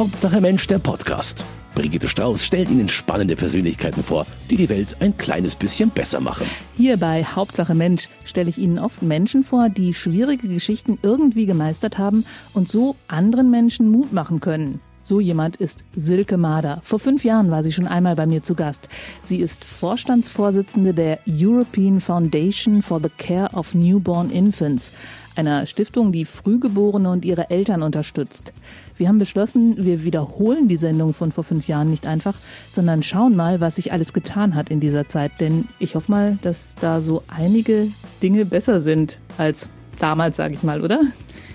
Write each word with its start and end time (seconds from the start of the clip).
Hauptsache 0.00 0.40
Mensch, 0.40 0.66
der 0.66 0.78
Podcast. 0.78 1.44
Brigitte 1.74 2.08
Strauß 2.08 2.42
stellt 2.42 2.70
Ihnen 2.70 2.88
spannende 2.88 3.36
Persönlichkeiten 3.36 4.02
vor, 4.02 4.26
die 4.48 4.56
die 4.56 4.70
Welt 4.70 4.96
ein 5.00 5.14
kleines 5.18 5.54
bisschen 5.54 5.90
besser 5.90 6.20
machen. 6.20 6.46
Hier 6.74 6.96
bei 6.96 7.22
Hauptsache 7.22 7.74
Mensch 7.74 8.08
stelle 8.24 8.48
ich 8.48 8.56
Ihnen 8.56 8.78
oft 8.78 9.02
Menschen 9.02 9.44
vor, 9.44 9.68
die 9.68 9.92
schwierige 9.92 10.48
Geschichten 10.48 10.98
irgendwie 11.02 11.44
gemeistert 11.44 11.98
haben 11.98 12.24
und 12.54 12.70
so 12.70 12.96
anderen 13.08 13.50
Menschen 13.50 13.90
Mut 13.90 14.10
machen 14.10 14.40
können. 14.40 14.80
So 15.02 15.20
jemand 15.20 15.56
ist 15.56 15.84
Silke 15.94 16.38
Mader. 16.38 16.80
Vor 16.82 16.98
fünf 16.98 17.22
Jahren 17.22 17.50
war 17.50 17.62
sie 17.62 17.72
schon 17.72 17.86
einmal 17.86 18.16
bei 18.16 18.24
mir 18.24 18.42
zu 18.42 18.54
Gast. 18.54 18.88
Sie 19.24 19.40
ist 19.40 19.66
Vorstandsvorsitzende 19.66 20.94
der 20.94 21.18
European 21.26 22.00
Foundation 22.00 22.80
for 22.80 23.00
the 23.02 23.10
Care 23.18 23.50
of 23.52 23.74
Newborn 23.74 24.30
Infants, 24.30 24.92
einer 25.36 25.66
Stiftung, 25.66 26.12
die 26.12 26.24
Frühgeborene 26.24 27.10
und 27.10 27.24
ihre 27.24 27.50
Eltern 27.50 27.82
unterstützt. 27.82 28.52
Wir 29.00 29.08
haben 29.08 29.18
beschlossen, 29.18 29.76
wir 29.78 30.04
wiederholen 30.04 30.68
die 30.68 30.76
Sendung 30.76 31.14
von 31.14 31.32
vor 31.32 31.42
fünf 31.42 31.66
Jahren 31.66 31.88
nicht 31.88 32.06
einfach, 32.06 32.34
sondern 32.70 33.02
schauen 33.02 33.34
mal, 33.34 33.58
was 33.58 33.76
sich 33.76 33.94
alles 33.94 34.12
getan 34.12 34.54
hat 34.54 34.68
in 34.68 34.78
dieser 34.78 35.08
Zeit. 35.08 35.32
Denn 35.40 35.68
ich 35.78 35.94
hoffe 35.94 36.12
mal, 36.12 36.38
dass 36.42 36.74
da 36.78 37.00
so 37.00 37.22
einige 37.26 37.88
Dinge 38.22 38.44
besser 38.44 38.78
sind 38.80 39.18
als 39.38 39.70
damals, 39.98 40.36
sage 40.36 40.52
ich 40.52 40.62
mal, 40.62 40.84
oder? 40.84 41.00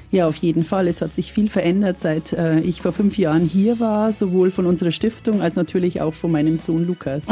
Ja, 0.10 0.28
auf 0.28 0.38
jeden 0.38 0.64
Fall. 0.64 0.88
Es 0.88 1.04
hat 1.04 1.14
sich 1.14 1.32
viel 1.34 1.48
verändert, 1.48 2.00
seit 2.00 2.34
äh, 2.34 2.62
ich 2.62 2.82
vor 2.82 2.94
fünf 2.94 3.16
Jahren 3.20 3.44
hier 3.44 3.80
war, 3.80 4.12
sowohl 4.12 4.50
von 4.50 4.66
unserer 4.66 4.92
Stiftung 4.92 5.44
als 5.44 5.56
natürlich 5.56 6.02
auch 6.02 6.16
von 6.16 6.32
meinem 6.32 6.58
Sohn 6.58 6.88
Lukas. 6.88 7.26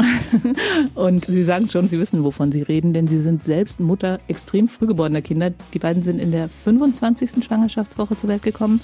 Und 0.94 1.24
Sie 1.24 1.42
sagen 1.42 1.66
schon, 1.66 1.88
Sie 1.88 1.98
wissen, 1.98 2.22
wovon 2.22 2.52
Sie 2.52 2.62
reden, 2.62 2.92
denn 2.92 3.08
Sie 3.08 3.20
sind 3.20 3.42
selbst 3.42 3.80
Mutter 3.80 4.20
extrem 4.28 4.68
frühgeborener 4.68 5.22
Kinder. 5.22 5.50
Die 5.72 5.80
beiden 5.80 6.04
sind 6.04 6.20
in 6.20 6.30
der 6.30 6.48
25. 6.48 7.44
Schwangerschaftswoche 7.44 8.16
zur 8.16 8.28
Welt 8.28 8.42
gekommen. 8.42 8.80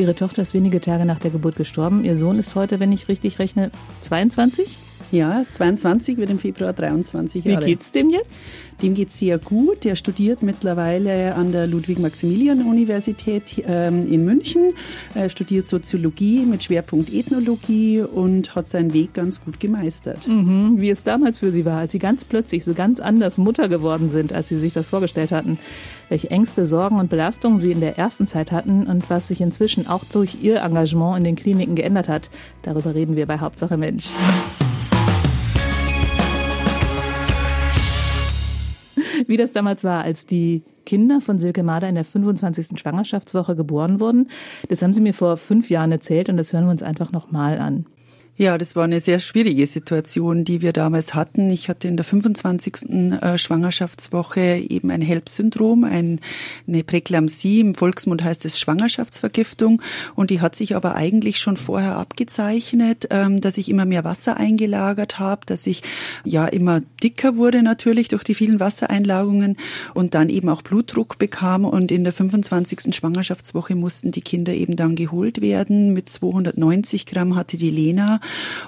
Ihre 0.00 0.14
Tochter 0.14 0.40
ist 0.40 0.54
wenige 0.54 0.80
Tage 0.80 1.04
nach 1.04 1.18
der 1.18 1.30
Geburt 1.30 1.56
gestorben. 1.56 2.06
Ihr 2.06 2.16
Sohn 2.16 2.38
ist 2.38 2.54
heute, 2.54 2.80
wenn 2.80 2.90
ich 2.90 3.08
richtig 3.08 3.38
rechne, 3.38 3.70
22? 4.00 4.78
Ja, 5.12 5.40
ist 5.40 5.56
22, 5.56 6.18
wird 6.18 6.30
im 6.30 6.38
Februar 6.38 6.72
23 6.72 7.44
Jahre. 7.44 7.62
Wie 7.62 7.70
geht's 7.70 7.90
dem 7.90 8.10
jetzt? 8.10 8.42
Dem 8.80 8.94
geht's 8.94 9.18
sehr 9.18 9.38
gut. 9.38 9.84
Er 9.84 9.96
studiert 9.96 10.42
mittlerweile 10.42 11.34
an 11.34 11.50
der 11.50 11.66
Ludwig-Maximilian-Universität 11.66 13.62
ähm, 13.66 14.10
in 14.10 14.24
München. 14.24 14.72
Er 15.14 15.28
studiert 15.28 15.66
Soziologie 15.66 16.46
mit 16.46 16.62
Schwerpunkt 16.62 17.12
Ethnologie 17.12 18.00
und 18.00 18.54
hat 18.54 18.68
seinen 18.68 18.92
Weg 18.92 19.12
ganz 19.12 19.44
gut 19.44 19.58
gemeistert. 19.58 20.28
Mhm, 20.28 20.80
wie 20.80 20.90
es 20.90 21.02
damals 21.02 21.38
für 21.38 21.50
Sie 21.50 21.64
war, 21.64 21.78
als 21.78 21.92
Sie 21.92 21.98
ganz 21.98 22.24
plötzlich 22.24 22.64
so 22.64 22.72
ganz 22.72 23.00
anders 23.00 23.36
Mutter 23.36 23.68
geworden 23.68 24.10
sind, 24.10 24.32
als 24.32 24.48
Sie 24.48 24.58
sich 24.58 24.72
das 24.72 24.86
vorgestellt 24.86 25.32
hatten. 25.32 25.58
Welche 26.08 26.30
Ängste, 26.30 26.66
Sorgen 26.66 27.00
und 27.00 27.10
Belastungen 27.10 27.58
Sie 27.58 27.72
in 27.72 27.80
der 27.80 27.98
ersten 27.98 28.28
Zeit 28.28 28.52
hatten 28.52 28.86
und 28.86 29.10
was 29.10 29.28
sich 29.28 29.40
inzwischen 29.40 29.88
auch 29.88 30.04
durch 30.04 30.38
Ihr 30.40 30.62
Engagement 30.62 31.18
in 31.18 31.24
den 31.24 31.36
Kliniken 31.36 31.74
geändert 31.74 32.08
hat. 32.08 32.30
Darüber 32.62 32.94
reden 32.94 33.16
wir 33.16 33.26
bei 33.26 33.38
Hauptsache 33.38 33.76
Mensch. 33.76 34.04
Wie 39.28 39.36
das 39.36 39.52
damals 39.52 39.84
war, 39.84 40.02
als 40.02 40.26
die 40.26 40.62
Kinder 40.86 41.20
von 41.20 41.38
Silke 41.38 41.62
Mader 41.62 41.88
in 41.88 41.94
der 41.94 42.04
25. 42.04 42.78
Schwangerschaftswoche 42.78 43.54
geboren 43.54 44.00
wurden. 44.00 44.28
Das 44.68 44.82
haben 44.82 44.92
Sie 44.92 45.00
mir 45.00 45.14
vor 45.14 45.36
fünf 45.36 45.70
Jahren 45.70 45.92
erzählt 45.92 46.28
und 46.28 46.36
das 46.36 46.52
hören 46.52 46.64
wir 46.64 46.70
uns 46.70 46.82
einfach 46.82 47.12
nochmal 47.12 47.58
an. 47.58 47.86
Ja, 48.40 48.56
das 48.56 48.74
war 48.74 48.84
eine 48.84 49.00
sehr 49.00 49.20
schwierige 49.20 49.66
Situation, 49.66 50.46
die 50.46 50.62
wir 50.62 50.72
damals 50.72 51.12
hatten. 51.12 51.50
Ich 51.50 51.68
hatte 51.68 51.88
in 51.88 51.98
der 51.98 52.04
25. 52.04 52.90
Äh, 53.20 53.36
Schwangerschaftswoche 53.36 54.64
eben 54.66 54.90
ein 54.90 55.02
HELP-Syndrom, 55.02 55.84
ein, 55.84 56.22
eine 56.66 56.82
Präklampsie. 56.82 57.60
Im 57.60 57.74
Volksmund 57.74 58.24
heißt 58.24 58.46
es 58.46 58.58
Schwangerschaftsvergiftung. 58.58 59.82
Und 60.14 60.30
die 60.30 60.40
hat 60.40 60.56
sich 60.56 60.74
aber 60.74 60.94
eigentlich 60.94 61.38
schon 61.38 61.58
vorher 61.58 61.96
abgezeichnet, 61.96 63.08
ähm, 63.10 63.42
dass 63.42 63.58
ich 63.58 63.68
immer 63.68 63.84
mehr 63.84 64.04
Wasser 64.04 64.38
eingelagert 64.38 65.18
habe, 65.18 65.44
dass 65.44 65.66
ich 65.66 65.82
ja 66.24 66.46
immer 66.46 66.80
dicker 67.02 67.36
wurde 67.36 67.62
natürlich 67.62 68.08
durch 68.08 68.24
die 68.24 68.34
vielen 68.34 68.58
Wassereinlagungen 68.58 69.58
und 69.92 70.14
dann 70.14 70.30
eben 70.30 70.48
auch 70.48 70.62
Blutdruck 70.62 71.18
bekam. 71.18 71.66
Und 71.66 71.92
in 71.92 72.04
der 72.04 72.14
25. 72.14 72.94
Schwangerschaftswoche 72.94 73.74
mussten 73.74 74.12
die 74.12 74.22
Kinder 74.22 74.54
eben 74.54 74.76
dann 74.76 74.96
geholt 74.96 75.42
werden. 75.42 75.92
Mit 75.92 76.08
290 76.08 77.04
Gramm 77.04 77.36
hatte 77.36 77.58
die 77.58 77.68
Lena 77.68 78.18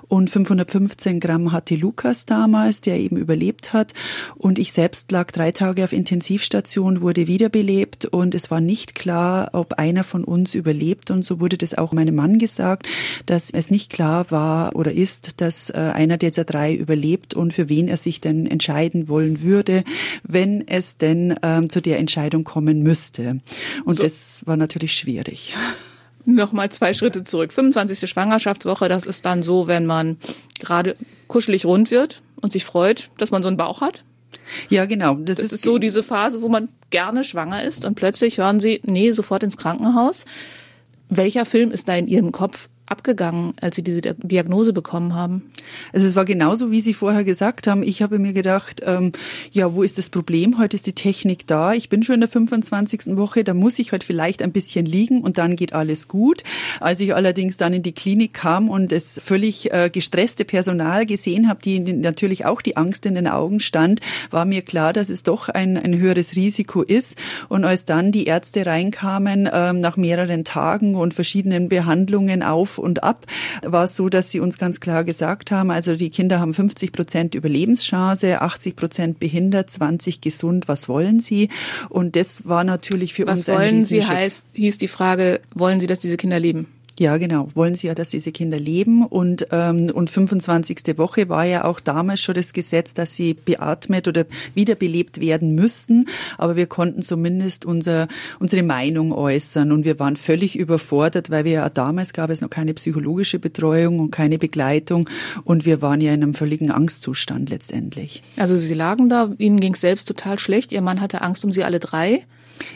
und 0.08 0.30
515 0.30 1.20
Gramm 1.20 1.52
hatte 1.52 1.76
Lukas 1.76 2.26
damals, 2.26 2.80
der 2.80 2.98
eben 2.98 3.16
überlebt 3.16 3.72
hat. 3.72 3.92
Und 4.36 4.58
ich 4.58 4.72
selbst 4.72 5.10
lag 5.12 5.30
drei 5.30 5.52
Tage 5.52 5.84
auf 5.84 5.92
Intensivstation, 5.92 7.00
wurde 7.00 7.26
wiederbelebt 7.26 8.06
und 8.06 8.34
es 8.34 8.50
war 8.50 8.60
nicht 8.60 8.94
klar, 8.94 9.50
ob 9.52 9.74
einer 9.74 10.04
von 10.04 10.24
uns 10.24 10.54
überlebt. 10.54 11.10
Und 11.10 11.24
so 11.24 11.40
wurde 11.40 11.56
das 11.56 11.74
auch 11.74 11.92
meinem 11.92 12.14
Mann 12.14 12.38
gesagt, 12.38 12.86
dass 13.26 13.50
es 13.50 13.70
nicht 13.70 13.90
klar 13.90 14.26
war 14.30 14.76
oder 14.76 14.92
ist, 14.92 15.40
dass 15.40 15.70
äh, 15.70 15.78
einer 15.78 16.16
dieser 16.16 16.44
drei 16.44 16.74
überlebt 16.74 17.34
und 17.34 17.54
für 17.54 17.68
wen 17.68 17.88
er 17.88 17.96
sich 17.96 18.20
denn 18.20 18.46
entscheiden 18.46 19.08
wollen 19.08 19.42
würde, 19.42 19.84
wenn 20.22 20.66
es 20.66 20.98
denn 20.98 21.34
ähm, 21.42 21.68
zu 21.68 21.80
der 21.80 21.98
Entscheidung 21.98 22.44
kommen 22.44 22.82
müsste. 22.82 23.40
Und 23.84 23.96
so. 23.96 24.02
das 24.02 24.42
war 24.46 24.56
natürlich 24.56 24.94
schwierig. 24.94 25.54
Nochmal 26.24 26.70
zwei 26.70 26.94
Schritte 26.94 27.24
zurück. 27.24 27.52
25. 27.52 28.08
Schwangerschaftswoche, 28.08 28.88
das 28.88 29.06
ist 29.06 29.24
dann 29.24 29.42
so, 29.42 29.66
wenn 29.66 29.86
man 29.86 30.18
gerade 30.60 30.96
kuschelig 31.28 31.64
rund 31.66 31.90
wird 31.90 32.22
und 32.40 32.52
sich 32.52 32.64
freut, 32.64 33.10
dass 33.18 33.30
man 33.30 33.42
so 33.42 33.48
einen 33.48 33.56
Bauch 33.56 33.80
hat. 33.80 34.04
Ja, 34.68 34.86
genau. 34.86 35.14
Das, 35.14 35.36
das 35.36 35.46
ist, 35.46 35.52
ist 35.52 35.62
so 35.62 35.78
diese 35.78 36.02
Phase, 36.02 36.42
wo 36.42 36.48
man 36.48 36.68
gerne 36.90 37.24
schwanger 37.24 37.64
ist 37.64 37.84
und 37.84 37.94
plötzlich 37.94 38.38
hören 38.38 38.60
sie, 38.60 38.80
nee, 38.84 39.10
sofort 39.12 39.42
ins 39.42 39.56
Krankenhaus. 39.56 40.24
Welcher 41.08 41.44
Film 41.44 41.70
ist 41.70 41.88
da 41.88 41.96
in 41.96 42.08
Ihrem 42.08 42.32
Kopf 42.32 42.68
abgegangen, 42.92 43.54
als 43.60 43.76
Sie 43.76 43.82
diese 43.82 44.02
Diagnose 44.02 44.72
bekommen 44.72 45.14
haben? 45.14 45.50
Also 45.92 46.06
es 46.06 46.14
war 46.14 46.26
genauso, 46.26 46.70
wie 46.70 46.82
Sie 46.82 46.92
vorher 46.92 47.24
gesagt 47.24 47.66
haben. 47.66 47.82
Ich 47.82 48.02
habe 48.02 48.18
mir 48.18 48.34
gedacht, 48.34 48.82
ähm, 48.84 49.12
ja, 49.50 49.72
wo 49.74 49.82
ist 49.82 49.96
das 49.96 50.10
Problem? 50.10 50.58
Heute 50.58 50.76
ist 50.76 50.86
die 50.86 50.92
Technik 50.92 51.46
da. 51.46 51.72
Ich 51.72 51.88
bin 51.88 52.02
schon 52.02 52.16
in 52.16 52.20
der 52.20 52.28
25. 52.28 53.16
Woche, 53.16 53.44
da 53.44 53.54
muss 53.54 53.78
ich 53.78 53.92
heute 53.92 54.06
vielleicht 54.06 54.42
ein 54.42 54.52
bisschen 54.52 54.84
liegen 54.84 55.22
und 55.22 55.38
dann 55.38 55.56
geht 55.56 55.72
alles 55.72 56.06
gut. 56.06 56.42
Als 56.80 57.00
ich 57.00 57.14
allerdings 57.14 57.56
dann 57.56 57.72
in 57.72 57.82
die 57.82 57.92
Klinik 57.92 58.34
kam 58.34 58.68
und 58.68 58.92
das 58.92 59.20
völlig 59.24 59.72
äh, 59.72 59.88
gestresste 59.90 60.44
Personal 60.44 61.06
gesehen 61.06 61.48
habe, 61.48 61.62
die 61.62 61.80
natürlich 61.80 62.44
auch 62.44 62.60
die 62.60 62.76
Angst 62.76 63.06
in 63.06 63.14
den 63.14 63.26
Augen 63.26 63.58
stand, 63.58 64.00
war 64.30 64.44
mir 64.44 64.60
klar, 64.62 64.92
dass 64.92 65.08
es 65.08 65.22
doch 65.22 65.48
ein, 65.48 65.78
ein 65.78 65.98
höheres 65.98 66.36
Risiko 66.36 66.82
ist. 66.82 67.16
Und 67.48 67.64
als 67.64 67.86
dann 67.86 68.12
die 68.12 68.26
Ärzte 68.26 68.66
reinkamen, 68.66 69.48
ähm, 69.50 69.80
nach 69.80 69.96
mehreren 69.96 70.44
Tagen 70.44 70.94
und 70.94 71.14
verschiedenen 71.14 71.68
Behandlungen 71.68 72.42
auf 72.42 72.78
und 72.82 73.02
ab, 73.02 73.26
war 73.62 73.84
es 73.84 73.96
so, 73.96 74.08
dass 74.08 74.30
sie 74.30 74.40
uns 74.40 74.58
ganz 74.58 74.80
klar 74.80 75.04
gesagt 75.04 75.50
haben, 75.50 75.70
also 75.70 75.94
die 75.94 76.10
Kinder 76.10 76.40
haben 76.40 76.54
50 76.54 76.92
Prozent 76.92 77.34
Überlebenschance, 77.34 78.40
80 78.40 78.76
Prozent 78.76 79.20
behindert, 79.20 79.70
20 79.70 80.20
gesund, 80.20 80.68
was 80.68 80.88
wollen 80.88 81.20
sie? 81.20 81.48
Und 81.88 82.16
das 82.16 82.46
war 82.46 82.64
natürlich 82.64 83.14
für 83.14 83.26
was 83.26 83.40
uns 83.40 83.48
ein 83.48 83.54
Was 83.54 83.60
wollen 83.60 83.82
sie 83.82 84.04
heißt, 84.04 84.46
hieß 84.54 84.78
die 84.78 84.88
Frage, 84.88 85.40
wollen 85.54 85.80
sie, 85.80 85.86
dass 85.86 86.00
diese 86.00 86.16
Kinder 86.16 86.38
leben? 86.38 86.66
Ja, 86.98 87.16
genau. 87.16 87.48
Wollen 87.54 87.74
Sie 87.74 87.86
ja, 87.86 87.94
dass 87.94 88.10
diese 88.10 88.32
Kinder 88.32 88.58
leben. 88.58 89.04
Und, 89.06 89.46
ähm, 89.50 89.90
und 89.92 90.10
25. 90.10 90.98
Woche 90.98 91.28
war 91.28 91.44
ja 91.44 91.64
auch 91.64 91.80
damals 91.80 92.20
schon 92.20 92.34
das 92.34 92.52
Gesetz, 92.52 92.94
dass 92.94 93.14
sie 93.14 93.34
beatmet 93.34 94.08
oder 94.08 94.26
wiederbelebt 94.54 95.20
werden 95.20 95.54
müssten. 95.54 96.06
Aber 96.38 96.56
wir 96.56 96.66
konnten 96.66 97.02
zumindest 97.02 97.64
unser, 97.64 98.08
unsere 98.38 98.62
Meinung 98.62 99.12
äußern. 99.12 99.72
Und 99.72 99.84
wir 99.84 99.98
waren 99.98 100.16
völlig 100.16 100.58
überfordert, 100.58 101.30
weil 101.30 101.44
wir 101.44 101.52
ja 101.52 101.68
damals 101.68 102.12
gab 102.12 102.30
es 102.30 102.40
noch 102.40 102.50
keine 102.50 102.74
psychologische 102.74 103.38
Betreuung 103.38 103.98
und 103.98 104.10
keine 104.10 104.38
Begleitung. 104.38 105.08
Und 105.44 105.64
wir 105.64 105.80
waren 105.82 106.00
ja 106.00 106.12
in 106.12 106.22
einem 106.22 106.34
völligen 106.34 106.70
Angstzustand 106.70 107.50
letztendlich. 107.50 108.22
Also 108.36 108.56
Sie 108.56 108.74
lagen 108.74 109.08
da, 109.08 109.32
Ihnen 109.38 109.60
ging 109.60 109.74
es 109.74 109.80
selbst 109.80 110.08
total 110.08 110.38
schlecht. 110.38 110.72
Ihr 110.72 110.82
Mann 110.82 111.00
hatte 111.00 111.22
Angst 111.22 111.44
um 111.44 111.52
Sie 111.52 111.64
alle 111.64 111.78
drei. 111.78 112.26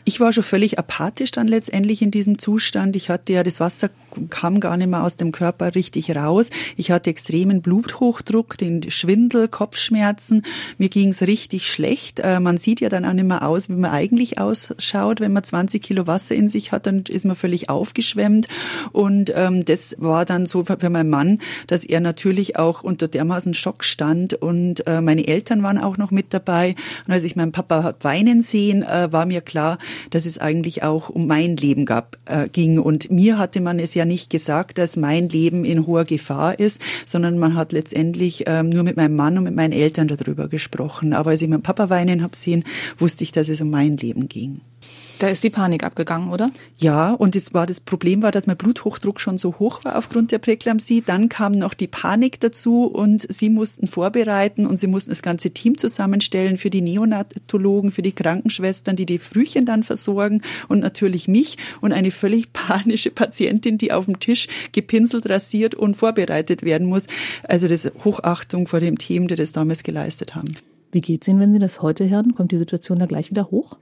Ich 0.04 0.20
war 0.20 0.32
schon 0.32 0.42
völlig 0.42 0.78
apathisch 0.78 1.30
dann 1.30 1.48
letztendlich 1.48 2.02
in 2.02 2.10
diesem 2.10 2.38
Zustand. 2.38 2.96
Ich 2.96 3.10
hatte 3.10 3.32
ja 3.32 3.42
das 3.42 3.60
Wasser 3.60 3.90
kam 4.30 4.60
gar 4.60 4.76
nicht 4.76 4.88
mehr 4.88 5.02
aus 5.02 5.16
dem 5.16 5.32
Körper 5.32 5.74
richtig 5.74 6.14
raus. 6.14 6.50
Ich 6.76 6.90
hatte 6.90 7.10
extremen 7.10 7.62
Bluthochdruck, 7.62 8.58
den 8.58 8.90
Schwindel, 8.90 9.48
Kopfschmerzen. 9.48 10.42
Mir 10.78 10.88
ging 10.88 11.10
es 11.10 11.22
richtig 11.22 11.70
schlecht. 11.70 12.20
Äh, 12.20 12.40
man 12.40 12.58
sieht 12.58 12.80
ja 12.80 12.88
dann 12.88 13.04
auch 13.04 13.12
nicht 13.12 13.26
mehr 13.26 13.46
aus, 13.46 13.68
wie 13.68 13.74
man 13.74 13.90
eigentlich 13.90 14.38
ausschaut. 14.38 15.20
Wenn 15.20 15.32
man 15.32 15.44
20 15.44 15.82
Kilo 15.82 16.06
Wasser 16.06 16.34
in 16.34 16.48
sich 16.48 16.72
hat, 16.72 16.86
dann 16.86 17.04
ist 17.08 17.24
man 17.24 17.36
völlig 17.36 17.68
aufgeschwemmt. 17.68 18.48
Und 18.92 19.32
ähm, 19.34 19.64
das 19.64 19.96
war 19.98 20.24
dann 20.24 20.46
so 20.46 20.64
für, 20.64 20.90
meinen 20.90 21.10
Mann, 21.10 21.40
dass 21.66 21.84
er 21.84 22.00
natürlich 22.00 22.58
auch 22.58 22.82
unter 22.82 23.08
dermaßen 23.08 23.54
Schock 23.54 23.84
stand. 23.84 24.34
Und 24.34 24.86
äh, 24.86 25.00
meine 25.00 25.26
Eltern 25.26 25.62
waren 25.62 25.78
auch 25.78 25.96
noch 25.96 26.10
mit 26.10 26.32
dabei. 26.32 26.74
Und 27.06 27.12
als 27.12 27.24
ich 27.24 27.36
meinen 27.36 27.52
Papa 27.52 27.94
weinen 28.00 28.42
sehen, 28.42 28.82
äh, 28.82 29.12
war 29.12 29.26
mir 29.26 29.40
klar, 29.40 29.78
dass 30.10 30.26
es 30.26 30.38
eigentlich 30.38 30.82
auch 30.82 31.08
um 31.08 31.26
mein 31.26 31.56
Leben 31.56 31.84
gab, 31.84 32.16
äh, 32.26 32.48
ging. 32.48 32.78
Und 32.78 33.10
mir 33.10 33.38
hatte 33.38 33.60
man 33.60 33.78
es 33.78 33.94
ja 33.94 34.04
nicht 34.06 34.30
gesagt, 34.30 34.78
dass 34.78 34.96
mein 34.96 35.28
Leben 35.28 35.64
in 35.64 35.86
hoher 35.86 36.04
Gefahr 36.04 36.58
ist, 36.58 36.80
sondern 37.06 37.38
man 37.38 37.54
hat 37.54 37.72
letztendlich 37.72 38.44
ähm, 38.46 38.70
nur 38.70 38.82
mit 38.82 38.96
meinem 38.96 39.16
Mann 39.16 39.38
und 39.38 39.44
mit 39.44 39.54
meinen 39.54 39.72
Eltern 39.72 40.08
darüber 40.08 40.48
gesprochen. 40.48 41.12
Aber 41.12 41.30
als 41.30 41.42
ich 41.42 41.48
meinen 41.48 41.62
Papa 41.62 41.90
weinen 41.90 42.22
habe 42.22 42.36
sehen, 42.36 42.64
wusste 42.98 43.24
ich, 43.24 43.32
dass 43.32 43.48
es 43.48 43.60
um 43.60 43.70
mein 43.70 43.96
Leben 43.96 44.28
ging. 44.28 44.60
Da 45.18 45.28
ist 45.28 45.42
die 45.44 45.50
Panik 45.50 45.82
abgegangen, 45.82 46.30
oder? 46.30 46.50
Ja, 46.76 47.12
und 47.12 47.36
es 47.36 47.54
war 47.54 47.64
das 47.64 47.80
Problem 47.80 48.22
war, 48.22 48.32
dass 48.32 48.46
mein 48.46 48.58
Bluthochdruck 48.58 49.18
schon 49.18 49.38
so 49.38 49.58
hoch 49.58 49.82
war 49.82 49.96
aufgrund 49.96 50.30
der 50.30 50.38
Präklampsie. 50.38 51.00
Dann 51.00 51.30
kam 51.30 51.52
noch 51.52 51.72
die 51.72 51.86
Panik 51.86 52.38
dazu 52.40 52.84
und 52.84 53.26
sie 53.32 53.48
mussten 53.48 53.86
vorbereiten 53.86 54.66
und 54.66 54.76
sie 54.76 54.88
mussten 54.88 55.10
das 55.10 55.22
ganze 55.22 55.52
Team 55.52 55.78
zusammenstellen 55.78 56.58
für 56.58 56.68
die 56.68 56.82
Neonatologen, 56.82 57.92
für 57.92 58.02
die 58.02 58.12
Krankenschwestern, 58.12 58.96
die 58.96 59.06
die 59.06 59.18
Frühchen 59.18 59.64
dann 59.64 59.84
versorgen 59.84 60.42
und 60.68 60.80
natürlich 60.80 61.28
mich 61.28 61.56
und 61.80 61.94
eine 61.94 62.10
völlig 62.10 62.52
panische 62.52 63.10
Patientin, 63.10 63.78
die 63.78 63.92
auf 63.92 64.04
dem 64.04 64.20
Tisch 64.20 64.48
gepinselt, 64.72 65.30
rasiert 65.30 65.74
und 65.74 65.96
vorbereitet 65.96 66.62
werden 66.62 66.88
muss. 66.88 67.06
Also 67.42 67.68
das 67.68 67.90
Hochachtung 68.04 68.66
vor 68.66 68.80
dem 68.80 68.98
Team, 68.98 69.28
die 69.28 69.34
das 69.34 69.52
damals 69.52 69.82
geleistet 69.82 70.34
haben. 70.34 70.48
Wie 70.92 71.00
geht's 71.00 71.26
Ihnen, 71.26 71.40
wenn 71.40 71.52
Sie 71.54 71.58
das 71.58 71.80
heute 71.80 72.08
hören? 72.08 72.32
Kommt 72.32 72.52
die 72.52 72.58
Situation 72.58 72.98
da 72.98 73.06
gleich 73.06 73.30
wieder 73.30 73.50
hoch? 73.50 73.78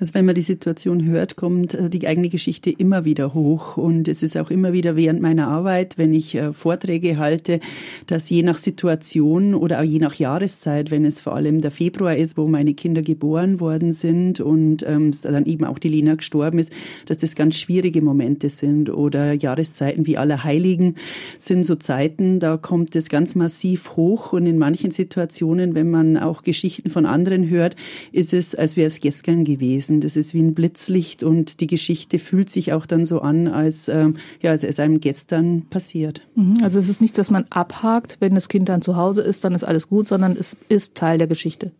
Also 0.00 0.14
wenn 0.14 0.24
man 0.24 0.34
die 0.34 0.42
Situation 0.42 1.04
hört, 1.04 1.36
kommt 1.36 1.74
äh, 1.74 1.88
die 1.88 2.08
eigene 2.08 2.28
Geschichte 2.28 2.70
immer 2.70 3.04
wieder 3.04 3.32
hoch. 3.32 3.76
Und 3.76 4.08
es 4.08 4.24
ist 4.24 4.36
auch 4.36 4.50
immer 4.50 4.72
wieder 4.72 4.96
während 4.96 5.22
meiner 5.22 5.46
Arbeit, 5.46 5.96
wenn 5.98 6.12
ich 6.12 6.34
äh, 6.34 6.52
Vorträge 6.52 7.16
halte, 7.16 7.60
dass 8.08 8.28
je 8.28 8.42
nach 8.42 8.58
Situation 8.58 9.54
oder 9.54 9.78
auch 9.78 9.84
je 9.84 10.00
nach 10.00 10.14
Jahreszeit, 10.14 10.90
wenn 10.90 11.04
es 11.04 11.20
vor 11.20 11.36
allem 11.36 11.60
der 11.60 11.70
Februar 11.70 12.16
ist, 12.16 12.36
wo 12.36 12.48
meine 12.48 12.74
Kinder 12.74 13.02
geboren 13.02 13.60
worden 13.60 13.92
sind 13.92 14.40
und 14.40 14.84
ähm, 14.84 15.12
dann 15.22 15.46
eben 15.46 15.64
auch 15.64 15.78
die 15.78 15.88
Lena 15.88 16.16
gestorben 16.16 16.58
ist, 16.58 16.72
dass 17.06 17.18
das 17.18 17.36
ganz 17.36 17.56
schwierige 17.56 18.02
Momente 18.02 18.50
sind. 18.50 18.90
Oder 18.90 19.32
Jahreszeiten 19.34 20.06
wie 20.06 20.18
Allerheiligen 20.18 20.96
sind 21.38 21.64
so 21.64 21.76
Zeiten, 21.76 22.40
da 22.40 22.56
kommt 22.56 22.96
es 22.96 23.08
ganz 23.08 23.36
massiv 23.36 23.96
hoch. 23.96 24.32
Und 24.32 24.46
in 24.46 24.58
manchen 24.58 24.90
Situationen, 24.90 25.76
wenn 25.76 25.90
man 25.90 26.16
auch 26.16 26.42
Geschichten 26.42 26.90
von 26.90 27.06
anderen 27.06 27.48
hört, 27.48 27.76
ist 28.10 28.32
es, 28.32 28.56
als 28.56 28.76
wäre 28.76 28.88
es 28.88 29.00
gestern 29.00 29.44
gewesen 29.44 29.83
gewesen. 29.84 30.00
Das 30.00 30.16
ist 30.16 30.34
wie 30.34 30.42
ein 30.42 30.54
Blitzlicht 30.54 31.22
und 31.22 31.60
die 31.60 31.66
Geschichte 31.66 32.18
fühlt 32.18 32.50
sich 32.50 32.72
auch 32.72 32.86
dann 32.86 33.04
so 33.04 33.20
an, 33.20 33.48
als, 33.48 33.88
ähm, 33.88 34.16
ja, 34.40 34.50
als 34.50 34.64
es 34.64 34.80
einem 34.80 35.00
gestern 35.00 35.62
passiert. 35.68 36.22
Mhm. 36.34 36.56
Also 36.62 36.78
es 36.78 36.88
ist 36.88 37.00
nicht, 37.00 37.18
dass 37.18 37.30
man 37.30 37.44
abhakt, 37.50 38.16
wenn 38.20 38.34
das 38.34 38.48
Kind 38.48 38.68
dann 38.68 38.82
zu 38.82 38.96
Hause 38.96 39.22
ist, 39.22 39.44
dann 39.44 39.54
ist 39.54 39.64
alles 39.64 39.88
gut, 39.88 40.08
sondern 40.08 40.36
es 40.36 40.56
ist 40.68 40.94
Teil 40.94 41.18
der 41.18 41.26
Geschichte. 41.26 41.72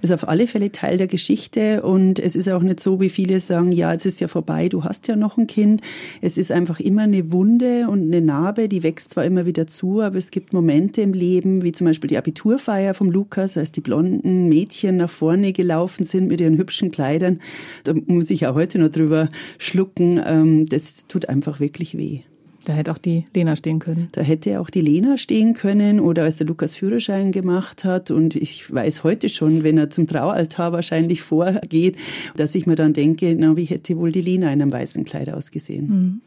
Es 0.00 0.10
ist 0.10 0.14
auf 0.14 0.28
alle 0.28 0.46
Fälle 0.46 0.70
Teil 0.70 0.96
der 0.96 1.06
Geschichte 1.06 1.82
und 1.82 2.18
es 2.18 2.36
ist 2.36 2.48
auch 2.48 2.62
nicht 2.62 2.80
so, 2.80 3.00
wie 3.00 3.08
viele 3.08 3.40
sagen, 3.40 3.72
ja, 3.72 3.92
es 3.92 4.06
ist 4.06 4.20
ja 4.20 4.28
vorbei, 4.28 4.68
du 4.68 4.84
hast 4.84 5.08
ja 5.08 5.16
noch 5.16 5.38
ein 5.38 5.46
Kind. 5.46 5.80
Es 6.20 6.38
ist 6.38 6.52
einfach 6.52 6.80
immer 6.80 7.02
eine 7.02 7.32
Wunde 7.32 7.88
und 7.88 8.02
eine 8.02 8.20
Narbe, 8.20 8.68
die 8.68 8.82
wächst 8.82 9.10
zwar 9.10 9.24
immer 9.24 9.46
wieder 9.46 9.66
zu, 9.66 10.02
aber 10.02 10.18
es 10.18 10.30
gibt 10.30 10.52
Momente 10.52 11.02
im 11.02 11.12
Leben, 11.12 11.62
wie 11.62 11.72
zum 11.72 11.86
Beispiel 11.86 12.08
die 12.08 12.18
Abiturfeier 12.18 12.94
vom 12.94 13.10
Lukas, 13.10 13.56
als 13.56 13.72
die 13.72 13.80
blonden 13.80 14.48
Mädchen 14.48 14.96
nach 14.96 15.10
vorne 15.10 15.52
gelaufen 15.52 16.04
sind 16.04 16.28
mit 16.28 16.40
ihren 16.40 16.58
hübschen 16.58 16.90
Kleidern. 16.90 17.40
Da 17.84 17.94
muss 18.06 18.30
ich 18.30 18.40
ja 18.40 18.54
heute 18.54 18.78
noch 18.78 18.88
drüber 18.88 19.28
schlucken. 19.58 20.20
Ähm, 20.24 20.66
das 20.66 21.06
tut 21.06 21.28
einfach 21.28 21.60
wirklich 21.60 21.96
weh. 21.96 22.20
Da 22.66 22.72
hätte 22.72 22.90
auch 22.90 22.98
die 22.98 23.26
Lena 23.32 23.54
stehen 23.54 23.78
können. 23.78 24.08
Da 24.10 24.22
hätte 24.22 24.60
auch 24.60 24.70
die 24.70 24.80
Lena 24.80 25.16
stehen 25.18 25.54
können 25.54 26.00
oder 26.00 26.24
als 26.24 26.38
der 26.38 26.48
Lukas 26.48 26.74
Führerschein 26.74 27.30
gemacht 27.30 27.84
hat. 27.84 28.10
Und 28.10 28.34
ich 28.34 28.74
weiß 28.74 29.04
heute 29.04 29.28
schon, 29.28 29.62
wenn 29.62 29.78
er 29.78 29.88
zum 29.88 30.08
Traualtar 30.08 30.72
wahrscheinlich 30.72 31.22
vorgeht, 31.22 31.96
dass 32.36 32.56
ich 32.56 32.66
mir 32.66 32.74
dann 32.74 32.92
denke, 32.92 33.36
na, 33.38 33.56
wie 33.56 33.66
hätte 33.66 33.96
wohl 33.96 34.10
die 34.10 34.20
Lena 34.20 34.46
in 34.52 34.60
einem 34.60 34.72
weißen 34.72 35.04
Kleid 35.04 35.30
ausgesehen? 35.30 35.86
Mhm. 35.86 36.20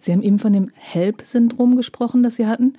Sie 0.00 0.10
haben 0.10 0.22
eben 0.22 0.40
von 0.40 0.52
dem 0.52 0.70
HELP-Syndrom 0.74 1.76
gesprochen, 1.76 2.24
das 2.24 2.34
Sie 2.34 2.46
hatten. 2.46 2.74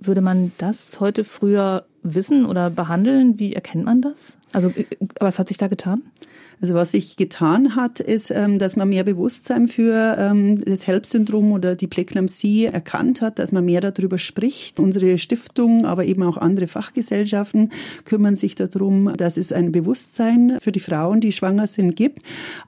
Würde 0.00 0.20
man 0.20 0.52
das 0.58 1.00
heute 1.00 1.24
früher 1.24 1.84
wissen 2.04 2.46
oder 2.46 2.70
behandeln? 2.70 3.40
Wie 3.40 3.52
erkennt 3.52 3.84
man 3.84 4.00
das? 4.00 4.38
Also, 4.52 4.68
äh, 4.70 4.84
was 5.20 5.38
hat 5.38 5.48
sich 5.48 5.58
da 5.58 5.68
getan? 5.68 6.02
Also 6.60 6.74
was 6.74 6.92
sich 6.92 7.16
getan 7.16 7.76
hat, 7.76 8.00
ist, 8.00 8.30
ähm, 8.30 8.58
dass 8.58 8.76
man 8.76 8.88
mehr 8.88 9.04
Bewusstsein 9.04 9.68
für 9.68 10.16
ähm, 10.18 10.64
das 10.64 10.86
HELP-Syndrom 10.86 11.52
oder 11.52 11.74
die 11.74 11.86
Präklampsie 11.86 12.66
erkannt 12.66 13.20
hat, 13.20 13.38
dass 13.38 13.52
man 13.52 13.64
mehr 13.64 13.80
darüber 13.80 14.18
spricht. 14.18 14.80
Unsere 14.80 15.18
Stiftung, 15.18 15.84
aber 15.84 16.04
eben 16.04 16.22
auch 16.22 16.36
andere 16.36 16.66
Fachgesellschaften 16.66 17.70
kümmern 18.04 18.36
sich 18.36 18.54
darum, 18.54 19.12
dass 19.16 19.36
es 19.36 19.52
ein 19.52 19.72
Bewusstsein 19.72 20.58
für 20.60 20.72
die 20.72 20.80
Frauen, 20.80 21.20
die 21.20 21.32
schwanger 21.32 21.66
sind, 21.66 21.96
gibt. 21.96 22.20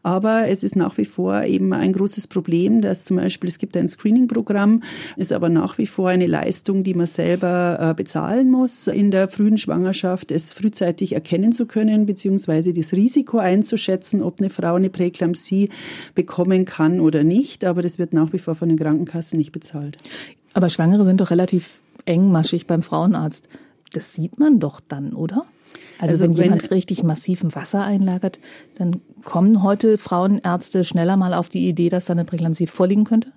Aber 0.03 0.49
es 0.49 0.63
ist 0.63 0.77
nach 0.77 0.99
wie 0.99 1.05
vor 1.05 1.45
eben 1.45 1.73
ein 1.73 1.93
großes 1.93 2.27
Problem, 2.27 2.81
dass 2.81 3.05
zum 3.05 3.17
Beispiel 3.17 3.49
es 3.49 3.59
gibt 3.59 3.77
ein 3.77 3.89
Screening-Programm, 3.89 4.83
ist 5.17 5.33
aber 5.33 5.49
nach 5.49 5.79
wie 5.79 5.87
vor 5.87 6.09
eine 6.09 6.27
Leistung, 6.27 6.83
die 6.83 6.95
man 6.95 7.07
selber 7.07 7.79
äh, 7.81 7.95
bezahlen 7.95 8.51
muss 8.51 8.89
in 8.89 9.11
der 9.11 9.29
frühen 9.29 9.59
Schwangerschaft, 9.59 10.31
es 10.31 10.53
frühzeitig 10.53 11.13
erkennen 11.13 11.53
zu 11.53 11.67
können, 11.67 11.76
beziehungsweise 12.07 12.73
das 12.73 12.93
Risiko 12.93 13.39
einzuschätzen 13.39 14.23
ob 14.23 14.41
eine 14.41 14.51
Frau 14.51 14.75
eine 14.75 14.91
Präeklampsie 14.91 15.71
bekommen 16.15 16.65
kann 16.65 17.01
oder 17.01 17.25
nicht. 17.25 17.65
Aber 17.65 17.83
das 17.83 17.99
wird 17.99 18.13
nach 18.13 18.33
wie 18.33 18.39
vor 18.39 18.55
von 18.55 18.69
den 18.69 18.79
Krankenkassen 18.79 19.39
nicht 19.39 19.53
bezahlt. 19.53 19.99
Aber 20.53 20.71
Schwangere 20.71 21.05
sind 21.05 21.21
doch 21.21 21.31
relativ 21.31 21.81
engmaschig 22.07 22.67
beim 22.67 22.83
Frauenarzt. 22.83 23.49
Das 23.93 24.15
sieht 24.15 24.39
man 24.39 24.59
doch 24.59 24.81
dann, 24.81 25.13
oder? 25.13 25.47
Also, 25.99 26.13
also 26.13 26.25
wenn, 26.25 26.37
wenn 26.37 26.45
jemand 26.45 26.71
richtig 26.71 27.03
massiven 27.03 27.55
Wasser 27.55 27.85
einlagert, 27.85 28.39
dann 28.77 29.01
kommen 29.25 29.63
heute 29.63 29.99
Frauenärzte 29.99 30.85
schneller 30.85 31.17
mal 31.17 31.35
auf 31.35 31.49
die 31.49 31.69
Idee, 31.69 31.89
dass 31.89 32.07
da 32.07 32.13
eine 32.13 32.25
Präklampsie 32.25 32.67
vorliegen 32.67 33.05
könnte? 33.05 33.33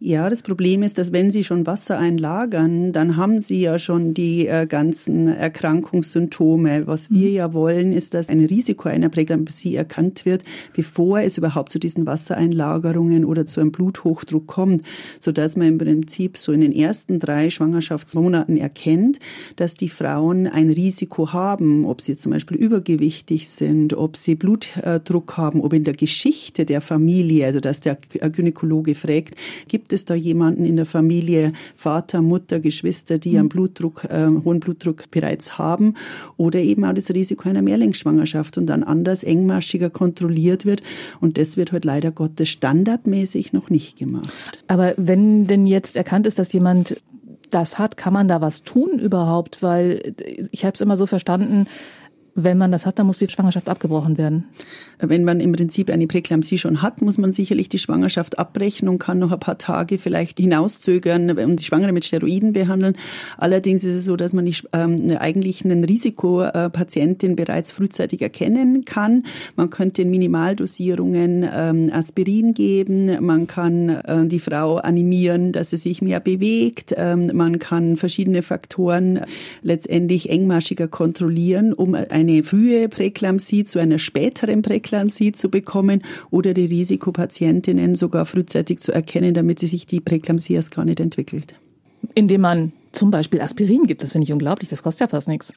Ja, 0.00 0.28
das 0.28 0.42
Problem 0.42 0.82
ist, 0.82 0.98
dass 0.98 1.12
wenn 1.12 1.30
Sie 1.30 1.44
schon 1.44 1.66
Wasser 1.66 1.98
einlagern, 1.98 2.92
dann 2.92 3.16
haben 3.16 3.40
Sie 3.40 3.62
ja 3.62 3.78
schon 3.78 4.12
die 4.12 4.46
äh, 4.46 4.66
ganzen 4.66 5.28
Erkrankungssymptome. 5.28 6.86
Was 6.86 7.10
wir 7.10 7.30
mhm. 7.30 7.34
ja 7.34 7.54
wollen, 7.54 7.92
ist, 7.92 8.12
dass 8.12 8.28
ein 8.28 8.44
Risiko 8.44 8.88
einer 8.88 9.08
Präklampsie 9.08 9.76
erkannt 9.76 10.26
wird, 10.26 10.42
bevor 10.74 11.20
es 11.20 11.38
überhaupt 11.38 11.70
zu 11.70 11.78
diesen 11.78 12.06
Wassereinlagerungen 12.06 13.24
oder 13.24 13.46
zu 13.46 13.60
einem 13.60 13.72
Bluthochdruck 13.72 14.46
kommt, 14.46 14.82
so 15.20 15.32
dass 15.32 15.56
man 15.56 15.68
im 15.68 15.78
Prinzip 15.78 16.36
so 16.36 16.52
in 16.52 16.60
den 16.60 16.72
ersten 16.72 17.18
drei 17.18 17.48
Schwangerschaftsmonaten 17.48 18.56
erkennt, 18.56 19.20
dass 19.56 19.74
die 19.74 19.88
Frauen 19.88 20.46
ein 20.46 20.70
Risiko 20.70 21.32
haben, 21.32 21.86
ob 21.86 22.02
sie 22.02 22.16
zum 22.16 22.32
Beispiel 22.32 22.58
übergewichtig 22.58 23.48
sind, 23.48 23.94
ob 23.94 24.16
sie 24.16 24.34
Blutdruck 24.34 25.36
haben, 25.38 25.62
ob 25.62 25.72
in 25.72 25.84
der 25.84 25.94
Geschichte 25.94 26.66
der 26.66 26.80
Familie, 26.80 27.46
also 27.46 27.60
dass 27.60 27.80
der 27.80 27.96
Gynäkologe 27.96 28.94
fragt, 28.94 29.36
Gibt 29.68 29.93
es 29.94 30.04
da 30.04 30.14
jemanden 30.14 30.64
in 30.64 30.76
der 30.76 30.86
Familie, 30.86 31.52
Vater, 31.76 32.20
Mutter, 32.20 32.60
Geschwister, 32.60 33.18
die 33.18 33.36
einen 33.36 33.44
mhm. 33.44 33.50
Blutdruck, 33.50 34.04
äh, 34.04 34.26
hohen 34.26 34.60
Blutdruck 34.60 35.10
bereits 35.10 35.58
haben 35.58 35.94
oder 36.36 36.58
eben 36.58 36.84
auch 36.84 36.92
das 36.92 37.10
Risiko 37.10 37.48
einer 37.48 37.62
Mehrlingsschwangerschaft 37.62 38.58
und 38.58 38.66
dann 38.66 38.82
anders 38.82 39.24
engmaschiger 39.24 39.90
kontrolliert 39.90 40.66
wird 40.66 40.82
und 41.20 41.38
das 41.38 41.56
wird 41.56 41.72
heute 41.72 41.88
leider 41.88 42.10
Gottes 42.10 42.48
standardmäßig 42.48 43.52
noch 43.52 43.70
nicht 43.70 43.98
gemacht. 43.98 44.32
Aber 44.66 44.94
wenn 44.96 45.46
denn 45.46 45.66
jetzt 45.66 45.96
erkannt 45.96 46.26
ist, 46.26 46.38
dass 46.38 46.52
jemand 46.52 47.00
das 47.50 47.78
hat, 47.78 47.96
kann 47.96 48.12
man 48.12 48.28
da 48.28 48.40
was 48.40 48.62
tun 48.62 48.98
überhaupt? 48.98 49.62
Weil 49.62 50.12
ich 50.50 50.64
habe 50.64 50.74
es 50.74 50.80
immer 50.80 50.96
so 50.96 51.06
verstanden, 51.06 51.66
wenn 52.34 52.58
man 52.58 52.72
das 52.72 52.84
hat, 52.84 52.98
dann 52.98 53.06
muss 53.06 53.18
die 53.18 53.28
Schwangerschaft 53.28 53.68
abgebrochen 53.68 54.18
werden. 54.18 54.44
Wenn 54.98 55.24
man 55.24 55.40
im 55.40 55.52
Prinzip 55.52 55.90
eine 55.90 56.06
Präklampsie 56.06 56.58
schon 56.58 56.82
hat, 56.82 57.00
muss 57.00 57.18
man 57.18 57.32
sicherlich 57.32 57.68
die 57.68 57.78
Schwangerschaft 57.78 58.38
abbrechen 58.38 58.88
und 58.88 58.98
kann 58.98 59.18
noch 59.18 59.32
ein 59.32 59.40
paar 59.40 59.58
Tage 59.58 59.98
vielleicht 59.98 60.38
hinauszögern 60.38 61.30
und 61.30 61.60
die 61.60 61.64
Schwangere 61.64 61.92
mit 61.92 62.04
Steroiden 62.04 62.52
behandeln. 62.52 62.96
Allerdings 63.38 63.84
ist 63.84 63.96
es 63.96 64.04
so, 64.04 64.16
dass 64.16 64.32
man 64.32 64.50
ähm, 64.72 65.16
eigentlich 65.18 65.64
einen 65.64 65.84
Risikopatientin 65.84 67.36
bereits 67.36 67.70
frühzeitig 67.70 68.22
erkennen 68.22 68.84
kann. 68.84 69.24
Man 69.56 69.70
könnte 69.70 70.02
in 70.02 70.10
Minimaldosierungen 70.10 71.48
ähm, 71.52 71.90
Aspirin 71.92 72.54
geben. 72.54 73.24
Man 73.24 73.46
kann 73.46 73.88
äh, 73.88 74.26
die 74.26 74.40
Frau 74.40 74.76
animieren, 74.76 75.52
dass 75.52 75.70
sie 75.70 75.76
sich 75.76 76.02
mehr 76.02 76.20
bewegt. 76.20 76.94
Ähm, 76.96 77.30
man 77.32 77.58
kann 77.58 77.96
verschiedene 77.96 78.42
Faktoren 78.42 79.20
letztendlich 79.62 80.30
engmaschiger 80.30 80.88
kontrollieren, 80.88 81.72
um 81.72 81.94
ein 81.94 82.23
eine 82.28 82.42
frühe 82.42 82.88
Präklampsie 82.88 83.64
zu 83.64 83.78
einer 83.78 83.98
späteren 83.98 84.62
Präklampsie 84.62 85.32
zu 85.32 85.50
bekommen 85.50 86.02
oder 86.30 86.54
die 86.54 86.66
Risikopatientinnen 86.66 87.94
sogar 87.94 88.26
frühzeitig 88.26 88.80
zu 88.80 88.92
erkennen, 88.92 89.34
damit 89.34 89.58
sie 89.58 89.66
sich 89.66 89.86
die 89.86 90.00
Präklampsie 90.00 90.54
erst 90.54 90.74
gar 90.74 90.84
nicht 90.84 91.00
entwickelt. 91.00 91.54
Indem 92.14 92.42
man 92.42 92.72
zum 92.94 93.10
Beispiel 93.10 93.40
Aspirin 93.40 93.84
gibt. 93.86 94.02
Das 94.02 94.12
finde 94.12 94.24
ich 94.24 94.32
unglaublich. 94.32 94.70
Das 94.70 94.82
kostet 94.82 95.02
ja 95.02 95.08
fast 95.08 95.28
nichts. 95.28 95.52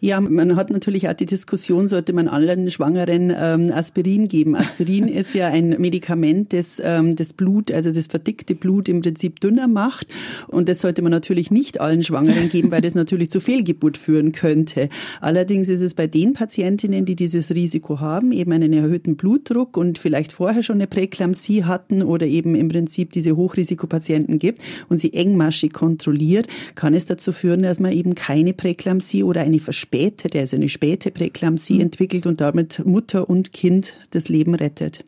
Ja, 0.00 0.20
man 0.20 0.56
hat 0.56 0.70
natürlich 0.70 1.08
auch 1.08 1.14
die 1.14 1.26
Diskussion, 1.26 1.86
sollte 1.86 2.12
man 2.12 2.28
allen 2.28 2.70
Schwangeren 2.70 3.34
ähm, 3.36 3.72
Aspirin 3.72 4.28
geben. 4.28 4.54
Aspirin 4.54 5.08
ist 5.08 5.34
ja 5.34 5.48
ein 5.48 5.70
Medikament, 5.78 6.52
das 6.52 6.80
ähm, 6.84 7.16
das 7.16 7.32
Blut, 7.32 7.72
also 7.72 7.92
das 7.92 8.06
verdickte 8.06 8.54
Blut 8.54 8.88
im 8.88 9.00
Prinzip 9.00 9.40
dünner 9.40 9.68
macht. 9.68 10.06
Und 10.48 10.68
das 10.68 10.80
sollte 10.80 11.02
man 11.02 11.10
natürlich 11.10 11.50
nicht 11.50 11.80
allen 11.80 12.02
Schwangeren 12.02 12.48
geben, 12.48 12.70
weil 12.70 12.82
das 12.82 12.94
natürlich 12.94 13.30
zu 13.30 13.40
Fehlgeburt 13.40 13.96
führen 13.96 14.32
könnte. 14.32 14.88
Allerdings 15.20 15.68
ist 15.68 15.80
es 15.80 15.94
bei 15.94 16.06
den 16.06 16.32
Patientinnen, 16.32 17.04
die 17.04 17.16
dieses 17.16 17.54
Risiko 17.54 18.00
haben, 18.00 18.32
eben 18.32 18.52
einen 18.52 18.72
erhöhten 18.72 19.16
Blutdruck 19.16 19.76
und 19.76 19.98
vielleicht 19.98 20.32
vorher 20.32 20.62
schon 20.62 20.76
eine 20.76 20.86
Präklampsie 20.86 21.64
hatten 21.64 22.02
oder 22.02 22.26
eben 22.26 22.54
im 22.54 22.68
Prinzip 22.68 23.12
diese 23.12 23.36
Hochrisikopatienten 23.36 24.38
gibt 24.38 24.60
und 24.88 24.98
sie 24.98 25.12
engmaschig 25.14 25.72
kontrolliert, 25.72 26.48
kann 26.74 26.94
es 26.94 27.06
dazu 27.06 27.32
führen, 27.32 27.62
dass 27.62 27.80
man 27.80 27.92
eben 27.92 28.14
keine 28.14 28.52
Präklampsie 28.52 29.22
oder 29.22 29.42
eine 29.42 29.60
verspätete, 29.60 30.38
also 30.38 30.56
eine 30.56 30.68
späte 30.68 31.10
Präklampsie 31.10 31.74
mhm. 31.74 31.82
entwickelt 31.82 32.26
und 32.26 32.40
damit 32.40 32.84
Mutter 32.84 33.28
und 33.28 33.52
Kind 33.52 33.94
das 34.10 34.28
Leben 34.28 34.54
rettet. 34.54 35.04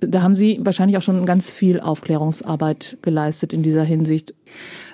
Da 0.00 0.22
haben 0.22 0.34
Sie 0.34 0.58
wahrscheinlich 0.62 0.96
auch 0.96 1.02
schon 1.02 1.26
ganz 1.26 1.50
viel 1.50 1.78
Aufklärungsarbeit 1.78 2.96
geleistet 3.02 3.52
in 3.52 3.62
dieser 3.62 3.84
Hinsicht. 3.84 4.34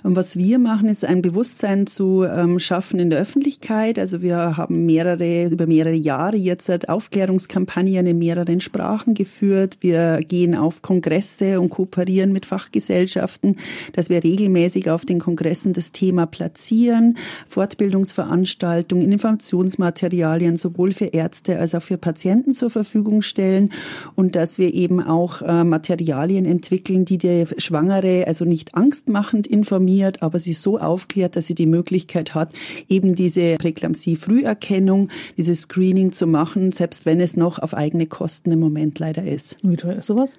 Was 0.03 0.37
wir 0.37 0.61
machen, 0.61 0.89
ist 0.89 1.05
ein 1.05 1.21
Bewusstsein 1.21 1.89
zu 1.89 2.23
ähm, 2.23 2.61
schaffen 2.61 3.01
in 3.01 3.11
der 3.11 3.19
Öffentlichkeit. 3.19 3.99
Also 3.99 4.23
wir 4.23 4.57
haben 4.57 4.87
mehrere, 4.87 5.47
über 5.47 5.67
mehrere 5.67 5.95
Jahre 5.95 6.37
jetzt 6.37 6.89
Aufklärungskampagnen 6.89 8.07
in 8.07 8.19
mehreren 8.19 8.61
Sprachen 8.61 9.15
geführt. 9.15 9.79
Wir 9.81 10.21
gehen 10.21 10.55
auf 10.55 10.83
Kongresse 10.83 11.61
und 11.61 11.71
kooperieren 11.71 12.33
mit 12.33 12.47
Fachgesellschaften, 12.47 13.57
dass 13.95 14.09
wir 14.09 14.23
regelmäßig 14.23 14.91
auf 14.91 15.05
den 15.05 15.19
Kongressen 15.19 15.73
das 15.73 15.91
Thema 15.91 16.27
platzieren, 16.27 17.17
Fortbildungsveranstaltungen, 17.49 19.11
Informationsmaterialien 19.11 20.57
sowohl 20.57 20.93
für 20.93 21.07
Ärzte 21.07 21.59
als 21.59 21.75
auch 21.75 21.83
für 21.83 21.99
Patienten 21.99 22.53
zur 22.53 22.71
Verfügung 22.71 23.23
stellen 23.23 23.73
und 24.15 24.37
dass 24.37 24.59
wir 24.59 24.73
eben 24.73 24.96
auch 25.01 25.43
äh, 25.43 25.65
Materialien 25.65 26.45
entwickeln, 26.45 27.05
die 27.05 27.19
der 27.19 27.47
Schwangere 27.59 28.27
also 28.27 28.45
nicht 28.45 28.75
angstmachend 28.75 29.47
informiert, 29.47 30.23
aber 30.23 30.39
sie 30.39 30.53
so 30.53 30.79
aufklärt, 30.79 31.37
dass 31.37 31.47
sie 31.47 31.55
die 31.55 31.67
Möglichkeit 31.67 32.35
hat, 32.35 32.53
eben 32.89 33.15
diese 33.15 33.57
Präklampsie-Früherkennung, 33.57 35.09
dieses 35.37 35.63
Screening 35.63 36.13
zu 36.13 36.27
machen, 36.27 36.73
selbst 36.73 37.07
wenn 37.07 37.21
es 37.21 37.37
noch 37.37 37.59
auf 37.59 37.75
eigene 37.75 38.07
Kosten 38.07 38.53
im 38.53 38.61
Moment 38.61 38.99
leider 38.99 39.25
ist. 39.25 39.57
Wie 39.63 39.77
teuer 39.77 39.97
ist 39.97 40.07
sowas? 40.07 40.37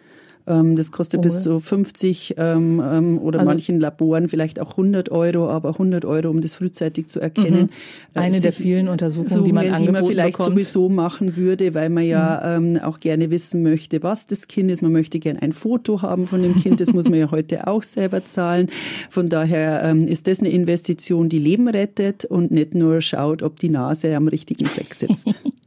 Ähm, 0.48 0.75
das 0.75 0.92
kostet 0.92 1.20
oh. 1.20 1.24
bis 1.24 1.42
zu 1.42 1.60
50 1.60 2.36
ähm, 2.38 2.82
ähm, 2.84 3.20
oder 3.20 3.39
also, 3.39 3.51
manchen 3.51 3.80
Laboren 3.80 4.30
vielleicht 4.30 4.60
auch 4.60 4.72
100 4.72 5.12
Euro, 5.12 5.50
aber 5.50 5.70
100 5.70 6.06
Euro, 6.06 6.30
um 6.30 6.42
das 6.42 6.56
frühzeitig 6.56 7.08
zu 7.08 7.20
erkennen. 7.20 7.63
Mhm. 7.63 7.70
Äh, 8.16 8.20
Eine 8.20 8.39
der 8.39 8.54
vielen 8.54 8.88
Untersuchungen, 8.88 9.44
die 9.44 9.54
man, 9.54 9.75
die 9.75 9.89
man 9.89 10.06
vielleicht 10.06 10.38
bekommt. 10.38 10.56
sowieso 10.56 10.89
machen 10.89 11.36
würde, 11.36 11.74
weil 11.74 11.89
man 11.89 12.06
ja 12.06 12.60
mhm. 12.60 12.75
ähm, 12.75 12.82
auch 12.82 13.00
gerne 13.00 13.30
wissen 13.30 13.62
möchte, 13.62 14.01
was 14.04 14.27
das 14.27 14.48
Kind 14.48 14.72
ist. 14.72 14.82
Man 14.82 14.92
möchte 14.94 15.20
gerne 15.20 15.42
ein 15.42 15.51
Foto 15.51 16.01
haben 16.01 16.27
von 16.27 16.42
dem 16.42 16.56
Kind. 16.56 16.80
Das 16.80 16.94
muss 16.94 17.10
man 17.10 17.20
ja 17.20 17.32
heute 17.32 17.68
auch 17.68 17.84
selber 17.84 18.25
zahlen. 18.25 18.70
Von 19.10 19.30
daher 19.30 19.84
ähm, 19.84 20.08
ist 20.08 20.27
das 20.27 20.39
eine 20.39 20.50
Investition, 20.50 21.30
die 21.30 21.39
Leben 21.39 21.68
rettet 21.68 22.25
und 22.25 22.51
nicht 22.51 22.74
nur 22.74 23.01
schaut, 23.01 23.44
ob 23.44 23.60
die 23.60 23.70
Nase 23.70 24.16
am 24.16 24.27
richtigen 24.27 24.66
Fleck 24.66 24.94
sitzt. 24.94 25.27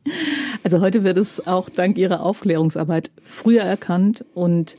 Also 0.63 0.81
heute 0.81 1.05
wird 1.05 1.19
es 1.19 1.47
auch 1.47 1.69
dank 1.69 1.97
Ihrer 1.99 2.23
Aufklärungsarbeit 2.23 3.11
früher 3.25 3.63
erkannt 3.63 4.25
und 4.35 4.77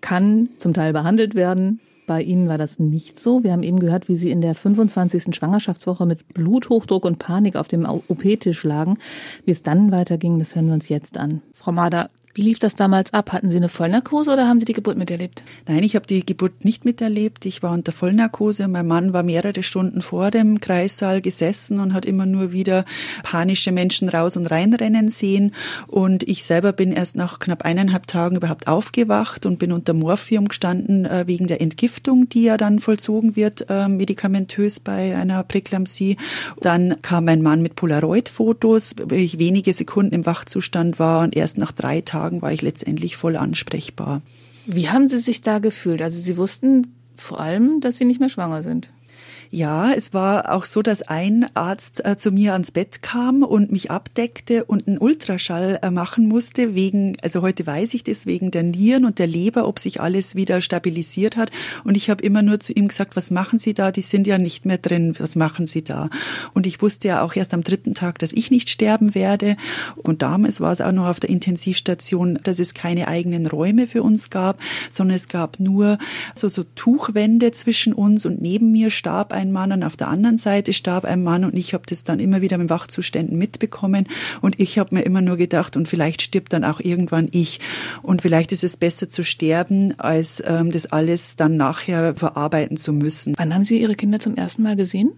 kann 0.00 0.48
zum 0.58 0.74
Teil 0.74 0.92
behandelt 0.92 1.34
werden. 1.34 1.80
Bei 2.06 2.22
Ihnen 2.22 2.48
war 2.48 2.58
das 2.58 2.80
nicht 2.80 3.20
so. 3.20 3.44
Wir 3.44 3.52
haben 3.52 3.62
eben 3.62 3.78
gehört, 3.78 4.08
wie 4.08 4.16
Sie 4.16 4.32
in 4.32 4.40
der 4.40 4.56
25. 4.56 5.32
Schwangerschaftswoche 5.32 6.06
mit 6.06 6.26
Bluthochdruck 6.34 7.04
und 7.04 7.20
Panik 7.20 7.54
auf 7.54 7.68
dem 7.68 7.86
OP-Tisch 7.86 8.64
lagen. 8.64 8.98
Wie 9.44 9.52
es 9.52 9.62
dann 9.62 9.92
weiterging, 9.92 10.40
das 10.40 10.56
hören 10.56 10.66
wir 10.66 10.74
uns 10.74 10.88
jetzt 10.88 11.18
an. 11.18 11.40
Frau 11.54 11.70
Mader, 11.70 12.10
wie 12.40 12.44
lief 12.44 12.58
das 12.58 12.74
damals 12.74 13.12
ab? 13.12 13.32
Hatten 13.32 13.50
Sie 13.50 13.58
eine 13.58 13.68
Vollnarkose 13.68 14.32
oder 14.32 14.48
haben 14.48 14.60
Sie 14.60 14.64
die 14.64 14.72
Geburt 14.72 14.96
miterlebt? 14.96 15.42
Nein, 15.68 15.82
ich 15.82 15.94
habe 15.94 16.06
die 16.06 16.24
Geburt 16.24 16.64
nicht 16.64 16.86
miterlebt. 16.86 17.44
Ich 17.44 17.62
war 17.62 17.70
unter 17.72 17.92
Vollnarkose. 17.92 18.66
Mein 18.66 18.86
Mann 18.86 19.12
war 19.12 19.22
mehrere 19.22 19.62
Stunden 19.62 20.00
vor 20.00 20.30
dem 20.30 20.58
Kreissaal 20.58 21.20
gesessen 21.20 21.80
und 21.80 21.92
hat 21.92 22.06
immer 22.06 22.24
nur 22.24 22.50
wieder 22.50 22.86
panische 23.24 23.72
Menschen 23.72 24.08
raus 24.08 24.38
und 24.38 24.46
reinrennen 24.46 25.10
sehen. 25.10 25.52
Und 25.86 26.22
ich 26.22 26.42
selber 26.42 26.72
bin 26.72 26.92
erst 26.92 27.14
nach 27.14 27.40
knapp 27.40 27.66
eineinhalb 27.66 28.06
Tagen 28.06 28.36
überhaupt 28.36 28.68
aufgewacht 28.68 29.44
und 29.44 29.58
bin 29.58 29.70
unter 29.70 29.92
Morphium 29.92 30.48
gestanden 30.48 31.04
äh, 31.04 31.24
wegen 31.26 31.46
der 31.46 31.60
Entgiftung, 31.60 32.30
die 32.30 32.44
ja 32.44 32.56
dann 32.56 32.80
vollzogen 32.80 33.36
wird, 33.36 33.68
äh, 33.68 33.86
medikamentös 33.86 34.80
bei 34.80 35.14
einer 35.14 35.44
Präklampsie. 35.44 36.16
Dann 36.62 37.02
kam 37.02 37.26
mein 37.26 37.42
Mann 37.42 37.60
mit 37.60 37.76
Polaroid-Fotos, 37.76 38.94
weil 39.04 39.18
ich 39.18 39.38
wenige 39.38 39.74
Sekunden 39.74 40.14
im 40.14 40.24
Wachzustand 40.24 40.98
war 40.98 41.22
und 41.22 41.36
erst 41.36 41.58
nach 41.58 41.72
drei 41.72 42.00
Tagen 42.00 42.29
Tagen 42.30 42.42
war 42.42 42.52
ich 42.52 42.62
letztendlich 42.62 43.16
voll 43.16 43.36
ansprechbar. 43.36 44.22
Wie 44.66 44.88
haben 44.88 45.08
Sie 45.08 45.18
sich 45.18 45.42
da 45.42 45.58
gefühlt? 45.58 46.00
Also 46.00 46.18
Sie 46.18 46.36
wussten 46.36 46.86
vor 47.16 47.40
allem, 47.40 47.80
dass 47.80 47.96
Sie 47.96 48.04
nicht 48.04 48.20
mehr 48.20 48.28
schwanger 48.28 48.62
sind. 48.62 48.90
Ja, 49.52 49.92
es 49.92 50.14
war 50.14 50.52
auch 50.52 50.64
so, 50.64 50.80
dass 50.80 51.02
ein 51.02 51.44
Arzt 51.54 52.04
äh, 52.04 52.16
zu 52.16 52.30
mir 52.30 52.52
ans 52.52 52.70
Bett 52.70 53.02
kam 53.02 53.42
und 53.42 53.72
mich 53.72 53.90
abdeckte 53.90 54.64
und 54.64 54.86
einen 54.86 54.98
Ultraschall 54.98 55.80
äh, 55.82 55.90
machen 55.90 56.28
musste 56.28 56.76
wegen, 56.76 57.16
also 57.20 57.42
heute 57.42 57.66
weiß 57.66 57.94
ich 57.94 58.04
das, 58.04 58.26
wegen 58.26 58.52
der 58.52 58.62
Nieren 58.62 59.04
und 59.04 59.18
der 59.18 59.26
Leber, 59.26 59.66
ob 59.66 59.80
sich 59.80 60.00
alles 60.00 60.36
wieder 60.36 60.60
stabilisiert 60.60 61.36
hat. 61.36 61.50
Und 61.82 61.96
ich 61.96 62.10
habe 62.10 62.22
immer 62.22 62.42
nur 62.42 62.60
zu 62.60 62.72
ihm 62.72 62.86
gesagt, 62.86 63.16
was 63.16 63.32
machen 63.32 63.58
Sie 63.58 63.74
da? 63.74 63.90
Die 63.90 64.02
sind 64.02 64.28
ja 64.28 64.38
nicht 64.38 64.66
mehr 64.66 64.78
drin. 64.78 65.16
Was 65.18 65.34
machen 65.34 65.66
Sie 65.66 65.82
da? 65.82 66.10
Und 66.54 66.68
ich 66.68 66.80
wusste 66.80 67.08
ja 67.08 67.22
auch 67.22 67.34
erst 67.34 67.52
am 67.52 67.64
dritten 67.64 67.94
Tag, 67.94 68.20
dass 68.20 68.32
ich 68.32 68.52
nicht 68.52 68.70
sterben 68.70 69.16
werde. 69.16 69.56
Und 69.96 70.22
damals 70.22 70.60
war 70.60 70.72
es 70.72 70.80
auch 70.80 70.92
noch 70.92 71.08
auf 71.08 71.18
der 71.18 71.30
Intensivstation, 71.30 72.38
dass 72.44 72.60
es 72.60 72.72
keine 72.72 73.08
eigenen 73.08 73.48
Räume 73.48 73.88
für 73.88 74.04
uns 74.04 74.30
gab, 74.30 74.60
sondern 74.92 75.16
es 75.16 75.26
gab 75.26 75.58
nur 75.58 75.98
so, 76.36 76.48
so 76.48 76.62
Tuchwände 76.76 77.50
zwischen 77.50 77.92
uns 77.92 78.24
und 78.24 78.40
neben 78.40 78.70
mir 78.70 78.90
starb 78.90 79.32
ein 79.32 79.39
Mann 79.48 79.72
und 79.72 79.82
auf 79.82 79.96
der 79.96 80.08
anderen 80.08 80.38
Seite 80.38 80.72
starb 80.72 81.04
ein 81.04 81.22
Mann 81.22 81.44
und 81.44 81.54
ich 81.54 81.74
habe 81.74 81.84
das 81.86 82.04
dann 82.04 82.20
immer 82.20 82.40
wieder 82.40 82.58
mit 82.58 82.70
Wachzuständen 82.70 83.38
mitbekommen 83.38 84.06
und 84.40 84.60
ich 84.60 84.78
habe 84.78 84.94
mir 84.94 85.02
immer 85.02 85.22
nur 85.22 85.36
gedacht 85.36 85.76
und 85.76 85.88
vielleicht 85.88 86.22
stirbt 86.22 86.52
dann 86.52 86.64
auch 86.64 86.80
irgendwann 86.80 87.28
ich 87.32 87.60
und 88.02 88.22
vielleicht 88.22 88.52
ist 88.52 88.64
es 88.64 88.76
besser 88.76 89.08
zu 89.08 89.24
sterben, 89.24 89.98
als 89.98 90.42
ähm, 90.46 90.70
das 90.70 90.86
alles 90.92 91.36
dann 91.36 91.56
nachher 91.56 92.14
verarbeiten 92.14 92.76
zu 92.76 92.92
müssen. 92.92 93.34
Wann 93.36 93.54
haben 93.54 93.64
Sie 93.64 93.80
Ihre 93.80 93.94
Kinder 93.94 94.20
zum 94.20 94.36
ersten 94.36 94.62
Mal 94.62 94.76
gesehen? 94.76 95.12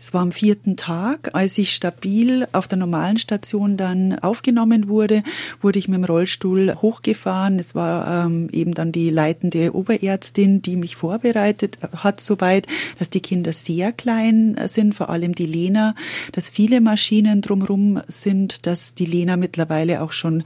Es 0.00 0.14
war 0.14 0.20
am 0.20 0.30
vierten 0.30 0.76
Tag, 0.76 1.34
als 1.34 1.58
ich 1.58 1.72
stabil 1.72 2.46
auf 2.52 2.68
der 2.68 2.78
normalen 2.78 3.18
Station 3.18 3.76
dann 3.76 4.16
aufgenommen 4.20 4.86
wurde, 4.86 5.24
wurde 5.60 5.80
ich 5.80 5.88
mit 5.88 5.96
dem 5.96 6.04
Rollstuhl 6.04 6.72
hochgefahren. 6.80 7.58
Es 7.58 7.74
war 7.74 8.26
ähm, 8.26 8.48
eben 8.52 8.74
dann 8.74 8.92
die 8.92 9.10
leitende 9.10 9.74
Oberärztin, 9.74 10.62
die 10.62 10.76
mich 10.76 10.94
vorbereitet 10.94 11.80
hat 11.96 12.20
soweit, 12.20 12.68
dass 13.00 13.10
die 13.10 13.18
Kinder 13.20 13.52
sehr 13.52 13.92
klein 13.92 14.56
sind, 14.66 14.94
vor 14.94 15.10
allem 15.10 15.34
die 15.34 15.46
Lena, 15.46 15.96
dass 16.30 16.48
viele 16.48 16.80
Maschinen 16.80 17.40
drumherum 17.40 18.00
sind, 18.06 18.68
dass 18.68 18.94
die 18.94 19.06
Lena 19.06 19.36
mittlerweile 19.36 20.02
auch 20.02 20.12
schon 20.12 20.44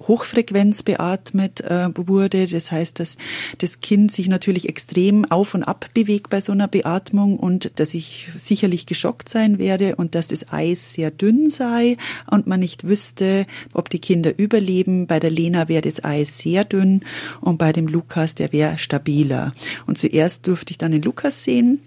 Hochfrequenz 0.00 0.82
beatmet 0.82 1.60
äh, 1.60 1.90
wurde. 1.94 2.46
Das 2.46 2.72
heißt, 2.72 3.00
dass 3.00 3.18
das 3.58 3.82
Kind 3.82 4.12
sich 4.12 4.28
natürlich 4.28 4.66
extrem 4.66 5.26
auf 5.26 5.52
und 5.52 5.62
ab 5.62 5.90
bewegt 5.92 6.30
bei 6.30 6.40
so 6.40 6.52
einer 6.52 6.68
Beatmung 6.68 7.38
und 7.38 7.78
dass 7.78 7.92
ich 7.92 8.28
sicherlich 8.38 8.86
geschockt 8.94 9.28
sein 9.28 9.58
werde 9.58 9.96
und 9.96 10.14
dass 10.14 10.28
das 10.28 10.52
Eis 10.52 10.92
sehr 10.92 11.10
dünn 11.10 11.50
sei 11.50 11.96
und 12.30 12.46
man 12.46 12.60
nicht 12.60 12.86
wüsste, 12.86 13.44
ob 13.72 13.90
die 13.90 13.98
Kinder 13.98 14.38
überleben. 14.38 15.08
Bei 15.08 15.18
der 15.18 15.30
Lena 15.30 15.68
wäre 15.68 15.82
das 15.82 16.04
Eis 16.04 16.38
sehr 16.38 16.64
dünn 16.64 17.00
und 17.40 17.58
bei 17.58 17.72
dem 17.72 17.88
Lukas, 17.88 18.36
der 18.36 18.52
wäre 18.52 18.78
stabiler. 18.78 19.50
Und 19.86 19.98
zuerst 19.98 20.46
durfte 20.46 20.70
ich 20.70 20.78
dann 20.78 20.92
den 20.92 21.02
Lukas 21.02 21.42
sehen 21.42 21.80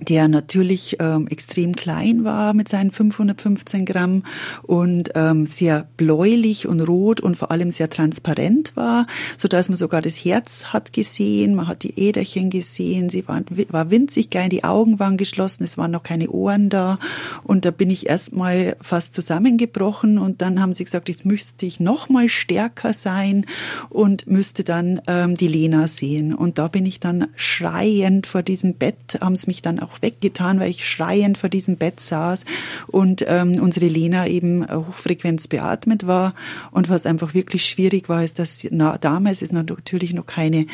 der 0.00 0.28
natürlich 0.28 0.96
ähm, 1.00 1.28
extrem 1.28 1.76
klein 1.76 2.24
war 2.24 2.54
mit 2.54 2.68
seinen 2.68 2.90
515 2.90 3.84
Gramm 3.84 4.24
und 4.62 5.10
ähm, 5.14 5.46
sehr 5.46 5.88
bläulich 5.96 6.66
und 6.66 6.80
rot 6.80 7.20
und 7.20 7.36
vor 7.36 7.50
allem 7.50 7.70
sehr 7.70 7.88
transparent 7.88 8.76
war, 8.76 9.06
so 9.36 9.48
dass 9.48 9.68
man 9.68 9.76
sogar 9.76 10.02
das 10.02 10.16
Herz 10.16 10.66
hat 10.66 10.92
gesehen, 10.92 11.54
man 11.54 11.68
hat 11.68 11.82
die 11.82 11.98
Äderchen 11.98 12.50
gesehen, 12.50 13.08
sie 13.08 13.26
waren, 13.28 13.44
war 13.68 13.90
winzig 13.90 14.30
klein, 14.30 14.50
die 14.50 14.64
Augen 14.64 14.98
waren 14.98 15.16
geschlossen, 15.16 15.64
es 15.64 15.78
waren 15.78 15.92
noch 15.92 16.02
keine 16.02 16.28
Ohren 16.30 16.68
da 16.70 16.98
und 17.44 17.64
da 17.64 17.70
bin 17.70 17.90
ich 17.90 18.08
erstmal 18.08 18.76
fast 18.80 19.14
zusammengebrochen 19.14 20.18
und 20.18 20.42
dann 20.42 20.60
haben 20.60 20.74
sie 20.74 20.84
gesagt, 20.84 21.08
jetzt 21.08 21.24
müsste 21.24 21.66
ich 21.66 21.80
noch 21.80 22.08
mal 22.08 22.28
stärker 22.28 22.92
sein 22.92 23.46
und 23.90 24.26
müsste 24.26 24.64
dann 24.64 25.00
ähm, 25.06 25.34
die 25.34 25.48
Lena 25.48 25.88
sehen. 25.88 26.34
Und 26.34 26.58
da 26.58 26.68
bin 26.68 26.86
ich 26.86 27.00
dann 27.00 27.28
schreiend 27.36 28.26
vor 28.26 28.42
diesem 28.42 28.74
Bett, 28.74 29.18
haben 29.20 29.36
sie 29.36 29.46
mich 29.48 29.62
dann 29.62 29.78
auch 29.84 30.02
weggetan, 30.02 30.60
weil 30.60 30.70
ich 30.70 30.88
schreiend 30.88 31.38
vor 31.38 31.48
diesem 31.48 31.76
Bett 31.76 32.00
saß 32.00 32.44
und 32.86 33.24
ähm, 33.28 33.60
unsere 33.60 33.86
Lena 33.86 34.26
eben 34.26 34.66
hochfrequenz 34.68 35.48
beatmet 35.48 36.06
war. 36.06 36.34
Und 36.70 36.88
was 36.88 37.06
einfach 37.06 37.34
wirklich 37.34 37.64
schwierig 37.64 38.08
war, 38.08 38.24
ist, 38.24 38.38
dass 38.38 38.66
na, 38.70 38.98
damals 38.98 39.42
es 39.42 39.52
natürlich 39.52 40.12
noch 40.14 40.26
keine 40.26 40.66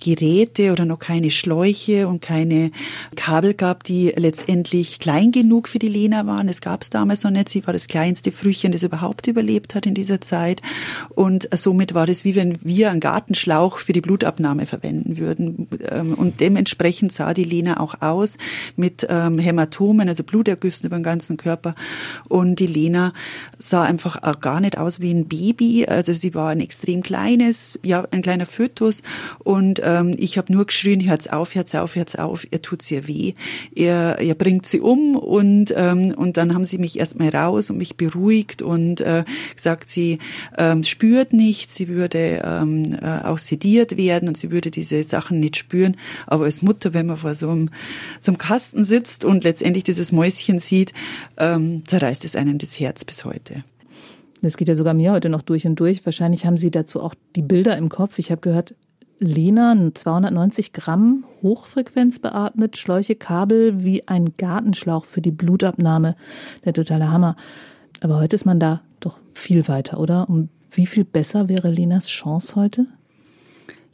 Geräte 0.00 0.72
oder 0.72 0.84
noch 0.84 0.98
keine 0.98 1.30
Schläuche 1.30 2.08
und 2.08 2.22
keine 2.22 2.70
Kabel 3.16 3.54
gab, 3.54 3.84
die 3.84 4.12
letztendlich 4.16 4.98
klein 4.98 5.30
genug 5.30 5.68
für 5.68 5.78
die 5.78 5.88
Lena 5.88 6.26
waren. 6.26 6.48
Es 6.48 6.60
gab 6.60 6.82
es 6.82 6.90
damals 6.90 7.22
noch 7.22 7.30
nicht. 7.30 7.48
Sie 7.48 7.66
war 7.66 7.72
das 7.72 7.86
kleinste 7.86 8.32
Frühchen, 8.32 8.72
das 8.72 8.82
überhaupt 8.82 9.26
überlebt 9.26 9.74
hat 9.74 9.86
in 9.86 9.94
dieser 9.94 10.20
Zeit. 10.20 10.62
Und 11.10 11.48
somit 11.54 11.94
war 11.94 12.06
das 12.06 12.24
wie 12.24 12.34
wenn 12.34 12.58
wir 12.62 12.90
einen 12.90 13.00
Gartenschlauch 13.00 13.78
für 13.78 13.92
die 13.92 14.00
Blutabnahme 14.00 14.66
verwenden 14.66 15.18
würden. 15.18 15.68
Ähm, 15.90 16.14
und 16.14 16.40
dementsprechend 16.40 17.12
sah 17.12 17.34
die 17.34 17.44
Lena 17.44 17.80
auch 17.80 18.00
aus. 18.00 18.38
Mit 18.76 19.06
ähm, 19.08 19.38
Hämatomen, 19.38 20.08
also 20.08 20.24
Blutergüssen 20.24 20.86
über 20.86 20.96
den 20.96 21.02
ganzen 21.02 21.36
Körper. 21.36 21.74
Und 22.28 22.60
die 22.60 22.66
Lena 22.66 23.12
sah 23.58 23.82
einfach 23.82 24.20
gar 24.40 24.60
nicht 24.60 24.78
aus 24.78 25.00
wie 25.00 25.12
ein 25.12 25.28
Baby. 25.28 25.86
Also 25.86 26.12
sie 26.12 26.34
war 26.34 26.50
ein 26.50 26.60
extrem 26.60 27.02
kleines, 27.02 27.78
ja, 27.82 28.06
ein 28.10 28.22
kleiner 28.22 28.46
Fötus. 28.46 29.02
Und 29.38 29.80
ähm, 29.84 30.14
ich 30.18 30.38
habe 30.38 30.52
nur 30.52 30.66
geschrien, 30.66 31.06
hört's 31.06 31.28
auf, 31.28 31.54
hört's 31.54 31.74
auf, 31.74 31.96
hört's 31.96 32.16
auf, 32.16 32.46
ihr 32.50 32.62
tut's 32.62 32.90
ihr 32.90 33.06
weh, 33.06 33.34
ihr, 33.74 34.18
ihr 34.20 34.34
bringt 34.34 34.66
sie 34.66 34.80
um. 34.80 35.16
Und, 35.16 35.72
ähm, 35.76 36.14
und 36.16 36.36
dann 36.36 36.54
haben 36.54 36.64
sie 36.64 36.78
mich 36.78 36.98
erstmal 36.98 37.28
raus 37.28 37.70
und 37.70 37.78
mich 37.78 37.96
beruhigt 37.96 38.62
und 38.62 39.00
äh, 39.00 39.24
gesagt, 39.54 39.88
sie 39.88 40.18
ähm, 40.56 40.84
spürt 40.84 41.32
nichts, 41.32 41.74
sie 41.74 41.88
würde 41.88 42.42
ähm, 42.44 42.96
äh, 43.00 43.24
auch 43.24 43.38
sediert 43.38 43.96
werden 43.96 44.28
und 44.28 44.36
sie 44.36 44.50
würde 44.50 44.70
diese 44.70 45.02
Sachen 45.04 45.40
nicht 45.40 45.56
spüren. 45.56 45.96
Aber 46.26 46.44
als 46.44 46.62
Mutter, 46.62 46.94
wenn 46.94 47.06
man 47.06 47.16
vor 47.16 47.34
so 47.34 47.50
einem, 47.50 47.70
so 48.20 48.32
einem 48.32 48.38
Kasten 48.40 48.84
sitzt 48.84 49.24
und 49.24 49.44
letztendlich 49.44 49.84
dieses 49.84 50.10
Mäuschen 50.10 50.58
sieht, 50.58 50.92
ähm, 51.36 51.84
zerreißt 51.86 52.24
es 52.24 52.34
einem 52.34 52.58
das 52.58 52.80
Herz 52.80 53.04
bis 53.04 53.24
heute. 53.24 53.62
Das 54.42 54.56
geht 54.56 54.68
ja 54.68 54.74
sogar 54.74 54.94
mir 54.94 55.12
heute 55.12 55.28
noch 55.28 55.42
durch 55.42 55.66
und 55.66 55.76
durch. 55.76 56.04
Wahrscheinlich 56.04 56.46
haben 56.46 56.56
Sie 56.56 56.70
dazu 56.70 57.02
auch 57.02 57.14
die 57.36 57.42
Bilder 57.42 57.76
im 57.76 57.90
Kopf. 57.90 58.18
Ich 58.18 58.30
habe 58.30 58.40
gehört, 58.40 58.74
Lena, 59.18 59.76
290 59.94 60.72
Gramm, 60.72 61.24
Hochfrequenz 61.42 62.18
beatmet, 62.18 62.78
Schläuche, 62.78 63.16
Kabel 63.16 63.84
wie 63.84 64.08
ein 64.08 64.30
Gartenschlauch 64.38 65.04
für 65.04 65.20
die 65.20 65.30
Blutabnahme. 65.30 66.16
Der 66.64 66.72
totale 66.72 67.12
Hammer. 67.12 67.36
Aber 68.00 68.18
heute 68.18 68.34
ist 68.34 68.46
man 68.46 68.58
da 68.58 68.80
doch 68.98 69.18
viel 69.34 69.68
weiter, 69.68 70.00
oder? 70.00 70.30
Und 70.30 70.48
wie 70.70 70.86
viel 70.86 71.04
besser 71.04 71.50
wäre 71.50 71.70
Lenas 71.70 72.08
Chance 72.08 72.56
heute? 72.56 72.86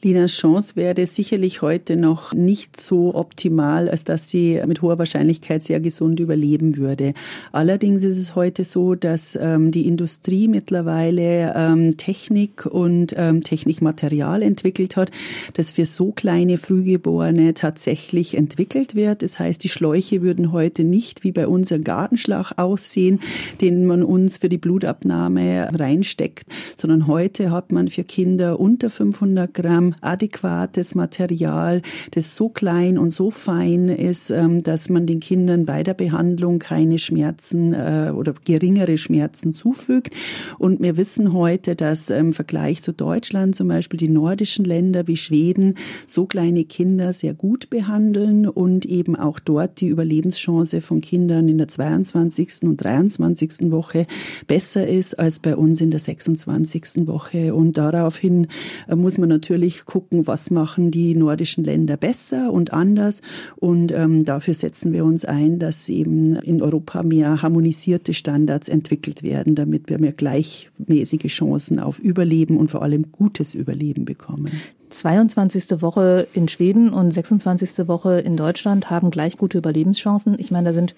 Linas 0.02 0.32
Chance 0.32 0.76
wäre 0.76 1.06
sicherlich 1.06 1.62
heute 1.62 1.96
noch 1.96 2.34
nicht 2.34 2.78
so 2.78 3.14
optimal, 3.14 3.88
als 3.88 4.04
dass 4.04 4.28
sie 4.28 4.60
mit 4.66 4.82
hoher 4.82 4.98
Wahrscheinlichkeit 4.98 5.62
sehr 5.62 5.80
gesund 5.80 6.20
überleben 6.20 6.76
würde. 6.76 7.14
Allerdings 7.50 8.04
ist 8.04 8.18
es 8.18 8.34
heute 8.34 8.64
so, 8.64 8.94
dass 8.94 9.38
ähm, 9.40 9.70
die 9.70 9.88
Industrie 9.88 10.48
mittlerweile 10.48 11.54
ähm, 11.56 11.96
Technik 11.96 12.66
und 12.66 13.14
ähm, 13.16 13.42
Technikmaterial 13.42 14.42
entwickelt 14.42 14.96
hat, 14.96 15.10
das 15.54 15.72
für 15.72 15.86
so 15.86 16.12
kleine 16.12 16.58
Frühgeborene 16.58 17.54
tatsächlich 17.54 18.36
entwickelt 18.36 18.94
wird. 18.94 19.22
Das 19.22 19.38
heißt, 19.38 19.64
die 19.64 19.70
Schläuche 19.70 20.20
würden 20.20 20.52
heute 20.52 20.84
nicht 20.84 21.24
wie 21.24 21.32
bei 21.32 21.48
uns 21.48 21.72
ein 21.72 21.84
Gartenschlag 21.84 22.52
aussehen, 22.58 23.20
den 23.62 23.86
man 23.86 24.02
uns 24.02 24.36
für 24.36 24.50
die 24.50 24.58
Blutabnahme 24.58 25.70
reinsteckt, 25.72 26.44
sondern 26.76 27.06
heute 27.06 27.50
hat 27.50 27.72
man 27.72 27.88
für 27.88 28.04
Kinder 28.04 28.60
unter 28.60 28.90
500 28.90 29.54
Gramm 29.54 29.85
adäquates 30.00 30.94
Material, 30.94 31.82
das 32.12 32.36
so 32.36 32.48
klein 32.48 32.98
und 32.98 33.10
so 33.10 33.30
fein 33.30 33.88
ist, 33.88 34.30
ähm, 34.30 34.62
dass 34.62 34.88
man 34.88 35.06
den 35.06 35.20
Kindern 35.20 35.66
bei 35.66 35.82
der 35.82 35.94
Behandlung 35.94 36.58
keine 36.58 36.98
Schmerzen 36.98 37.72
äh, 37.72 38.12
oder 38.14 38.34
geringere 38.44 38.98
Schmerzen 38.98 39.52
zufügt. 39.52 40.14
Und 40.58 40.80
wir 40.80 40.96
wissen 40.96 41.32
heute, 41.32 41.76
dass 41.76 42.10
im 42.10 42.32
Vergleich 42.32 42.82
zu 42.82 42.92
Deutschland 42.92 43.54
zum 43.54 43.68
Beispiel 43.68 43.98
die 43.98 44.08
nordischen 44.08 44.64
Länder 44.64 45.06
wie 45.06 45.16
Schweden 45.16 45.74
so 46.06 46.26
kleine 46.26 46.64
Kinder 46.64 47.12
sehr 47.12 47.34
gut 47.34 47.70
behandeln 47.70 48.48
und 48.48 48.84
eben 48.86 49.16
auch 49.16 49.38
dort 49.38 49.80
die 49.80 49.88
Überlebenschance 49.88 50.80
von 50.80 51.00
Kindern 51.00 51.48
in 51.48 51.58
der 51.58 51.68
22. 51.68 52.62
und 52.62 52.76
23. 52.76 53.70
Woche 53.70 54.06
besser 54.46 54.86
ist 54.86 55.18
als 55.18 55.38
bei 55.38 55.56
uns 55.56 55.80
in 55.80 55.90
der 55.90 56.00
26. 56.00 57.06
Woche. 57.06 57.54
Und 57.54 57.76
daraufhin 57.76 58.48
äh, 58.88 58.96
muss 58.96 59.18
man 59.18 59.28
natürlich 59.28 59.75
natürlich 59.76 59.87
gucken, 59.87 60.26
was 60.26 60.50
machen 60.50 60.90
die 60.90 61.14
nordischen 61.14 61.64
Länder 61.64 61.97
besser 61.97 62.52
und 62.52 62.73
anders. 62.73 63.21
Und 63.56 63.92
ähm, 63.92 64.25
dafür 64.25 64.54
setzen 64.54 64.92
wir 64.92 65.04
uns 65.04 65.25
ein, 65.25 65.59
dass 65.59 65.88
eben 65.88 66.37
in 66.37 66.62
Europa 66.62 67.02
mehr 67.02 67.42
harmonisierte 67.42 68.14
Standards 68.14 68.68
entwickelt 68.68 69.23
werden, 69.23 69.54
damit 69.54 69.88
wir 69.88 70.00
mehr 70.00 70.12
gleichmäßige 70.12 71.26
Chancen 71.26 71.78
auf 71.78 71.99
Überleben 71.99 72.56
und 72.56 72.71
vor 72.71 72.83
allem 72.83 73.12
gutes 73.12 73.54
Überleben 73.54 74.04
bekommen. 74.04 74.50
22. 74.88 75.83
Woche 75.83 76.28
in 76.33 76.49
Schweden 76.49 76.90
und 76.90 77.12
26. 77.12 77.88
Woche 77.88 78.21
in 78.21 78.37
Deutschland 78.37 78.88
haben 78.88 79.11
gleich 79.11 79.37
gute 79.37 79.59
Überlebenschancen. 79.59 80.37
Ich 80.38 80.50
meine, 80.50 80.66
da 80.66 80.73
sind 80.73 80.95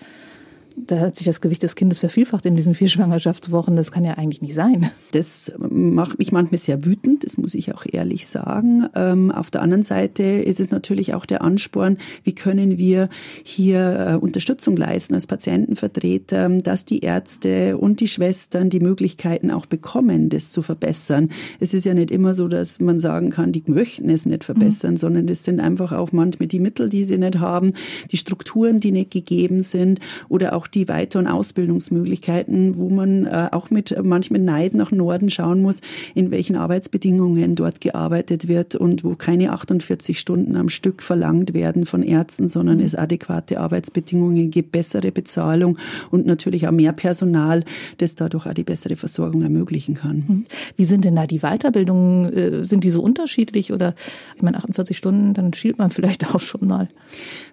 da 0.86 1.00
hat 1.00 1.16
sich 1.16 1.26
das 1.26 1.40
Gewicht 1.40 1.62
des 1.62 1.74
Kindes 1.74 1.98
vervielfacht 1.98 2.46
in 2.46 2.56
diesen 2.56 2.74
vier 2.74 2.88
Schwangerschaftswochen. 2.88 3.76
Das 3.76 3.92
kann 3.92 4.04
ja 4.04 4.14
eigentlich 4.14 4.42
nicht 4.42 4.54
sein. 4.54 4.90
Das 5.12 5.52
macht 5.58 6.18
mich 6.18 6.32
manchmal 6.32 6.58
sehr 6.58 6.84
wütend, 6.84 7.24
das 7.24 7.38
muss 7.38 7.54
ich 7.54 7.74
auch 7.74 7.84
ehrlich 7.90 8.26
sagen. 8.26 8.86
Ähm, 8.94 9.30
auf 9.30 9.50
der 9.50 9.62
anderen 9.62 9.82
Seite 9.82 10.22
ist 10.22 10.60
es 10.60 10.70
natürlich 10.70 11.14
auch 11.14 11.26
der 11.26 11.42
Ansporn, 11.42 11.98
wie 12.24 12.34
können 12.34 12.78
wir 12.78 13.08
hier 13.42 14.08
äh, 14.08 14.14
Unterstützung 14.16 14.76
leisten 14.76 15.14
als 15.14 15.26
Patientenvertreter, 15.26 16.48
dass 16.48 16.84
die 16.84 17.00
Ärzte 17.00 17.78
und 17.78 18.00
die 18.00 18.08
Schwestern 18.08 18.70
die 18.70 18.80
Möglichkeiten 18.80 19.50
auch 19.50 19.66
bekommen, 19.66 20.28
das 20.28 20.50
zu 20.50 20.62
verbessern. 20.62 21.30
Es 21.60 21.74
ist 21.74 21.84
ja 21.84 21.94
nicht 21.94 22.10
immer 22.10 22.34
so, 22.34 22.48
dass 22.48 22.80
man 22.80 23.00
sagen 23.00 23.30
kann, 23.30 23.52
die 23.52 23.62
möchten 23.66 24.10
es 24.10 24.26
nicht 24.26 24.44
verbessern, 24.44 24.92
mhm. 24.92 24.98
sondern 24.98 25.28
es 25.28 25.44
sind 25.44 25.60
einfach 25.60 25.92
auch 25.92 26.12
manchmal 26.12 26.48
die 26.48 26.60
Mittel, 26.60 26.88
die 26.88 27.04
sie 27.04 27.18
nicht 27.18 27.40
haben, 27.40 27.72
die 28.10 28.16
Strukturen, 28.16 28.80
die 28.80 28.92
nicht 28.92 29.10
gegeben 29.10 29.62
sind 29.62 30.00
oder 30.28 30.54
auch 30.54 30.66
die 30.74 30.88
Weiter- 30.88 31.18
und 31.18 31.26
Ausbildungsmöglichkeiten, 31.26 32.78
wo 32.78 32.88
man 32.88 33.26
äh, 33.26 33.48
auch 33.52 33.70
mit 33.70 33.94
manchem 34.04 34.44
Neid 34.44 34.74
nach 34.74 34.90
Norden 34.90 35.30
schauen 35.30 35.62
muss, 35.62 35.80
in 36.14 36.30
welchen 36.30 36.56
Arbeitsbedingungen 36.56 37.54
dort 37.54 37.80
gearbeitet 37.80 38.48
wird 38.48 38.74
und 38.74 39.04
wo 39.04 39.14
keine 39.14 39.52
48 39.52 40.18
Stunden 40.18 40.56
am 40.56 40.68
Stück 40.68 41.02
verlangt 41.02 41.54
werden 41.54 41.86
von 41.86 42.02
Ärzten, 42.02 42.48
sondern 42.48 42.80
es 42.80 42.94
adäquate 42.94 43.60
Arbeitsbedingungen 43.60 44.50
gibt, 44.50 44.72
bessere 44.72 45.12
Bezahlung 45.12 45.78
und 46.10 46.26
natürlich 46.26 46.66
auch 46.66 46.72
mehr 46.72 46.92
Personal, 46.92 47.64
das 47.98 48.14
dadurch 48.14 48.46
auch 48.46 48.54
die 48.54 48.64
bessere 48.64 48.96
Versorgung 48.96 49.42
ermöglichen 49.42 49.94
kann. 49.94 50.24
Mhm. 50.26 50.44
Wie 50.76 50.84
sind 50.84 51.04
denn 51.04 51.16
da 51.16 51.26
die 51.26 51.40
Weiterbildungen? 51.40 52.32
Äh, 52.32 52.64
sind 52.64 52.84
die 52.84 52.90
so 52.90 53.02
unterschiedlich 53.02 53.72
oder 53.72 53.94
ich 54.36 54.42
meine 54.42 54.58
48 54.58 54.96
Stunden, 54.96 55.34
dann 55.34 55.52
schielt 55.54 55.78
man 55.78 55.90
vielleicht 55.98 56.34
auch 56.34 56.40
schon 56.40 56.66
mal. 56.66 56.88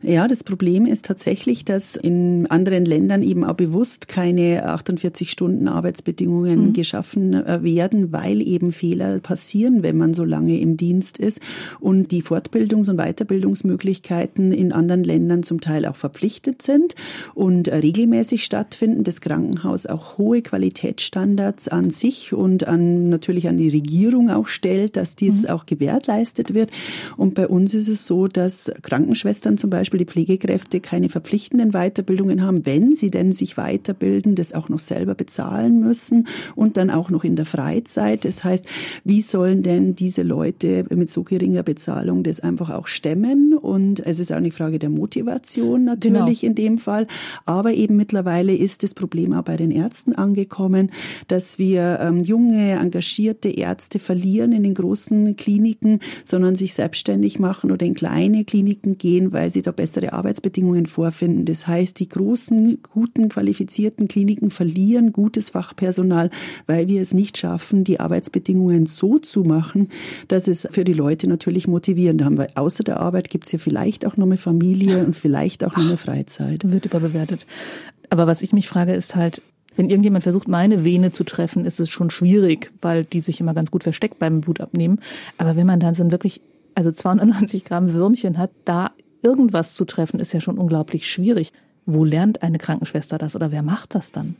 Ja, 0.01 0.27
das 0.27 0.43
Problem 0.43 0.85
ist 0.85 1.05
tatsächlich, 1.05 1.65
dass 1.65 1.95
in 1.95 2.47
anderen 2.47 2.85
Ländern 2.85 3.04
Ländern 3.05 3.21
eben 3.21 3.43
auch 3.43 3.53
bewusst 3.53 4.07
keine 4.07 4.65
48 4.65 5.29
Stunden 5.29 5.67
Arbeitsbedingungen 5.67 6.69
mhm. 6.69 6.73
geschaffen 6.73 7.33
äh, 7.33 7.61
werden, 7.61 8.11
weil 8.11 8.41
eben 8.41 8.71
Fehler 8.71 9.19
passieren, 9.19 9.83
wenn 9.83 9.95
man 9.95 10.15
so 10.15 10.23
lange 10.23 10.59
im 10.59 10.75
Dienst 10.75 11.19
ist 11.19 11.39
und 11.79 12.09
die 12.09 12.23
Fortbildungs- 12.23 12.89
und 12.89 12.97
Weiterbildungsmöglichkeiten 12.97 14.51
in 14.51 14.71
anderen 14.71 15.03
Ländern 15.03 15.43
zum 15.43 15.61
Teil 15.61 15.85
auch 15.85 15.97
verpflichtet 15.97 16.63
sind 16.63 16.95
und 17.35 17.67
äh, 17.67 17.75
regelmäßig 17.75 18.43
stattfinden. 18.43 19.03
Das 19.03 19.21
Krankenhaus 19.21 19.85
auch 19.85 20.17
hohe 20.17 20.41
Qualitätsstandards 20.41 21.67
an 21.67 21.91
sich 21.91 22.33
und 22.33 22.67
an 22.67 23.09
natürlich 23.09 23.47
an 23.47 23.57
die 23.57 23.69
Regierung 23.69 24.31
auch 24.31 24.47
stellt, 24.47 24.97
dass 24.97 25.15
dies 25.15 25.43
mhm. 25.43 25.49
auch 25.49 25.67
gewährleistet 25.67 26.55
wird. 26.55 26.71
Und 27.17 27.35
bei 27.35 27.47
uns 27.47 27.75
ist 27.75 27.87
es 27.87 28.07
so, 28.07 28.27
dass 28.27 28.71
Krankenschwestern 28.81 29.59
zum 29.59 29.69
Beispiel, 29.69 29.99
die 29.99 30.05
Pflegekräfte 30.05 30.79
keine 30.79 31.09
verpflichtenden 31.09 31.71
Weiterbildungen 31.71 32.41
haben, 32.41 32.65
wenn 32.65 32.84
sie 32.93 33.09
denn 33.09 33.31
sich 33.31 33.55
weiterbilden, 33.55 34.35
das 34.35 34.53
auch 34.53 34.67
noch 34.67 34.79
selber 34.79 35.15
bezahlen 35.15 35.79
müssen 35.79 36.27
und 36.55 36.75
dann 36.75 36.89
auch 36.89 37.09
noch 37.09 37.23
in 37.23 37.37
der 37.37 37.45
Freizeit. 37.45 38.25
Das 38.25 38.43
heißt, 38.43 38.65
wie 39.05 39.21
sollen 39.21 39.63
denn 39.63 39.95
diese 39.95 40.23
Leute 40.23 40.85
mit 40.89 41.09
so 41.09 41.23
geringer 41.23 41.63
Bezahlung 41.63 42.23
das 42.23 42.41
einfach 42.41 42.69
auch 42.69 42.87
stemmen? 42.87 43.53
Und 43.53 44.05
es 44.05 44.19
ist 44.19 44.31
auch 44.31 44.37
eine 44.37 44.51
Frage 44.51 44.77
der 44.77 44.89
Motivation 44.89 45.85
natürlich 45.85 46.41
genau. 46.41 46.49
in 46.49 46.55
dem 46.55 46.77
Fall. 46.77 47.07
Aber 47.45 47.73
eben 47.73 47.95
mittlerweile 47.95 48.53
ist 48.53 48.83
das 48.83 48.93
Problem 48.93 49.33
auch 49.33 49.43
bei 49.43 49.55
den 49.55 49.71
Ärzten 49.71 50.13
angekommen, 50.13 50.91
dass 51.27 51.57
wir 51.57 51.99
ähm, 52.01 52.19
junge, 52.19 52.73
engagierte 52.73 53.49
Ärzte 53.49 53.99
verlieren 53.99 54.51
in 54.51 54.63
den 54.63 54.73
großen 54.73 55.35
Kliniken, 55.35 55.99
sondern 56.23 56.55
sich 56.55 56.73
selbstständig 56.73 57.39
machen 57.39 57.71
oder 57.71 57.85
in 57.85 57.93
kleine 57.93 58.43
Kliniken 58.43 58.97
gehen, 58.97 59.31
weil 59.31 59.49
sie 59.49 59.61
da 59.61 59.71
bessere 59.71 60.13
Arbeitsbedingungen 60.13 60.85
vorfinden. 60.85 61.45
Das 61.45 61.67
heißt, 61.67 61.99
die 61.99 62.09
großen 62.09 62.74
guten, 62.81 63.29
qualifizierten 63.29 64.07
Kliniken 64.07 64.51
verlieren 64.51 65.13
gutes 65.13 65.51
Fachpersonal, 65.51 66.29
weil 66.67 66.87
wir 66.87 67.01
es 67.01 67.13
nicht 67.13 67.37
schaffen, 67.37 67.83
die 67.83 67.99
Arbeitsbedingungen 67.99 68.85
so 68.85 69.19
zu 69.19 69.43
machen, 69.43 69.89
dass 70.27 70.47
es 70.47 70.67
für 70.71 70.83
die 70.83 70.93
Leute 70.93 71.27
natürlich 71.27 71.67
motivierend 71.67 72.23
haben. 72.23 72.37
Weil 72.37 72.49
außer 72.55 72.83
der 72.83 72.99
Arbeit 72.99 73.29
gibt 73.29 73.45
es 73.45 73.51
ja 73.51 73.59
vielleicht 73.59 74.05
auch 74.05 74.17
noch 74.17 74.25
eine 74.25 74.37
Familie 74.37 75.03
und 75.05 75.15
vielleicht 75.15 75.63
auch 75.63 75.75
noch 75.75 75.85
eine 75.85 75.97
Freizeit. 75.97 76.69
Wird 76.69 76.85
überbewertet. 76.85 77.45
Aber 78.09 78.27
was 78.27 78.41
ich 78.41 78.53
mich 78.53 78.67
frage, 78.67 78.93
ist 78.93 79.15
halt, 79.15 79.41
wenn 79.75 79.89
irgendjemand 79.89 80.23
versucht, 80.23 80.47
meine 80.47 80.85
Vene 80.85 81.11
zu 81.11 81.23
treffen, 81.23 81.65
ist 81.65 81.79
es 81.79 81.89
schon 81.89 82.09
schwierig, 82.09 82.71
weil 82.81 83.03
die 83.03 83.19
sich 83.19 83.41
immer 83.41 83.53
ganz 83.53 83.71
gut 83.71 83.83
versteckt 83.83 84.19
beim 84.19 84.41
Blutabnehmen. 84.41 85.01
Aber 85.37 85.55
wenn 85.55 85.67
man 85.67 85.79
dann 85.79 85.93
so 85.93 86.03
ein 86.03 86.11
wirklich, 86.11 86.41
also 86.75 86.91
290 86.91 87.65
Gramm 87.65 87.93
Würmchen 87.93 88.37
hat, 88.37 88.51
da 88.63 88.91
irgendwas 89.21 89.73
zu 89.73 89.85
treffen, 89.85 90.19
ist 90.19 90.33
ja 90.33 90.39
schon 90.39 90.57
unglaublich 90.57 91.09
schwierig. 91.09 91.51
Wo 91.85 92.03
lernt 92.03 92.41
eine 92.41 92.57
Krankenschwester 92.57 93.17
das 93.17 93.35
oder 93.35 93.51
wer 93.51 93.61
macht 93.61 93.95
das 93.95 94.11
dann? 94.11 94.35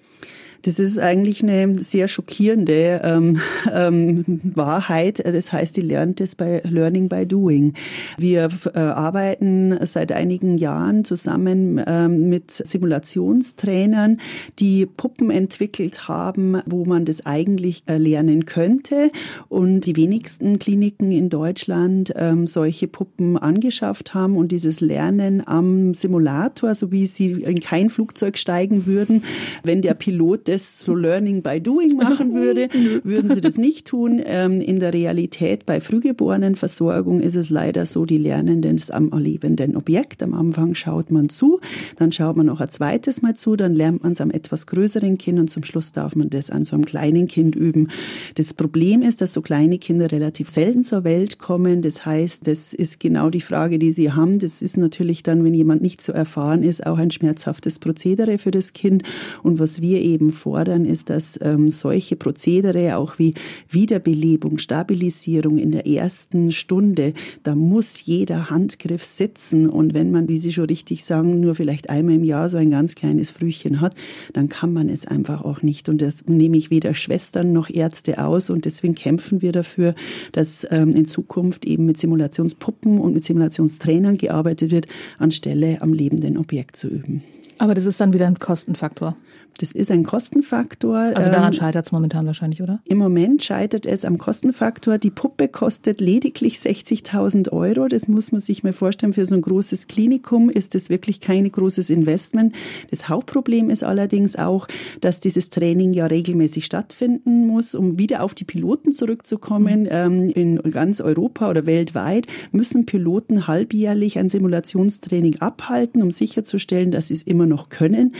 Das 0.61 0.79
ist 0.79 0.97
eigentlich 0.97 1.43
eine 1.43 1.77
sehr 1.79 2.07
schockierende 2.07 3.01
ähm, 3.03 3.39
ähm, 3.73 4.23
Wahrheit. 4.43 5.23
Das 5.25 5.51
heißt, 5.51 5.77
die 5.77 5.81
lernt 5.81 6.21
es 6.21 6.35
bei 6.35 6.61
Learning 6.63 7.09
by 7.09 7.25
Doing. 7.25 7.73
Wir 8.17 8.49
äh, 8.73 8.79
arbeiten 8.79 9.77
seit 9.85 10.11
einigen 10.11 10.57
Jahren 10.57 11.05
zusammen 11.05 11.81
ähm, 11.85 12.29
mit 12.29 12.51
Simulationstrainern, 12.51 14.19
die 14.59 14.85
Puppen 14.85 15.29
entwickelt 15.31 16.07
haben, 16.07 16.57
wo 16.65 16.85
man 16.85 17.05
das 17.05 17.25
eigentlich 17.25 17.83
äh, 17.87 17.97
lernen 17.97 18.45
könnte. 18.45 19.11
Und 19.49 19.81
die 19.81 19.95
wenigsten 19.95 20.59
Kliniken 20.59 21.11
in 21.11 21.29
Deutschland 21.29 22.13
ähm, 22.15 22.47
solche 22.47 22.87
Puppen 22.87 23.37
angeschafft 23.37 24.13
haben 24.13 24.37
und 24.37 24.51
dieses 24.51 24.81
Lernen 24.81 25.45
am 25.45 25.93
Simulator, 25.93 26.75
so 26.75 26.91
wie 26.91 27.05
sie 27.07 27.31
in 27.31 27.59
kein 27.59 27.89
Flugzeug 27.89 28.37
steigen 28.37 28.85
würden, 28.85 29.23
wenn 29.63 29.81
der 29.81 29.93
Pilot 29.93 30.44
das 30.47 30.79
so 30.79 30.95
Learning 30.95 31.41
by 31.41 31.59
Doing 31.59 31.95
machen 31.97 32.33
würde, 32.33 32.69
würden 33.03 33.33
sie 33.33 33.41
das 33.41 33.57
nicht 33.57 33.87
tun. 33.87 34.21
Ähm, 34.23 34.61
in 34.61 34.79
der 34.79 34.93
Realität 34.93 35.65
bei 35.65 35.81
Frühgeborenenversorgung 35.81 37.19
ist 37.19 37.35
es 37.35 37.49
leider 37.49 37.85
so, 37.85 38.05
die 38.05 38.17
lernen 38.17 38.61
das 38.61 38.89
am 38.89 39.11
erlebenden 39.11 39.75
Objekt. 39.75 40.23
Am 40.23 40.33
Anfang 40.33 40.75
schaut 40.75 41.11
man 41.11 41.29
zu, 41.29 41.59
dann 41.97 42.11
schaut 42.11 42.37
man 42.37 42.45
noch 42.45 42.61
ein 42.61 42.69
zweites 42.69 43.21
Mal 43.21 43.35
zu, 43.35 43.55
dann 43.55 43.75
lernt 43.75 44.03
man 44.03 44.13
es 44.13 44.21
am 44.21 44.31
etwas 44.31 44.67
größeren 44.67 45.17
Kind 45.17 45.39
und 45.39 45.49
zum 45.49 45.63
Schluss 45.63 45.91
darf 45.91 46.15
man 46.15 46.29
das 46.29 46.49
an 46.49 46.63
so 46.63 46.75
einem 46.75 46.85
kleinen 46.85 47.27
Kind 47.27 47.55
üben. 47.55 47.89
Das 48.35 48.53
Problem 48.53 49.01
ist, 49.01 49.21
dass 49.21 49.33
so 49.33 49.41
kleine 49.41 49.77
Kinder 49.77 50.11
relativ 50.11 50.49
selten 50.49 50.83
zur 50.83 51.03
Welt 51.03 51.39
kommen. 51.39 51.81
Das 51.81 52.05
heißt, 52.05 52.47
das 52.47 52.73
ist 52.73 52.99
genau 52.99 53.29
die 53.29 53.41
Frage, 53.41 53.79
die 53.79 53.91
Sie 53.91 54.11
haben. 54.11 54.39
Das 54.39 54.61
ist 54.61 54.77
natürlich 54.77 55.23
dann, 55.23 55.43
wenn 55.43 55.53
jemand 55.53 55.81
nicht 55.81 56.01
so 56.01 56.11
erfahren 56.11 56.63
ist, 56.63 56.85
auch 56.85 56.97
ein 56.97 57.11
schmerzhaftes 57.11 57.79
Prozedere 57.79 58.37
für 58.37 58.51
das 58.51 58.73
Kind. 58.73 59.03
Und 59.43 59.59
was 59.59 59.81
wir 59.81 60.01
eben 60.01 60.31
fordern, 60.35 60.85
ist, 60.85 61.09
dass 61.09 61.39
ähm, 61.41 61.69
solche 61.69 62.15
Prozedere 62.15 62.97
auch 62.97 63.17
wie 63.17 63.33
Wiederbelebung, 63.69 64.57
Stabilisierung 64.57 65.57
in 65.57 65.71
der 65.71 65.87
ersten 65.87 66.51
Stunde, 66.51 67.13
da 67.43 67.55
muss 67.55 68.05
jeder 68.05 68.49
Handgriff 68.49 69.03
sitzen. 69.03 69.69
Und 69.69 69.93
wenn 69.93 70.11
man, 70.11 70.27
wie 70.27 70.37
Sie 70.37 70.51
schon 70.51 70.65
richtig 70.65 71.03
sagen, 71.03 71.39
nur 71.39 71.55
vielleicht 71.55 71.89
einmal 71.89 72.15
im 72.15 72.23
Jahr 72.23 72.49
so 72.49 72.57
ein 72.57 72.69
ganz 72.69 72.95
kleines 72.95 73.31
Frühchen 73.31 73.81
hat, 73.81 73.95
dann 74.33 74.49
kann 74.49 74.73
man 74.73 74.89
es 74.89 75.07
einfach 75.07 75.43
auch 75.43 75.61
nicht. 75.61 75.89
Und 75.89 76.01
das 76.01 76.25
nehme 76.27 76.57
ich 76.57 76.69
weder 76.69 76.93
Schwestern 76.93 77.53
noch 77.53 77.69
Ärzte 77.69 78.23
aus. 78.23 78.49
Und 78.49 78.65
deswegen 78.65 78.95
kämpfen 78.95 79.41
wir 79.41 79.51
dafür, 79.51 79.95
dass 80.31 80.67
ähm, 80.69 80.91
in 80.91 81.05
Zukunft 81.05 81.65
eben 81.65 81.85
mit 81.85 81.97
Simulationspuppen 81.97 82.99
und 82.99 83.13
mit 83.13 83.23
Simulationstrainern 83.23 84.17
gearbeitet 84.17 84.71
wird, 84.71 84.87
anstelle 85.17 85.81
am 85.81 85.93
lebenden 85.93 86.37
Objekt 86.37 86.75
zu 86.75 86.87
üben. 86.87 87.23
Aber 87.57 87.73
das 87.73 87.85
ist 87.85 88.01
dann 88.01 88.13
wieder 88.13 88.27
ein 88.27 88.39
Kostenfaktor. 88.39 89.15
Das 89.57 89.71
ist 89.71 89.89
ein 89.89 90.03
Kostenfaktor. 90.03 90.97
Also 91.15 91.29
daran 91.29 91.53
ähm, 91.53 91.53
scheitert 91.53 91.85
es 91.85 91.91
momentan 91.91 92.25
wahrscheinlich, 92.25 92.61
oder? 92.61 92.79
Im 92.85 92.97
Moment 92.97 93.43
scheitert 93.43 93.85
es 93.85 94.03
am 94.03 94.17
Kostenfaktor. 94.17 94.97
Die 94.97 95.11
Puppe 95.11 95.47
kostet 95.47 96.01
lediglich 96.01 96.57
60.000 96.57 97.51
Euro. 97.53 97.87
Das 97.87 98.07
muss 98.07 98.31
man 98.33 98.41
sich 98.41 98.63
mal 98.63 98.73
vorstellen. 98.73 99.13
Für 99.13 99.25
so 99.25 99.35
ein 99.35 99.41
großes 99.41 99.87
Klinikum 99.87 100.49
ist 100.49 100.75
das 100.75 100.89
wirklich 100.89 101.21
kein 101.21 101.49
großes 101.49 101.89
Investment. 101.89 102.53
Das 102.91 103.07
Hauptproblem 103.07 103.69
ist 103.69 103.83
allerdings 103.83 104.35
auch, 104.35 104.67
dass 104.99 105.21
dieses 105.21 105.49
Training 105.49 105.93
ja 105.93 106.05
regelmäßig 106.05 106.65
stattfinden 106.65 107.47
muss. 107.47 107.75
Um 107.75 107.97
wieder 107.97 108.23
auf 108.23 108.33
die 108.33 108.43
Piloten 108.45 108.91
zurückzukommen, 108.91 109.83
mhm. 109.83 109.89
ähm, 109.89 110.29
in 110.31 110.71
ganz 110.71 110.99
Europa 110.99 111.49
oder 111.49 111.65
weltweit 111.65 112.27
müssen 112.51 112.85
Piloten 112.85 113.47
halbjährlich 113.47 114.19
ein 114.19 114.29
Simulationstraining 114.29 115.39
abhalten, 115.39 116.03
um 116.03 116.11
sicherzustellen, 116.11 116.91
dass 116.91 117.07
sie 117.07 117.13
es 117.13 117.23
immer 117.23 117.45
noch 117.45 117.69
können. 117.69 118.13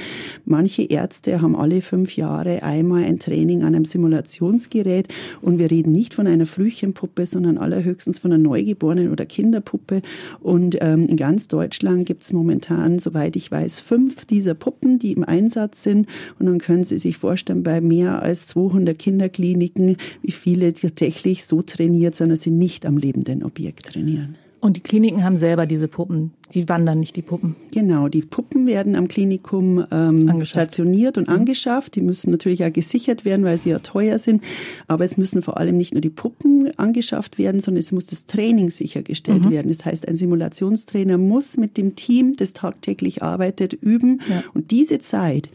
Manche 0.46 0.84
Ärzte 0.84 1.25
Ärzte 1.26 1.42
haben 1.42 1.56
alle 1.56 1.82
fünf 1.82 2.16
Jahre 2.16 2.64
einmal 2.64 3.04
ein 3.04 3.20
Training 3.20 3.64
an 3.64 3.74
einem 3.74 3.86
Simulationsgerät 3.86 5.08
und 5.42 5.58
wir 5.58 5.72
reden 5.72 5.92
nicht 5.92 6.14
von 6.14 6.28
einer 6.28 6.46
Frühchenpuppe, 6.46 7.26
sondern 7.26 7.58
allerhöchstens 7.58 8.20
von 8.20 8.32
einer 8.32 8.42
Neugeborenen 8.44 9.12
oder 9.12 9.26
Kinderpuppe. 9.26 10.02
Und 10.42 10.78
ähm, 10.82 11.04
in 11.04 11.18
ganz 11.18 11.48
Deutschland 11.48 12.06
gibt 12.06 12.24
es 12.24 12.34
momentan, 12.34 13.00
soweit 13.00 13.36
ich 13.36 13.50
weiß, 13.50 13.82
fünf 13.82 14.26
dieser 14.26 14.54
Puppen, 14.54 15.00
die 15.00 15.14
im 15.14 15.24
Einsatz 15.24 15.84
sind. 15.84 16.08
Und 16.40 16.46
dann 16.46 16.60
können 16.60 16.84
Sie 16.84 16.98
sich 16.98 17.18
vorstellen, 17.18 17.64
bei 17.64 17.82
mehr 17.82 18.22
als 18.22 18.48
200 18.48 18.98
Kinderkliniken, 18.98 19.98
wie 20.22 20.32
viele 20.32 20.74
tatsächlich 20.74 21.46
so 21.46 21.62
trainiert 21.62 22.16
sind, 22.16 22.30
dass 22.30 22.44
sie 22.44 22.52
nicht 22.52 22.86
am 22.86 22.98
lebenden 22.98 23.44
Objekt 23.44 23.88
trainieren. 23.88 24.36
Und 24.66 24.78
die 24.78 24.82
Kliniken 24.82 25.24
haben 25.24 25.38
selber 25.38 25.68
diese 25.68 25.88
Puppen. 25.88 26.32
Die 26.56 26.68
wandern 26.68 27.00
nicht, 27.00 27.16
die 27.16 27.22
Puppen. 27.22 27.56
Genau, 27.72 28.08
die 28.08 28.24
Puppen 28.24 28.66
werden 28.66 28.96
am 28.96 29.08
Klinikum 29.08 29.86
ähm, 29.92 30.44
stationiert 30.44 31.20
und 31.20 31.28
mhm. 31.28 31.36
angeschafft. 31.36 31.94
Die 31.94 32.02
müssen 32.02 32.32
natürlich 32.32 32.66
auch 32.66 32.74
gesichert 32.74 33.26
werden, 33.26 33.46
weil 33.46 33.60
sie 33.60 33.70
ja 33.70 33.78
teuer 33.78 34.18
sind. 34.18 34.44
Aber 34.88 35.06
es 35.06 35.18
müssen 35.18 35.44
vor 35.44 35.58
allem 35.58 35.78
nicht 35.78 35.94
nur 35.94 36.02
die 36.02 36.10
Puppen 36.10 36.72
angeschafft 36.80 37.38
werden, 37.38 37.62
sondern 37.62 37.80
es 37.80 37.92
muss 37.92 38.08
das 38.08 38.26
Training 38.26 38.72
sichergestellt 38.72 39.46
mhm. 39.46 39.52
werden. 39.52 39.68
Das 39.72 39.86
heißt, 39.86 40.08
ein 40.08 40.18
Simulationstrainer 40.18 41.20
muss 41.20 41.58
mit 41.58 41.78
dem 41.78 41.96
Team, 41.96 42.36
das 42.36 42.54
tagtäglich 42.54 43.22
arbeitet, 43.22 43.74
üben. 43.74 44.20
Ja. 44.28 44.44
Und 44.56 44.72
diese 44.72 44.98
Zeit, 44.98 45.48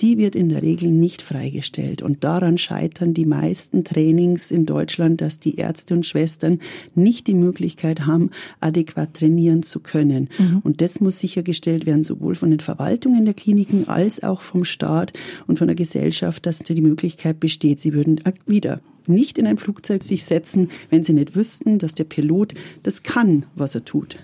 die 0.00 0.18
wird 0.18 0.36
in 0.36 0.48
der 0.48 0.62
Regel 0.62 0.90
nicht 0.90 1.22
freigestellt. 1.22 2.02
Und 2.02 2.24
daran 2.24 2.58
scheitern 2.58 3.14
die 3.14 3.26
meisten 3.26 3.84
Trainings 3.84 4.50
in 4.50 4.66
Deutschland, 4.66 5.20
dass 5.20 5.40
die 5.40 5.56
Ärzte 5.56 5.94
und 5.94 6.06
Schwestern 6.06 6.60
nicht 6.94 7.26
die 7.26 7.34
Möglichkeit 7.34 8.06
haben, 8.06 8.30
adäquat 8.60 9.14
trainieren 9.14 9.62
zu 9.62 9.80
können. 9.80 10.28
Mhm. 10.38 10.60
Und 10.64 10.80
das 10.80 11.00
muss 11.00 11.18
sichergestellt 11.18 11.86
werden, 11.86 12.04
sowohl 12.04 12.34
von 12.34 12.50
den 12.50 12.60
Verwaltungen 12.60 13.24
der 13.24 13.34
Kliniken 13.34 13.88
als 13.88 14.22
auch 14.22 14.40
vom 14.40 14.64
Staat 14.64 15.12
und 15.46 15.58
von 15.58 15.68
der 15.68 15.76
Gesellschaft, 15.76 16.46
dass 16.46 16.58
die 16.58 16.80
Möglichkeit 16.80 17.40
besteht. 17.40 17.80
Sie 17.80 17.94
würden 17.94 18.20
wieder 18.46 18.80
nicht 19.06 19.38
in 19.38 19.46
ein 19.46 19.56
Flugzeug 19.58 20.02
sich 20.02 20.24
setzen, 20.24 20.68
wenn 20.90 21.04
sie 21.04 21.12
nicht 21.12 21.36
wüssten, 21.36 21.78
dass 21.78 21.94
der 21.94 22.04
Pilot 22.04 22.54
das 22.82 23.02
kann, 23.02 23.46
was 23.54 23.74
er 23.74 23.84
tut. 23.84 24.16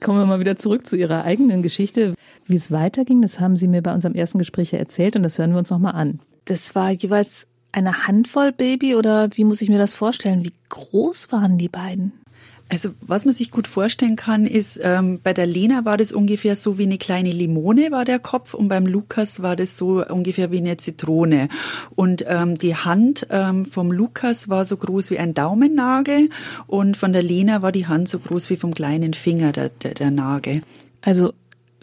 Kommen 0.00 0.18
wir 0.18 0.26
mal 0.26 0.40
wieder 0.40 0.56
zurück 0.56 0.86
zu 0.86 0.96
Ihrer 0.96 1.24
eigenen 1.24 1.62
Geschichte. 1.62 2.14
Wie 2.46 2.56
es 2.56 2.70
weiterging, 2.70 3.22
das 3.22 3.40
haben 3.40 3.56
Sie 3.56 3.66
mir 3.66 3.82
bei 3.82 3.92
unserem 3.92 4.14
ersten 4.14 4.38
Gespräch 4.38 4.72
erzählt 4.72 5.16
und 5.16 5.22
das 5.22 5.38
hören 5.38 5.52
wir 5.52 5.58
uns 5.58 5.70
nochmal 5.70 5.94
an. 5.94 6.20
Das 6.44 6.74
war 6.74 6.90
jeweils 6.90 7.48
eine 7.72 8.06
Handvoll 8.06 8.52
Baby 8.52 8.94
oder 8.94 9.28
wie 9.34 9.44
muss 9.44 9.60
ich 9.60 9.68
mir 9.68 9.78
das 9.78 9.94
vorstellen? 9.94 10.44
Wie 10.44 10.52
groß 10.68 11.32
waren 11.32 11.58
die 11.58 11.68
beiden? 11.68 12.12
Also 12.68 12.90
was 13.00 13.24
man 13.24 13.34
sich 13.34 13.52
gut 13.52 13.68
vorstellen 13.68 14.16
kann, 14.16 14.44
ist, 14.44 14.80
ähm, 14.82 15.20
bei 15.22 15.32
der 15.32 15.46
Lena 15.46 15.84
war 15.84 15.96
das 15.96 16.10
ungefähr 16.10 16.56
so 16.56 16.78
wie 16.78 16.82
eine 16.82 16.98
kleine 16.98 17.30
Limone 17.30 17.92
war 17.92 18.04
der 18.04 18.18
Kopf 18.18 18.54
und 18.54 18.68
beim 18.68 18.86
Lukas 18.86 19.40
war 19.40 19.54
das 19.54 19.76
so 19.76 20.04
ungefähr 20.04 20.50
wie 20.50 20.58
eine 20.58 20.76
Zitrone. 20.76 21.48
Und 21.94 22.24
ähm, 22.26 22.56
die 22.56 22.74
Hand 22.74 23.28
ähm, 23.30 23.66
vom 23.66 23.92
Lukas 23.92 24.48
war 24.48 24.64
so 24.64 24.76
groß 24.76 25.12
wie 25.12 25.18
ein 25.18 25.32
Daumennagel 25.32 26.28
und 26.66 26.96
von 26.96 27.12
der 27.12 27.22
Lena 27.22 27.62
war 27.62 27.70
die 27.70 27.86
Hand 27.86 28.08
so 28.08 28.18
groß 28.18 28.50
wie 28.50 28.56
vom 28.56 28.74
kleinen 28.74 29.14
Finger 29.14 29.52
der, 29.52 29.68
der, 29.68 29.94
der 29.94 30.10
Nagel. 30.10 30.62
Also 31.02 31.34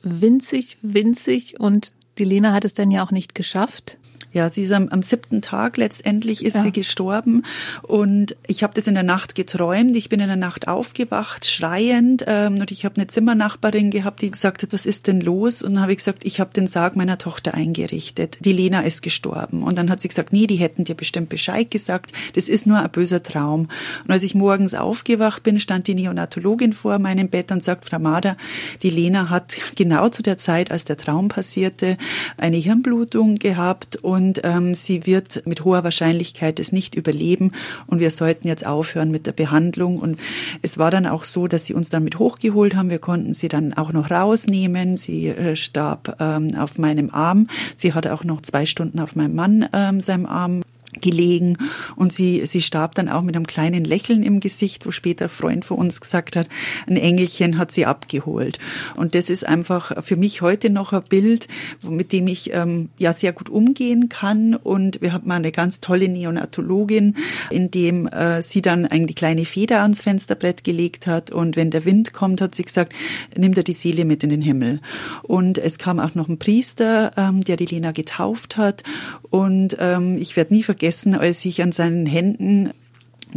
winzig, 0.03 0.77
winzig 0.81 1.59
und 1.59 1.93
die 2.17 2.25
Lena 2.25 2.53
hat 2.53 2.65
es 2.65 2.73
dann 2.73 2.91
ja 2.91 3.03
auch 3.03 3.11
nicht 3.11 3.33
geschafft. 3.33 3.97
Ja, 4.34 4.50
sie 4.50 4.63
ist 4.63 4.72
am, 4.72 4.89
am 4.89 5.04
siebten 5.04 5.41
Tag 5.41 5.78
letztendlich 5.78 6.43
ist 6.43 6.56
ja. 6.56 6.62
sie 6.62 6.72
gestorben 6.72 7.43
und 7.84 8.36
ich 8.48 8.63
habe 8.63 8.74
das 8.74 8.88
in 8.88 8.96
der 8.96 9.04
Nacht 9.04 9.36
geträumt. 9.36 9.96
Ich 9.96 10.10
bin 10.10 10.19
in 10.19 10.28
der 10.28 10.36
Nacht 10.36 10.67
aufgewacht, 10.67 11.46
schreiend 11.46 12.24
ähm, 12.26 12.56
und 12.56 12.72
ich 12.72 12.84
habe 12.84 12.96
eine 12.96 13.06
Zimmernachbarin 13.06 13.91
gehabt, 13.91 14.24
die 14.24 14.32
gesagt 14.32 14.63
hat, 14.63 14.74
was 14.74 14.88
ist 14.88 15.06
denn 15.06 15.22
los? 15.22 15.62
Und 15.62 15.76
dann 15.76 15.84
habe 15.84 15.91
ich 15.91 16.00
gesagt, 16.00 16.26
ich 16.26 16.39
habe 16.39 16.52
den 16.52 16.65
Sarg 16.65 16.96
meiner 16.96 17.19
Tochter 17.19 17.54
eingerichtet. 17.54 18.39
Die 18.43 18.54
Lena 18.54 18.82
ist 18.82 19.04
gestorben. 19.04 19.62
Und 19.62 19.78
dann 19.78 19.91
hat 19.91 20.00
sie 20.00 20.08
gesagt, 20.08 20.34
nee, 20.34 20.48
die 20.48 20.56
hätten 20.56 20.84
dir 20.84 20.96
bestimmt 20.96 21.30
Bescheid 21.30 21.69
gesagt. 21.69 22.12
Das 22.34 22.48
ist 22.48 22.65
nur 22.65 22.80
ein 22.80 22.91
böser 22.91 23.22
Traum. 23.22 23.67
Und 24.04 24.12
als 24.12 24.24
ich 24.24 24.34
morgens 24.34 24.74
aufgewacht 24.74 25.43
bin, 25.43 25.60
stand 25.60 25.86
die 25.86 25.93
Neonatologin 25.93 26.74
vor 26.74 26.98
meinem 26.98 27.30
Bett 27.30 27.52
und 27.52 27.62
sagt, 27.62 27.86
Frau 27.86 28.00
Mader, 28.00 28.36
die 28.82 28.89
Lena 28.89 29.30
hat 29.30 29.56
genau 29.76 30.10
zu 30.10 30.24
der 30.24 30.38
Zeit, 30.38 30.72
als 30.72 30.86
der 30.86 30.98
Traum 30.98 31.28
passierte, 31.28 31.98
eine 32.38 32.58
Hirnblutung 32.58 33.36
gehabt 33.36 33.98
und 33.98 34.22
und 34.23 34.39
ähm, 34.45 34.73
sie 34.73 35.05
wird 35.05 35.45
mit 35.45 35.65
hoher 35.65 35.83
Wahrscheinlichkeit 35.83 36.57
es 36.57 36.71
nicht 36.71 36.95
überleben 36.95 37.51
und 37.88 37.99
wir 37.99 38.09
sollten 38.09 38.47
jetzt 38.47 38.65
aufhören 38.65 39.12
mit 39.12 39.27
der 39.27 39.33
Behandlung. 39.33 39.99
Und 39.99 40.17
es 40.62 40.77
war 40.77 40.91
dann 40.91 41.05
auch 41.05 41.25
so, 41.25 41.47
dass 41.47 41.65
sie 41.65 41.73
uns 41.73 41.89
dann 41.89 42.05
mit 42.05 42.19
hochgeholt 42.19 42.73
haben. 42.73 42.89
Wir 42.89 42.99
konnten 42.99 43.33
sie 43.33 43.49
dann 43.49 43.73
auch 43.73 43.91
noch 43.91 44.12
rausnehmen. 44.12 44.95
Sie 44.95 45.27
äh, 45.27 45.57
starb 45.57 46.15
ähm, 46.21 46.55
auf 46.57 46.77
meinem 46.77 47.09
Arm. 47.09 47.47
Sie 47.75 47.93
hatte 47.93 48.13
auch 48.13 48.23
noch 48.23 48.41
zwei 48.41 48.65
Stunden 48.65 49.01
auf 49.01 49.17
meinem 49.17 49.36
Mann 49.36 49.67
ähm, 49.73 49.99
seinem 49.99 50.25
Arm 50.25 50.62
gelegen 51.01 51.58
und 51.95 52.13
sie, 52.13 52.45
sie 52.45 52.62
starb 52.62 52.95
dann 52.95 53.10
auch 53.10 53.21
mit 53.21 53.36
einem 53.36 53.47
kleinen 53.47 53.86
Lächeln 53.86 54.23
im 54.23 54.39
Gesicht, 54.39 54.86
wo 54.86 54.91
später 54.91 55.25
ein 55.25 55.29
Freund 55.29 55.65
von 55.65 55.77
uns 55.77 56.01
gesagt 56.01 56.36
hat, 56.36 56.49
ein 56.88 56.97
Engelchen 56.97 57.58
hat 57.58 57.71
sie 57.71 57.86
abgeholt. 57.86 58.60
Und 58.95 59.15
das 59.15 59.29
ist 59.29 59.47
einfach 59.47 60.03
für 60.03 60.15
mich 60.15 60.41
heute 60.41 60.69
noch 60.69 60.93
ein 60.93 61.03
Bild, 61.03 61.47
mit 61.88 62.12
dem 62.12 62.27
ich 62.27 62.53
ähm, 62.53 62.89
ja 62.97 63.13
sehr 63.13 63.34
gut 63.34 63.49
umgehen 63.49 64.10
kann. 64.10 64.56
Und 64.56 65.01
wir 65.01 65.13
haben 65.13 65.27
mal 65.27 65.36
eine 65.36 65.51
ganz 65.51 65.82
tolle 65.82 66.10
Neonatologin, 66.10 67.15
in 67.49 67.71
dem 67.71 68.08
äh, 68.08 68.41
sie 68.41 68.62
dann 68.62 68.86
eine 68.86 69.08
kleine 69.08 69.45
Feder 69.45 69.82
ans 69.82 70.01
Fensterbrett 70.01 70.63
gelegt 70.63 71.08
hat 71.08 71.32
und 71.32 71.56
wenn 71.56 71.71
der 71.71 71.86
Wind 71.86 72.13
kommt, 72.13 72.41
hat 72.41 72.56
sie 72.56 72.63
gesagt, 72.63 72.93
nimm 73.36 73.53
dir 73.53 73.63
die 73.63 73.73
Seele 73.73 74.06
mit 74.06 74.23
in 74.23 74.29
den 74.29 74.41
Himmel. 74.41 74.82
Und 75.23 75.58
es 75.58 75.77
kam 75.77 75.99
auch 75.99 76.15
noch 76.15 76.29
ein 76.29 76.39
Priester, 76.39 77.12
ähm, 77.17 77.43
der 77.43 77.56
die 77.56 77.65
Lena 77.65 77.91
getauft 77.91 78.58
hat 78.58 78.84
und 79.29 79.77
ähm, 79.79 80.17
ich 80.17 80.36
werde 80.36 80.53
nie 80.53 80.63
vergessen, 80.63 80.83
vergessen, 80.84 81.15
als 81.15 81.46
ich 81.46 81.62
an 81.62 81.72
seinen 81.72 82.06
Händen 82.06 82.72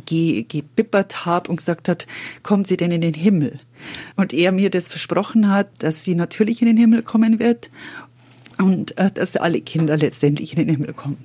ge 0.05 0.43
gebippert 0.43 1.27
habe 1.27 1.49
und 1.49 1.59
gesagt 1.59 1.89
hat, 1.89 2.09
kommen 2.43 2.65
Sie 2.65 2.77
denn 2.77 2.91
in 2.91 3.03
den 3.03 3.15
Himmel? 3.15 3.61
Und 4.17 4.33
er 4.33 4.51
mir 4.51 4.69
das 4.69 4.89
versprochen 4.89 5.49
hat, 5.49 5.69
dass 5.79 6.03
sie 6.03 6.17
natürlich 6.17 6.61
in 6.61 6.67
den 6.67 6.77
Himmel 6.77 7.03
kommen 7.03 7.39
wird 7.39 7.71
und 8.59 8.99
äh, 8.99 9.13
dass 9.13 9.37
alle 9.37 9.61
Kinder 9.61 9.97
letztendlich 9.97 10.55
in 10.55 10.59
den 10.59 10.69
Himmel 10.69 10.93
kommen. 10.93 11.19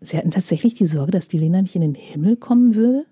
Sie 0.00 0.16
hatten 0.16 0.30
tatsächlich 0.30 0.74
die 0.74 0.86
Sorge, 0.86 1.10
dass 1.10 1.26
die 1.26 1.38
Lena 1.38 1.60
nicht 1.60 1.74
in 1.74 1.82
den 1.82 1.96
Himmel 1.96 2.36
kommen 2.36 2.76
würde? 2.76 3.04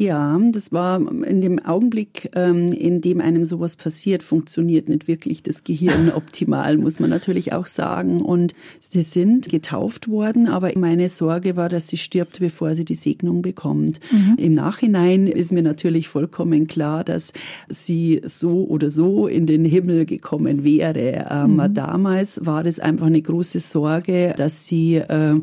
Ja, 0.00 0.40
das 0.50 0.72
war 0.72 0.98
in 0.98 1.42
dem 1.42 1.58
Augenblick, 1.58 2.30
ähm, 2.34 2.72
in 2.72 3.02
dem 3.02 3.20
einem 3.20 3.44
sowas 3.44 3.76
passiert, 3.76 4.22
funktioniert 4.22 4.88
nicht 4.88 5.08
wirklich 5.08 5.42
das 5.42 5.62
Gehirn 5.62 6.10
optimal, 6.16 6.78
muss 6.78 7.00
man 7.00 7.10
natürlich 7.10 7.52
auch 7.52 7.66
sagen. 7.66 8.22
Und 8.22 8.54
sie 8.78 9.02
sind 9.02 9.50
getauft 9.50 10.08
worden, 10.08 10.48
aber 10.48 10.70
meine 10.78 11.10
Sorge 11.10 11.58
war, 11.58 11.68
dass 11.68 11.88
sie 11.88 11.98
stirbt, 11.98 12.40
bevor 12.40 12.74
sie 12.74 12.86
die 12.86 12.94
Segnung 12.94 13.42
bekommt. 13.42 14.00
Mhm. 14.10 14.36
Im 14.38 14.52
Nachhinein 14.52 15.26
ist 15.26 15.52
mir 15.52 15.62
natürlich 15.62 16.08
vollkommen 16.08 16.66
klar, 16.66 17.04
dass 17.04 17.34
sie 17.68 18.22
so 18.24 18.64
oder 18.68 18.90
so 18.90 19.26
in 19.26 19.44
den 19.44 19.66
Himmel 19.66 20.06
gekommen 20.06 20.64
wäre. 20.64 21.26
Ähm, 21.30 21.56
mhm. 21.56 21.74
Damals 21.74 22.40
war 22.42 22.64
das 22.64 22.80
einfach 22.80 23.08
eine 23.08 23.20
große 23.20 23.60
Sorge, 23.60 24.32
dass 24.34 24.66
sie 24.66 24.94
äh, 24.94 25.34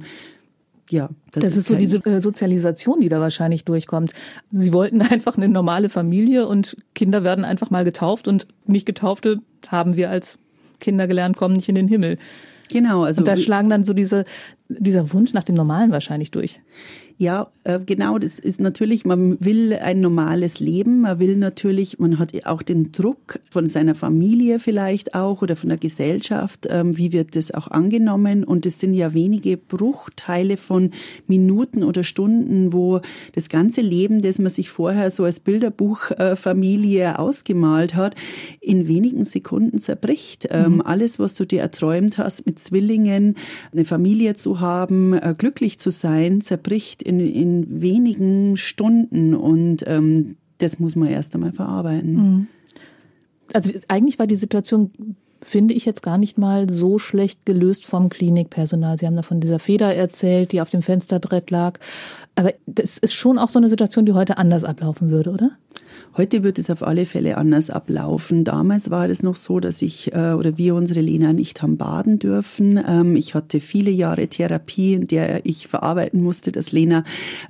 ja, 0.90 1.10
das, 1.32 1.44
das 1.44 1.52
ist, 1.52 1.58
ist 1.58 1.68
so 1.68 1.76
diese 1.76 1.98
äh, 2.06 2.22
Sozialisation, 2.22 3.02
die 3.02 3.10
da 3.10 3.20
wahrscheinlich 3.20 3.66
durchkommt. 3.66 4.14
Sie 4.52 4.74
wollten 4.74 5.02
einfach 5.02 5.38
eine 5.38 5.48
normale 5.48 5.90
Familie 5.90 6.48
und 6.48 6.78
Kinder 6.96 7.24
werden 7.24 7.46
einfach 7.46 7.70
mal 7.70 7.84
getauft 7.84 8.28
und 8.28 8.48
nicht 8.66 8.86
getaufte 8.86 9.40
haben 9.68 9.96
wir 9.96 10.10
als 10.10 10.40
Kinder 10.80 11.08
gelernt, 11.08 11.38
kommen 11.38 11.56
nicht 11.56 11.70
in 11.70 11.76
den 11.76 11.88
Himmel. 11.88 12.18
Genau, 12.70 13.04
also 13.04 13.22
und 13.22 13.28
da 13.28 13.38
schlagen 13.38 13.70
dann 13.70 13.86
so 13.86 13.94
diese 13.94 14.26
dieser 14.70 15.14
Wunsch 15.14 15.34
nach 15.34 15.44
dem 15.44 15.56
Normalen 15.56 15.92
wahrscheinlich 15.92 16.32
durch. 16.32 16.60
Ja, 17.20 17.48
äh, 17.64 17.80
genau, 17.84 18.20
das 18.20 18.38
ist 18.38 18.60
natürlich, 18.60 19.04
man 19.04 19.44
will 19.44 19.74
ein 19.74 20.02
normales 20.02 20.60
Leben, 20.60 21.02
man 21.02 21.20
will 21.20 21.36
natürlich, 21.36 21.98
man 21.98 22.20
hat 22.20 22.46
auch 22.46 22.62
den 22.62 22.92
Druck 22.92 23.40
von 23.50 23.70
seiner 23.70 23.96
Familie 23.96 24.60
vielleicht 24.60 25.16
auch 25.16 25.42
oder 25.42 25.56
von 25.56 25.70
der 25.70 25.80
Gesellschaft, 25.80 26.68
ähm, 26.70 26.96
wie 26.96 27.12
wird 27.12 27.36
das 27.36 27.52
auch 27.52 27.70
angenommen 27.70 28.44
und 28.44 28.68
es 28.68 28.80
sind 28.80 28.94
ja 28.94 29.16
wenige 29.16 29.58
Bruchteile 29.58 30.58
von 30.58 30.92
Minuten 31.26 31.84
oder 31.84 32.04
Stunden, 32.04 32.72
wo 32.72 33.02
das 33.34 33.50
ganze 33.50 33.82
Leben, 33.82 34.22
das 34.22 34.38
man 34.38 34.52
sich 34.52 34.70
vorher 34.70 35.10
so 35.10 35.24
als 35.24 35.40
Bilderbuchfamilie 35.40 37.18
ausgemalt 37.18 37.96
hat, 37.96 38.14
in 38.62 38.88
wenigen 38.88 39.26
Sekunden 39.26 39.80
zerbricht. 39.80 40.50
Ähm, 40.52 40.76
mhm. 40.76 40.82
Alles, 40.82 41.18
was 41.18 41.34
du 41.34 41.46
dir 41.46 41.62
erträumt 41.62 42.20
hast 42.20 42.46
mit 42.46 42.60
Zwillingen, 42.60 43.38
eine 43.72 43.86
Familie 43.86 44.36
zu 44.36 44.60
haben, 44.60 45.14
äh, 45.14 45.34
glücklich 45.36 45.80
zu 45.80 45.90
sein, 45.90 46.42
zerbricht 46.42 47.07
in, 47.08 47.20
in 47.20 47.82
wenigen 47.82 48.58
Stunden 48.58 49.34
und 49.34 49.84
ähm, 49.88 50.38
das 50.58 50.80
muss 50.80 50.96
man 50.96 51.10
erst 51.10 51.34
einmal 51.36 51.54
verarbeiten. 51.54 52.14
Mhm. 52.14 52.48
Also 53.54 53.72
eigentlich 53.88 54.20
war 54.20 54.28
die 54.28 54.36
Situation 54.36 54.92
finde 55.42 55.74
ich 55.74 55.86
jetzt 55.86 56.04
gar 56.04 56.18
nicht 56.18 56.38
mal 56.38 56.70
so 56.70 56.98
schlecht 56.98 57.46
gelöst 57.46 57.86
vom 57.86 58.10
Klinikpersonal. 58.10 58.98
Sie 58.98 59.06
haben 59.06 59.16
da 59.16 59.22
von 59.22 59.40
dieser 59.40 59.60
Feder 59.60 59.94
erzählt, 59.94 60.52
die 60.52 60.62
auf 60.62 60.70
dem 60.70 60.82
Fensterbrett 60.82 61.52
lag. 61.52 61.80
Aber 62.36 62.54
das 62.66 62.98
ist 62.98 63.14
schon 63.14 63.38
auch 63.38 63.50
so 63.50 63.60
eine 63.60 63.70
Situation, 63.70 64.06
die 64.06 64.14
heute 64.14 64.38
anders 64.38 64.64
ablaufen 64.64 65.10
würde, 65.10 65.32
oder? 65.32 65.52
Heute 66.16 66.42
wird 66.42 66.58
es 66.58 66.70
auf 66.70 66.82
alle 66.82 67.06
Fälle 67.06 67.38
anders 67.38 67.70
ablaufen. 67.70 68.44
Damals 68.44 68.90
war 68.90 69.08
es 69.08 69.22
noch 69.22 69.36
so, 69.36 69.60
dass 69.60 69.82
ich 69.82 70.14
äh, 70.14 70.34
oder 70.34 70.58
wir 70.58 70.74
unsere 70.74 71.02
Lena 71.02 71.32
nicht 71.34 71.62
haben 71.62 71.78
baden 71.78 72.18
dürfen. 72.18 72.80
Ähm, 72.88 73.16
ich 73.16 73.36
hatte 73.36 73.60
viele 73.60 73.92
Jahre 73.92 74.28
Therapie, 74.28 74.94
in 74.94 75.08
der 75.08 75.46
ich 75.46 75.68
verarbeiten 75.68 76.24
musste, 76.24 76.52
dass 76.52 76.72
Lena 76.72 77.04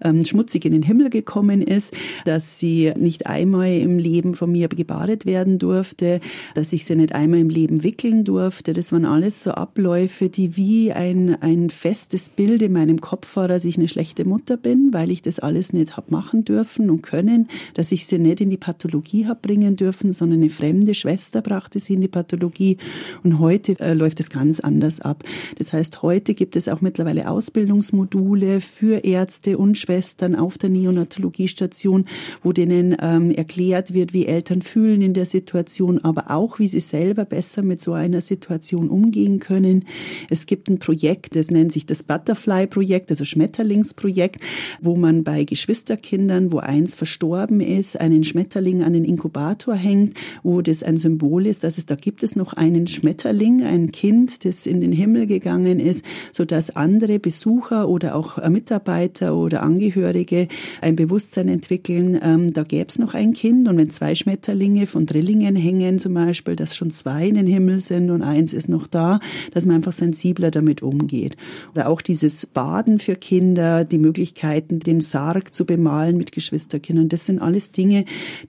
ähm, 0.03 0.25
schmutzig 0.25 0.65
in 0.65 0.73
den 0.73 0.83
Himmel 0.83 1.09
gekommen 1.09 1.61
ist, 1.61 1.93
dass 2.25 2.59
sie 2.59 2.91
nicht 2.97 3.27
einmal 3.27 3.71
im 3.71 3.99
Leben 3.99 4.33
von 4.33 4.51
mir 4.51 4.67
gebadet 4.67 5.25
werden 5.25 5.59
durfte, 5.59 6.19
dass 6.53 6.73
ich 6.73 6.83
sie 6.83 6.95
nicht 6.95 7.15
einmal 7.15 7.39
im 7.39 7.49
Leben 7.49 7.83
wickeln 7.83 8.25
durfte. 8.25 8.73
Das 8.73 8.91
waren 8.91 9.05
alles 9.05 9.43
so 9.43 9.51
Abläufe, 9.51 10.27
die 10.27 10.57
wie 10.57 10.91
ein, 10.91 11.41
ein 11.41 11.69
festes 11.69 12.29
Bild 12.29 12.61
in 12.61 12.73
meinem 12.73 12.99
Kopf 12.99 13.35
war, 13.37 13.47
dass 13.47 13.63
ich 13.63 13.77
eine 13.77 13.87
schlechte 13.87 14.25
Mutter 14.25 14.57
bin, 14.57 14.89
weil 14.91 15.11
ich 15.11 15.21
das 15.21 15.39
alles 15.39 15.71
nicht 15.71 15.95
hab 15.95 16.11
machen 16.11 16.43
dürfen 16.43 16.89
und 16.89 17.01
können, 17.01 17.47
dass 17.73 17.91
ich 17.91 18.05
sie 18.05 18.17
nicht 18.19 18.41
in 18.41 18.46
die 18.49 18.57
Pathologie 18.57 19.25
habe 19.25 19.39
bringen 19.41 19.75
dürfen, 19.75 20.11
sondern 20.11 20.41
eine 20.41 20.49
fremde 20.49 20.93
Schwester 20.93 21.41
brachte 21.41 21.79
sie 21.79 21.93
in 21.93 22.01
die 22.01 22.07
Pathologie. 22.07 22.77
Und 23.23 23.39
heute 23.39 23.79
äh, 23.79 23.93
läuft 23.93 24.19
es 24.19 24.29
ganz 24.29 24.59
anders 24.59 25.01
ab. 25.01 25.23
Das 25.57 25.73
heißt, 25.73 26.01
heute 26.01 26.33
gibt 26.33 26.55
es 26.55 26.67
auch 26.67 26.81
mittlerweile 26.81 27.29
Ausbildungsmodule 27.29 28.61
für 28.61 29.03
Ärzte 29.03 29.57
und 29.57 29.77
Schwestern 29.77 30.35
auf 30.35 30.57
der 30.57 30.69
Neonatologiestation, 30.69 32.05
wo 32.43 32.53
denen 32.53 32.95
ähm, 32.99 33.31
erklärt 33.31 33.93
wird, 33.93 34.13
wie 34.13 34.25
Eltern 34.25 34.61
fühlen 34.61 35.01
in 35.01 35.13
der 35.13 35.25
Situation, 35.25 35.99
aber 35.99 36.31
auch, 36.31 36.59
wie 36.59 36.67
sie 36.67 36.79
selber 36.79 37.25
besser 37.25 37.63
mit 37.63 37.81
so 37.81 37.93
einer 37.93 38.21
Situation 38.21 38.89
umgehen 38.89 39.39
können. 39.39 39.85
Es 40.29 40.45
gibt 40.45 40.69
ein 40.69 40.79
Projekt, 40.79 41.35
das 41.35 41.51
nennt 41.51 41.71
sich 41.71 41.85
das 41.85 42.03
Butterfly-Projekt, 42.03 43.09
also 43.09 43.25
Schmetterlingsprojekt, 43.25 44.41
wo 44.81 44.95
man 44.95 45.23
bei 45.23 45.43
Geschwisterkindern, 45.43 46.51
wo 46.51 46.59
eins 46.59 46.95
verstorben 46.95 47.61
ist, 47.61 47.99
einen 47.99 48.23
Schmetterling 48.23 48.36
an 48.37 48.93
den 48.93 49.03
Inkubator 49.03 49.75
hängt, 49.75 50.17
wo 50.43 50.61
das 50.61 50.83
ein 50.83 50.97
Symbol 50.97 51.47
ist, 51.47 51.63
dass 51.63 51.77
es 51.77 51.85
da 51.85 51.95
gibt 51.95 52.23
es 52.23 52.35
noch 52.35 52.53
einen 52.53 52.87
Schmetterling, 52.87 53.63
ein 53.63 53.91
Kind, 53.91 54.45
das 54.45 54.65
in 54.65 54.81
den 54.81 54.91
Himmel 54.91 55.27
gegangen 55.27 55.79
ist, 55.79 56.03
so 56.31 56.45
dass 56.45 56.75
andere 56.75 57.19
Besucher 57.19 57.89
oder 57.89 58.15
auch 58.15 58.37
Mitarbeiter 58.49 59.35
oder 59.35 59.63
Angehörige 59.63 60.47
ein 60.81 60.95
Bewusstsein 60.95 61.47
entwickeln, 61.47 62.19
ähm, 62.21 62.53
da 62.53 62.63
gäbe 62.63 62.87
es 62.89 62.99
noch 62.99 63.13
ein 63.13 63.33
Kind 63.33 63.67
und 63.67 63.77
wenn 63.77 63.89
zwei 63.89 64.15
Schmetterlinge 64.15 64.87
von 64.87 65.05
Drillingen 65.05 65.55
hängen 65.55 65.99
zum 65.99 66.13
Beispiel, 66.13 66.55
dass 66.55 66.75
schon 66.75 66.91
zwei 66.91 67.27
in 67.27 67.35
den 67.35 67.47
Himmel 67.47 67.79
sind 67.79 68.09
und 68.09 68.21
eins 68.21 68.53
ist 68.53 68.69
noch 68.69 68.87
da, 68.87 69.19
dass 69.53 69.65
man 69.65 69.77
einfach 69.77 69.91
sensibler 69.91 70.51
damit 70.51 70.81
umgeht. 70.81 71.35
Oder 71.73 71.89
auch 71.89 72.01
dieses 72.01 72.45
Baden 72.45 72.99
für 72.99 73.15
Kinder, 73.15 73.85
die 73.85 73.97
Möglichkeiten, 73.97 74.79
den 74.79 75.01
Sarg 75.01 75.53
zu 75.53 75.65
bemalen 75.65 76.17
mit 76.17 76.31
Geschwisterkindern, 76.31 77.09
das 77.09 77.25
sind 77.25 77.39
alles 77.39 77.71
Dinge, 77.71 78.05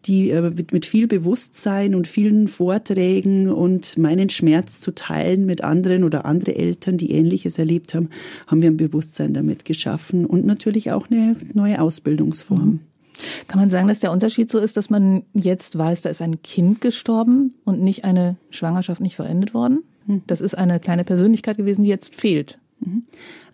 die 0.06 0.30
äh, 0.30 0.52
mit, 0.72 0.86
viel 0.86 1.06
Bewusstsein 1.06 1.94
und 1.94 2.06
vielen 2.08 2.48
Vorträgen 2.48 3.50
und 3.50 3.98
meinen 3.98 4.28
Schmerz 4.28 4.80
zu 4.80 4.94
teilen 4.94 5.46
mit 5.46 5.62
anderen 5.62 6.04
oder 6.04 6.24
andere 6.24 6.56
Eltern, 6.56 6.96
die 6.96 7.12
Ähnliches 7.12 7.58
erlebt 7.58 7.94
haben, 7.94 8.10
haben 8.46 8.62
wir 8.62 8.70
ein 8.70 8.76
Bewusstsein 8.76 9.34
damit 9.34 9.64
geschaffen 9.64 10.26
und 10.26 10.44
natürlich 10.44 10.92
auch 10.92 11.10
eine 11.10 11.36
neue 11.54 11.80
Ausbildungsform. 11.80 12.66
Mhm. 12.66 12.80
Kann 13.48 13.60
man 13.60 13.70
sagen, 13.70 13.88
dass 13.88 14.00
der 14.00 14.12
Unterschied 14.12 14.50
so 14.50 14.58
ist, 14.58 14.76
dass 14.76 14.90
man 14.90 15.24
jetzt 15.32 15.76
weiß, 15.76 16.02
da 16.02 16.10
ist 16.10 16.22
ein 16.22 16.40
Kind 16.42 16.80
gestorben 16.80 17.54
und 17.64 17.82
nicht 17.82 18.04
eine 18.04 18.36
Schwangerschaft 18.50 19.00
nicht 19.00 19.16
verendet 19.16 19.54
worden? 19.54 19.82
Mhm. 20.06 20.22
Das 20.26 20.40
ist 20.40 20.56
eine 20.56 20.78
kleine 20.80 21.04
Persönlichkeit 21.04 21.56
gewesen, 21.56 21.82
die 21.82 21.90
jetzt 21.90 22.14
fehlt. 22.14 22.58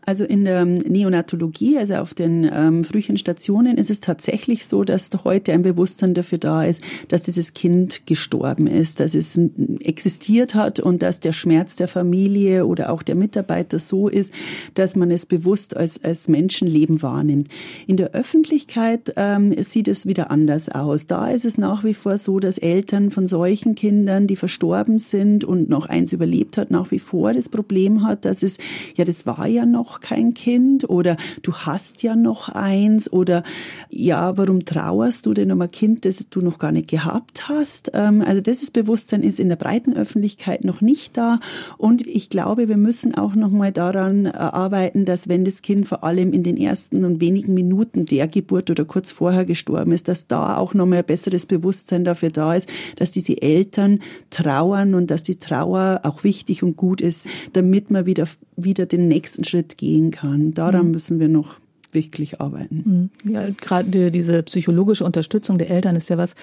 Also 0.07 0.25
in 0.25 0.45
der 0.45 0.65
Neonatologie, 0.65 1.79
also 1.79 1.95
auf 1.95 2.15
den 2.15 2.49
ähm, 2.53 2.85
frühen 2.85 3.17
Stationen, 3.17 3.79
ist 3.79 3.91
es 3.91 4.01
tatsächlich 4.01 4.67
so, 4.67 4.85
dass 4.85 5.11
heute 5.25 5.53
ein 5.53 5.63
Bewusstsein 5.63 6.13
dafür 6.13 6.39
da 6.39 6.65
ist, 6.65 6.83
dass 7.09 7.23
dieses 7.23 7.55
Kind 7.55 8.07
gestorben 8.07 8.67
ist, 8.67 9.01
dass 9.01 9.15
es 9.15 9.39
existiert 9.81 10.55
hat 10.55 10.79
und 10.79 11.03
dass 11.03 11.21
der 11.21 11.33
Schmerz 11.33 11.77
der 11.77 11.89
Familie 11.89 12.67
oder 12.67 12.91
auch 12.91 13.03
der 13.03 13.15
Mitarbeiter 13.15 13.79
so 13.79 14.09
ist, 14.09 14.33
dass 14.75 14.95
man 14.95 15.11
es 15.11 15.25
bewusst 15.25 15.77
als, 15.77 16.03
als 16.05 16.29
Menschenleben 16.29 17.01
wahrnimmt. 17.01 17.49
In 17.87 17.97
der 17.97 18.13
Öffentlichkeit 18.13 19.13
ähm, 19.17 19.55
sieht 19.63 19.89
es 19.89 20.07
wieder 20.07 20.31
anders 20.31 20.69
aus. 20.69 21.07
Da 21.07 21.31
ist 21.31 21.45
es 21.45 21.57
nach 21.57 21.83
wie 21.83 21.95
vor 21.95 22.19
so, 22.19 22.41
dass 22.41 22.59
Eltern 22.59 23.11
von 23.11 23.27
solchen 23.27 23.75
Kindern, 23.75 24.27
die 24.27 24.37
verstorben 24.37 24.99
sind 24.99 25.45
und 25.45 25.69
noch 25.71 25.87
eins 25.87 26.13
überlebt 26.13 26.59
hat, 26.59 26.71
nach 26.71 26.91
wie 26.91 26.99
vor 26.99 27.33
das 27.33 27.49
Problem 27.49 28.07
hat, 28.07 28.25
dass 28.25 28.43
es, 28.43 28.59
ja, 28.97 29.05
das 29.05 29.25
war 29.25 29.47
ja 29.47 29.65
noch 29.65 29.94
noch 29.95 30.01
kein 30.01 30.35
Kind 30.35 30.89
oder 30.89 31.17
du 31.43 31.53
hast 31.53 32.03
ja 32.03 32.17
noch 32.17 32.49
eins 32.49 33.13
oder 33.13 33.45
ja, 33.91 34.37
warum 34.37 34.65
trauerst 34.65 35.27
du 35.27 35.35
denn 35.35 35.53
um 35.53 35.61
ein 35.61 35.71
Kind, 35.71 36.05
das 36.05 36.29
du 36.29 36.41
noch 36.41 36.59
gar 36.59 36.73
nicht 36.73 36.89
gehabt 36.89 37.49
hast? 37.49 37.93
Ähm, 37.95 38.23
also 38.23 38.41
dieses 38.41 38.73
Bewusstsein 38.73 39.23
ist 39.23 39.39
in 39.39 39.49
der 39.49 39.57
breiten 39.57 39.95
Öffentlichkeit 39.95 40.65
noch 40.65 40.81
nicht 40.81 41.17
da 41.17 41.39
und 41.79 42.05
ich 42.07 42.29
glaube, 42.29 42.69
wir 42.69 42.77
müssen 42.77 43.15
auch 43.15 43.37
noch 43.37 43.51
mal 43.51 43.71
daran 43.71 44.27
äh, 44.27 44.31
arbeiten, 44.31 45.05
dass 45.05 45.29
wenn 45.29 45.45
das 45.45 45.63
Kind 45.63 45.87
vor 45.87 46.03
allem 46.03 46.33
in 46.33 46.43
den 46.43 46.57
ersten 46.57 47.05
und 47.05 47.21
wenigen 47.21 47.55
Minuten 47.55 48.05
der 48.05 48.27
Geburt 48.27 48.71
oder 48.71 48.85
kurz 48.85 49.13
vorher 49.13 49.45
gestorben 49.45 49.93
ist, 49.93 50.09
dass 50.09 50.27
da 50.27 50.57
auch 50.57 50.75
noch 50.75 50.87
mal 50.87 50.99
ein 50.99 51.05
besseres 51.05 51.47
Bewusstsein 51.47 52.05
dafür 52.05 52.31
da 52.31 52.55
ist, 52.55 52.69
dass 52.97 53.13
diese 53.13 53.41
Eltern 53.41 54.01
trauern 54.31 54.95
und 54.95 55.11
dass 55.11 55.23
die 55.23 55.37
Trauer 55.37 56.01
auch 56.03 56.25
wichtig 56.25 56.65
und 56.65 56.77
gut 56.77 57.01
ist, 57.01 57.29
damit 57.53 57.93
man 57.93 58.07
wieder, 58.07 58.27
wieder 58.57 58.87
den 58.87 59.07
nächsten 59.07 59.45
Schritt 59.45 59.77
gehen 59.85 60.11
kann. 60.11 60.55
Daran 60.55 60.87
mhm. 60.87 60.93
müssen 60.93 61.21
wir 61.21 61.29
noch 61.29 61.57
wirklich 61.93 62.41
arbeiten. 62.41 63.11
Mhm. 63.25 63.33
Ja, 63.33 63.49
gerade 63.51 64.11
diese 64.11 64.43
psychologische 64.43 65.05
Unterstützung 65.05 65.59
der 65.59 65.71
Eltern 65.71 65.95
ist 65.95 66.09
ja 66.09 66.19
was, 66.19 66.35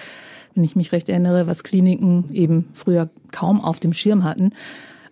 wenn 0.54 0.64
ich 0.64 0.76
mich 0.76 0.92
recht 0.92 1.08
erinnere, 1.08 1.46
was 1.46 1.64
Kliniken 1.64 2.32
eben 2.32 2.68
früher 2.72 3.10
kaum 3.32 3.60
auf 3.60 3.80
dem 3.80 3.92
Schirm 3.92 4.24
hatten. 4.24 4.52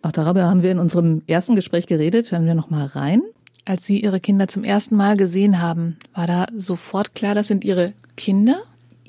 Auch 0.03 0.13
darüber 0.13 0.45
haben 0.45 0.63
wir 0.63 0.71
in 0.71 0.79
unserem 0.79 1.23
ersten 1.27 1.57
Gespräch 1.57 1.87
geredet. 1.87 2.31
Hören 2.31 2.47
wir 2.47 2.55
noch 2.55 2.71
mal 2.71 2.87
rein. 2.87 3.23
Als 3.67 3.85
Sie 3.85 4.01
Ihre 4.01 4.21
Kinder 4.21 4.49
zum 4.49 4.65
ersten 4.65 4.97
Mal 4.97 5.17
gesehen 5.17 5.61
haben, 5.61 5.97
war 6.15 6.27
da 6.27 6.47
sofort 6.57 7.15
klar, 7.15 7.35
das 7.35 7.49
sind 7.49 7.65
Ihre 7.65 7.93
Kinder? 8.17 8.63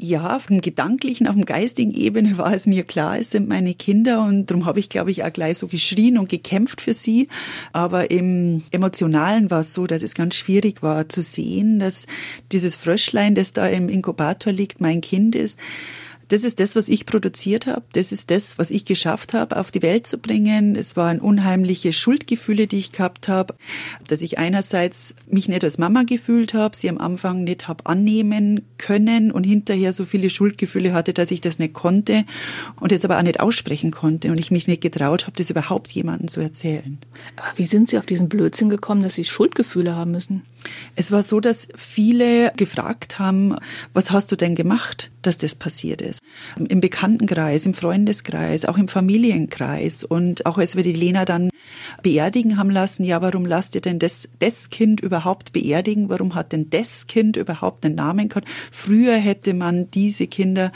Ja, 0.03 0.35
auf 0.35 0.47
dem 0.47 0.61
gedanklichen, 0.61 1.27
auf 1.27 1.35
dem 1.35 1.45
geistigen 1.45 1.93
Ebene 1.93 2.37
war 2.39 2.53
es 2.53 2.65
mir 2.65 2.83
klar, 2.83 3.19
es 3.19 3.29
sind 3.29 3.47
meine 3.47 3.75
Kinder 3.75 4.23
und 4.23 4.47
darum 4.47 4.65
habe 4.65 4.79
ich, 4.79 4.89
glaube 4.89 5.11
ich, 5.11 5.23
auch 5.23 5.31
gleich 5.31 5.59
so 5.59 5.67
geschrien 5.67 6.17
und 6.17 6.27
gekämpft 6.27 6.81
für 6.81 6.93
sie. 6.93 7.27
Aber 7.71 8.09
im 8.09 8.63
Emotionalen 8.71 9.51
war 9.51 9.61
es 9.61 9.73
so, 9.73 9.85
dass 9.85 10.01
es 10.01 10.15
ganz 10.15 10.33
schwierig 10.33 10.81
war 10.81 11.07
zu 11.07 11.21
sehen, 11.21 11.77
dass 11.77 12.07
dieses 12.51 12.75
Fröschlein, 12.75 13.35
das 13.35 13.53
da 13.53 13.67
im 13.67 13.89
Inkubator 13.89 14.51
liegt, 14.51 14.81
mein 14.81 15.01
Kind 15.01 15.35
ist 15.35 15.59
das 16.31 16.45
ist 16.45 16.61
das, 16.61 16.77
was 16.77 16.87
ich 16.87 17.05
produziert 17.05 17.67
habe. 17.67 17.83
Das 17.91 18.13
ist 18.13 18.31
das, 18.31 18.57
was 18.57 18.71
ich 18.71 18.85
geschafft 18.85 19.33
habe, 19.33 19.57
auf 19.57 19.69
die 19.69 19.81
Welt 19.81 20.07
zu 20.07 20.17
bringen. 20.17 20.77
Es 20.77 20.95
waren 20.95 21.19
unheimliche 21.19 21.91
Schuldgefühle, 21.91 22.67
die 22.67 22.79
ich 22.79 22.93
gehabt 22.93 23.27
habe, 23.27 23.53
dass 24.07 24.21
ich 24.21 24.37
einerseits 24.37 25.13
mich 25.27 25.49
nicht 25.49 25.65
als 25.65 25.77
Mama 25.77 26.03
gefühlt 26.03 26.53
habe, 26.53 26.77
sie 26.77 26.89
am 26.89 26.99
Anfang 26.99 27.43
nicht 27.43 27.67
habe 27.67 27.85
annehmen 27.85 28.61
können 28.77 29.33
und 29.33 29.43
hinterher 29.43 29.91
so 29.91 30.05
viele 30.05 30.29
Schuldgefühle 30.29 30.93
hatte, 30.93 31.13
dass 31.13 31.31
ich 31.31 31.41
das 31.41 31.59
nicht 31.59 31.73
konnte 31.73 32.23
und 32.79 32.93
es 32.93 33.03
aber 33.03 33.17
auch 33.17 33.23
nicht 33.23 33.41
aussprechen 33.41 33.91
konnte 33.91 34.31
und 34.31 34.37
ich 34.37 34.51
mich 34.51 34.69
nicht 34.69 34.81
getraut 34.81 35.23
habe, 35.23 35.35
das 35.35 35.49
überhaupt 35.49 35.91
jemandem 35.91 36.29
zu 36.29 36.39
erzählen. 36.39 36.97
Aber 37.35 37.57
wie 37.57 37.65
sind 37.65 37.89
Sie 37.89 37.97
auf 37.97 38.05
diesen 38.05 38.29
Blödsinn 38.29 38.69
gekommen, 38.69 39.03
dass 39.03 39.15
Sie 39.15 39.25
Schuldgefühle 39.25 39.97
haben 39.97 40.11
müssen? 40.11 40.43
Es 40.95 41.11
war 41.11 41.23
so, 41.23 41.41
dass 41.41 41.67
viele 41.75 42.53
gefragt 42.55 43.19
haben, 43.19 43.55
was 43.93 44.11
hast 44.11 44.31
du 44.31 44.37
denn 44.37 44.55
gemacht, 44.55 45.11
dass 45.23 45.37
das 45.37 45.55
passiert 45.55 46.01
ist? 46.01 46.20
Im 46.57 46.81
Bekanntenkreis, 46.81 47.65
im 47.65 47.73
Freundeskreis, 47.73 48.65
auch 48.65 48.77
im 48.77 48.87
Familienkreis. 48.87 50.03
Und 50.03 50.45
auch 50.45 50.57
als 50.57 50.75
wir 50.75 50.83
die 50.83 50.93
Lena 50.93 51.25
dann 51.25 51.49
beerdigen 52.03 52.57
haben 52.57 52.69
lassen, 52.69 53.03
ja, 53.03 53.21
warum 53.21 53.45
lasst 53.45 53.75
ihr 53.75 53.81
denn 53.81 53.99
das, 53.99 54.27
das 54.39 54.69
Kind 54.69 55.01
überhaupt 55.01 55.53
beerdigen? 55.53 56.09
Warum 56.09 56.35
hat 56.35 56.51
denn 56.51 56.69
das 56.69 57.07
Kind 57.07 57.37
überhaupt 57.37 57.85
einen 57.85 57.95
Namen 57.95 58.29
gehabt? 58.29 58.47
Früher 58.71 59.15
hätte 59.15 59.53
man 59.53 59.89
diese 59.91 60.27
Kinder 60.27 60.71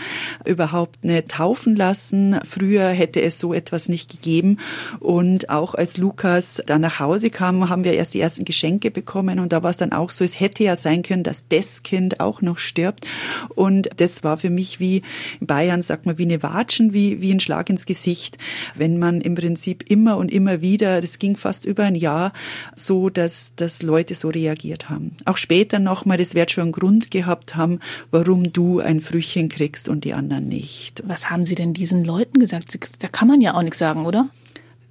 überhaupt 0.45 1.03
nicht 1.03 1.29
taufen 1.29 1.75
lassen. 1.75 2.39
Früher 2.47 2.89
hätte 2.89 3.21
es 3.21 3.39
so 3.39 3.53
etwas 3.53 3.89
nicht 3.89 4.11
gegeben. 4.11 4.57
Und 4.99 5.49
auch 5.49 5.73
als 5.75 5.97
Lukas 5.97 6.61
dann 6.65 6.81
nach 6.81 6.99
Hause 6.99 7.29
kam, 7.29 7.69
haben 7.69 7.83
wir 7.83 7.93
erst 7.93 8.13
die 8.13 8.21
ersten 8.21 8.45
Geschenke 8.45 8.91
bekommen. 8.91 9.39
Und 9.39 9.51
da 9.51 9.63
war 9.63 9.71
es 9.71 9.77
dann 9.77 9.91
auch 9.91 10.11
so, 10.11 10.23
es 10.23 10.39
hätte 10.39 10.63
ja 10.63 10.75
sein 10.75 11.01
können, 11.01 11.23
dass 11.23 11.47
das 11.47 11.83
Kind 11.83 12.19
auch 12.19 12.41
noch 12.41 12.57
stirbt. 12.57 13.07
Und 13.55 13.89
das 13.97 14.23
war 14.23 14.37
für 14.37 14.49
mich 14.49 14.79
wie, 14.79 15.01
in 15.39 15.47
Bayern 15.47 15.81
sagt 15.81 16.05
man, 16.05 16.17
wie 16.17 16.23
eine 16.23 16.43
Watschen, 16.43 16.93
wie, 16.93 17.21
wie 17.21 17.31
ein 17.31 17.39
Schlag 17.39 17.69
ins 17.69 17.85
Gesicht, 17.85 18.37
wenn 18.75 18.97
man 18.97 19.21
im 19.21 19.35
Prinzip 19.35 19.89
immer 19.89 20.17
und 20.17 20.31
immer 20.31 20.61
wieder, 20.61 21.01
das 21.01 21.19
ging 21.19 21.35
fast 21.37 21.65
über 21.65 21.83
ein 21.83 21.95
Jahr, 21.95 22.33
so, 22.75 23.09
dass, 23.09 23.53
dass 23.55 23.81
Leute 23.81 24.15
so 24.15 24.29
reagiert 24.29 24.89
haben. 24.89 25.15
Auch 25.25 25.37
später 25.37 25.79
nochmal, 25.79 26.17
das 26.17 26.35
wird 26.35 26.51
schon 26.51 26.63
einen 26.63 26.71
Grund 26.71 27.11
gehabt 27.11 27.55
haben, 27.55 27.79
warum 28.11 28.51
du 28.51 28.79
ein 28.79 29.01
Frühchen 29.01 29.49
kriegst 29.49 29.89
und 29.89 30.03
die 30.03 30.13
anderen 30.13 30.47
nicht. 30.47 31.03
Was 31.05 31.29
haben 31.29 31.45
Sie 31.45 31.55
denn 31.55 31.73
diesen 31.73 32.03
Leuten 32.03 32.39
gesagt? 32.39 33.03
Da 33.03 33.07
kann 33.07 33.27
man 33.27 33.41
ja 33.41 33.53
auch 33.53 33.61
nichts 33.61 33.79
sagen, 33.79 34.05
oder? 34.05 34.29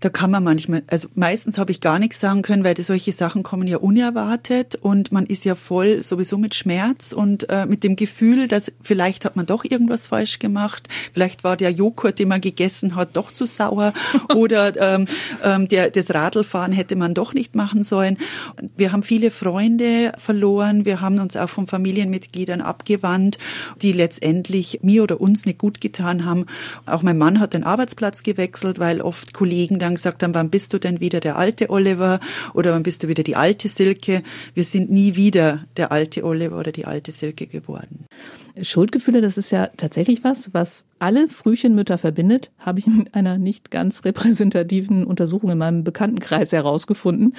Da 0.05 0.11
kann 0.11 0.31
man 0.31 0.45
manchmal, 0.45 0.83
also 0.89 1.09
meistens 1.15 1.57
habe 1.57 1.73
ich 1.73 1.81
gar 1.81 1.99
nichts 1.99 2.21
sagen 2.21 2.43
können, 2.43 2.63
weil 2.63 2.79
solche 2.79 3.11
Sachen 3.11 3.43
kommen 3.43 3.67
ja 3.67 3.79
unerwartet 3.79 4.75
und 4.75 5.13
man 5.13 5.25
ist 5.25 5.47
ja 5.47 5.55
voll 5.55 6.03
sowieso 6.03 6.37
mit 6.37 6.55
Schmerz 6.55 7.13
und 7.13 7.49
äh, 7.49 7.65
mit 7.65 7.83
dem 7.85 7.97
Gefühl, 7.97 8.47
dass 8.47 8.71
vielleicht 8.83 9.25
hat 9.25 9.35
man 9.35 9.47
doch 9.47 9.65
irgendwas 9.65 10.09
falsch 10.09 10.41
gemacht, 10.41 10.89
vielleicht 11.15 11.43
war 11.43 11.57
der 11.57 11.71
Joghurt, 11.71 12.19
den 12.19 12.29
man 12.29 12.43
gegessen 12.43 12.97
hat, 12.97 13.17
doch 13.17 13.33
zu 13.33 13.47
sauer 13.47 13.95
oder 14.35 14.77
ähm, 14.77 15.07
ähm, 15.43 15.69
der, 15.69 15.91
das 15.91 16.13
Radlfahren 16.13 16.73
hätte 16.73 16.97
man 16.97 17.15
doch 17.15 17.33
nicht 17.33 17.55
machen 17.55 17.83
sollen. 17.83 18.19
Wir 18.77 18.93
haben 18.93 19.03
viele 19.03 19.31
Freunde 19.31 20.13
verloren, 20.19 20.85
wir 20.85 21.01
haben 21.01 21.19
uns 21.19 21.35
auch 21.35 21.49
von 21.49 21.67
Familienmitgliedern 21.67 22.61
abgewandt, 22.61 23.39
die 23.81 23.93
letztendlich 23.93 24.81
mir 24.83 25.03
oder 25.03 25.23
uns 25.23 25.47
nicht 25.47 25.57
gut 25.57 25.81
getan 25.81 26.27
haben. 26.27 26.45
Auch 26.85 27.01
mein 27.01 27.17
Mann 27.17 27.41
hat 27.41 27.55
den 27.55 27.65
Arbeitsplatz 27.65 28.23
gewechselt, 28.23 28.79
weil 28.79 29.01
oft 29.01 29.33
Kollegen 29.33 29.79
dann 29.79 29.94
gesagt 29.95 30.23
haben, 30.23 30.35
wann 30.35 30.51
bist 30.51 30.73
du 30.73 30.79
denn 30.79 31.01
wieder 31.01 31.21
der 31.21 31.37
alte 31.37 31.71
Oliver 31.71 32.21
oder 32.53 32.73
wann 32.73 32.83
bist 32.83 33.03
du 33.03 33.09
wieder 33.09 33.23
die 33.23 33.37
alte 33.37 33.69
Silke? 33.69 34.23
Wir 34.55 34.65
sind 34.65 34.91
nie 34.91 35.17
wieder 35.17 35.65
der 35.77 35.93
alte 35.93 36.25
Oliver 36.25 36.59
oder 36.59 36.73
die 36.73 36.85
alte 36.85 37.13
Silke 37.13 37.47
geworden. 37.47 38.07
Schuldgefühle, 38.61 39.21
das 39.21 39.37
ist 39.37 39.51
ja 39.51 39.69
tatsächlich 39.77 40.23
was, 40.23 40.55
was 40.55 40.87
alle 41.01 41.29
Frühchenmütter 41.29 41.99
verbindet, 41.99 42.51
habe 42.59 42.79
ich 42.79 42.87
in 42.87 43.09
einer 43.13 43.37
nicht 43.37 43.71
ganz 43.71 44.05
repräsentativen 44.05 45.05
Untersuchung 45.05 45.51
in 45.51 45.59
meinem 45.59 45.85
Bekanntenkreis 45.85 46.53
herausgefunden. 46.53 47.35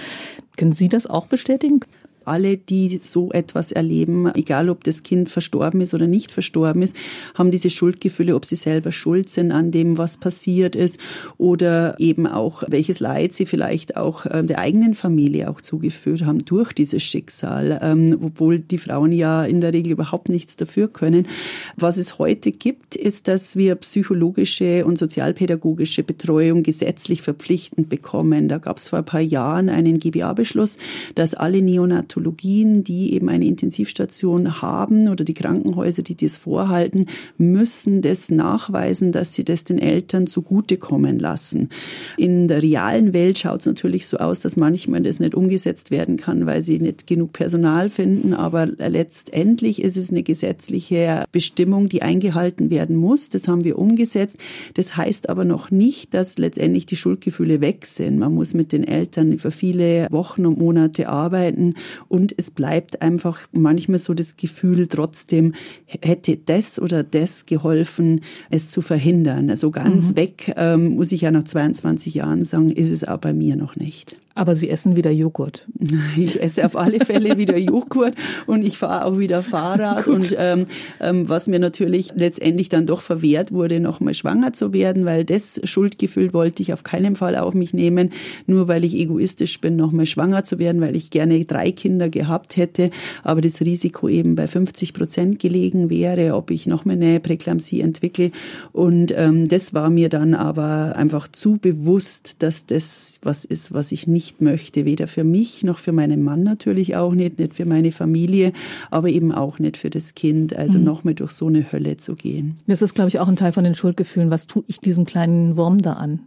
Können 0.57 0.73
Sie 0.73 0.89
das 0.89 1.07
auch 1.07 1.27
bestätigen? 1.27 1.79
Alle, 2.25 2.57
die 2.57 2.99
so 3.01 3.31
etwas 3.31 3.71
erleben, 3.71 4.31
egal 4.33 4.69
ob 4.69 4.83
das 4.83 5.03
Kind 5.03 5.29
verstorben 5.29 5.81
ist 5.81 5.93
oder 5.93 6.07
nicht 6.07 6.31
verstorben 6.31 6.81
ist, 6.81 6.95
haben 7.33 7.51
diese 7.51 7.69
Schuldgefühle, 7.69 8.35
ob 8.35 8.45
sie 8.45 8.55
selber 8.55 8.91
schuld 8.91 9.29
sind 9.29 9.51
an 9.51 9.71
dem, 9.71 9.97
was 9.97 10.17
passiert 10.17 10.75
ist 10.75 10.97
oder 11.37 11.99
eben 11.99 12.27
auch, 12.27 12.63
welches 12.67 12.99
Leid 12.99 13.33
sie 13.33 13.45
vielleicht 13.45 13.97
auch 13.97 14.25
ähm, 14.29 14.47
der 14.47 14.59
eigenen 14.59 14.95
Familie 14.95 15.49
auch 15.49 15.61
zugeführt 15.61 16.25
haben 16.25 16.45
durch 16.45 16.73
dieses 16.73 17.03
Schicksal, 17.03 17.79
ähm, 17.81 18.17
obwohl 18.23 18.59
die 18.59 18.77
Frauen 18.77 19.11
ja 19.11 19.43
in 19.43 19.61
der 19.61 19.73
Regel 19.73 19.91
überhaupt 19.91 20.29
nichts 20.29 20.55
dafür 20.55 20.87
können. 20.87 21.27
Was 21.75 21.97
es 21.97 22.17
heute 22.17 22.51
gibt, 22.51 22.95
ist, 22.95 23.27
dass 23.27 23.55
wir 23.55 23.75
psychologische 23.75 24.85
und 24.85 24.97
sozialpädagogische 24.97 26.03
Betreuung 26.03 26.63
gesetzlich 26.63 27.21
verpflichtend 27.21 27.89
bekommen. 27.89 28.47
Da 28.47 28.57
gab 28.57 28.77
es 28.77 28.89
vor 28.89 28.99
ein 28.99 29.05
paar 29.05 29.21
Jahren 29.21 29.69
einen 29.69 29.99
GBA-Beschluss, 29.99 30.77
dass 31.15 31.33
alle 31.33 31.61
Neonatal 31.61 32.14
Pathologien, 32.15 32.83
die 32.83 33.13
eben 33.13 33.27
eine 33.27 33.45
Intensivstation 33.45 34.61
haben 34.61 35.09
oder 35.09 35.25
die 35.25 35.33
Krankenhäuser, 35.33 36.01
die 36.01 36.15
das 36.15 36.37
vorhalten, 36.37 37.07
müssen 37.37 38.01
das 38.01 38.31
nachweisen, 38.31 39.11
dass 39.11 39.33
sie 39.33 39.43
das 39.43 39.65
den 39.65 39.79
Eltern 39.79 40.25
zugutekommen 40.25 41.19
lassen. 41.19 41.69
In 42.17 42.47
der 42.47 42.63
realen 42.63 43.13
Welt 43.13 43.39
schaut 43.39 43.59
es 43.59 43.65
natürlich 43.65 44.07
so 44.07 44.17
aus, 44.17 44.39
dass 44.39 44.55
manchmal 44.55 45.01
das 45.01 45.19
nicht 45.19 45.35
umgesetzt 45.35 45.91
werden 45.91 46.15
kann, 46.15 46.45
weil 46.45 46.61
sie 46.61 46.79
nicht 46.79 47.05
genug 47.05 47.33
Personal 47.33 47.89
finden. 47.89 48.33
Aber 48.33 48.65
letztendlich 48.65 49.81
ist 49.81 49.97
es 49.97 50.09
eine 50.09 50.23
gesetzliche 50.23 51.25
Bestimmung, 51.33 51.89
die 51.89 52.01
eingehalten 52.01 52.69
werden 52.69 52.95
muss. 52.95 53.29
Das 53.29 53.49
haben 53.49 53.65
wir 53.65 53.77
umgesetzt. 53.77 54.37
Das 54.75 54.95
heißt 54.95 55.27
aber 55.27 55.43
noch 55.43 55.69
nicht, 55.69 56.13
dass 56.13 56.37
letztendlich 56.37 56.85
die 56.85 56.95
Schuldgefühle 56.95 57.59
weg 57.59 57.85
sind. 57.85 58.19
Man 58.19 58.33
muss 58.33 58.53
mit 58.53 58.71
den 58.71 58.85
Eltern 58.85 59.33
über 59.33 59.51
viele 59.51 60.07
Wochen 60.11 60.45
und 60.45 60.57
Monate 60.57 61.09
arbeiten 61.09 61.75
und 62.07 62.33
es 62.37 62.51
bleibt 62.51 63.01
einfach 63.01 63.39
manchmal 63.51 63.99
so 63.99 64.13
das 64.13 64.37
Gefühl, 64.37 64.87
trotzdem 64.87 65.53
hätte 65.85 66.37
das 66.37 66.79
oder 66.79 67.03
das 67.03 67.45
geholfen, 67.45 68.21
es 68.49 68.71
zu 68.71 68.81
verhindern. 68.81 69.49
Also 69.49 69.71
ganz 69.71 70.11
mhm. 70.11 70.15
weg, 70.15 70.53
ähm, 70.55 70.95
muss 70.95 71.11
ich 71.11 71.21
ja 71.21 71.31
nach 71.31 71.43
22 71.43 72.13
Jahren 72.13 72.43
sagen, 72.43 72.71
ist 72.71 72.89
es 72.89 73.03
auch 73.03 73.17
bei 73.17 73.33
mir 73.33 73.55
noch 73.55 73.75
nicht. 73.75 74.17
Aber 74.37 74.53
Sie 74.53 74.69
essen 74.69 74.97
wieder 74.97 75.11
Joghurt. 75.11 75.65
Ich 76.17 76.41
esse 76.41 76.65
auf 76.65 76.75
alle 76.75 77.03
Fälle 77.03 77.37
wieder 77.37 77.57
Joghurt 77.57 78.15
und 78.47 78.63
ich 78.65 78.77
fahre 78.77 79.05
auch 79.05 79.17
wieder 79.17 79.41
Fahrrad. 79.41 80.05
Gut. 80.05 80.15
Und 80.15 80.35
ähm, 80.37 80.65
ähm, 80.99 81.27
was 81.29 81.47
mir 81.47 81.59
natürlich 81.59 82.11
letztendlich 82.15 82.69
dann 82.69 82.85
doch 82.85 83.01
verwehrt 83.01 83.51
wurde, 83.51 83.79
nochmal 83.79 84.13
schwanger 84.13 84.53
zu 84.53 84.73
werden, 84.73 85.05
weil 85.05 85.23
das 85.25 85.61
Schuldgefühl 85.63 86.33
wollte 86.33 86.63
ich 86.63 86.73
auf 86.73 86.83
keinen 86.83 87.15
Fall 87.15 87.35
auf 87.35 87.53
mich 87.53 87.73
nehmen, 87.73 88.11
nur 88.45 88.67
weil 88.67 88.83
ich 88.83 88.95
egoistisch 88.95 89.59
bin, 89.61 89.75
nochmal 89.75 90.05
schwanger 90.05 90.43
zu 90.43 90.59
werden, 90.59 90.81
weil 90.81 90.95
ich 90.95 91.09
gerne 91.09 91.43
drei 91.45 91.71
Kinder 91.71 92.09
gehabt 92.09 92.57
hätte, 92.57 92.91
aber 93.23 93.41
das 93.41 93.61
Risiko 93.61 94.09
eben 94.09 94.35
bei 94.35 94.47
50 94.47 94.93
Prozent 94.93 95.39
gelegen 95.39 95.89
wäre, 95.89 96.35
ob 96.35 96.51
ich 96.51 96.67
nochmal 96.67 96.95
eine 96.95 97.19
Präklampsie 97.19 97.81
entwickle. 97.81 98.31
Und 98.73 99.13
ähm, 99.15 99.47
das 99.47 99.73
war 99.73 99.89
mir 99.89 100.09
dann 100.09 100.33
aber 100.33 100.95
einfach 100.95 101.27
zu 101.29 101.57
bewusst, 101.57 102.37
dass 102.39 102.65
das 102.65 103.19
was 103.21 103.45
ist, 103.45 103.73
was 103.73 103.91
ich 103.91 104.07
nicht 104.07 104.24
nicht 104.25 104.41
möchte, 104.41 104.85
weder 104.85 105.07
für 105.07 105.23
mich 105.23 105.63
noch 105.63 105.77
für 105.77 105.91
meinen 105.91 106.23
Mann 106.23 106.41
natürlich 106.41 106.95
auch 106.95 107.13
nicht, 107.13 107.37
nicht 107.37 107.53
für 107.53 107.65
meine 107.65 107.91
Familie, 107.91 108.53
aber 108.89 109.09
eben 109.09 109.31
auch 109.31 109.59
nicht 109.59 109.77
für 109.77 109.91
das 109.91 110.15
Kind, 110.15 110.55
also 110.55 110.79
mhm. 110.79 110.83
nochmal 110.83 111.13
durch 111.13 111.31
so 111.31 111.45
eine 111.47 111.71
Hölle 111.71 111.97
zu 111.97 112.15
gehen. 112.15 112.55
Das 112.65 112.81
ist, 112.81 112.95
glaube 112.95 113.09
ich, 113.09 113.19
auch 113.19 113.27
ein 113.27 113.35
Teil 113.35 113.53
von 113.53 113.63
den 113.63 113.75
Schuldgefühlen. 113.75 114.31
Was 114.31 114.47
tue 114.47 114.63
ich 114.67 114.79
diesem 114.79 115.05
kleinen 115.05 115.57
Wurm 115.57 115.79
da 115.79 115.93
an? 115.93 116.21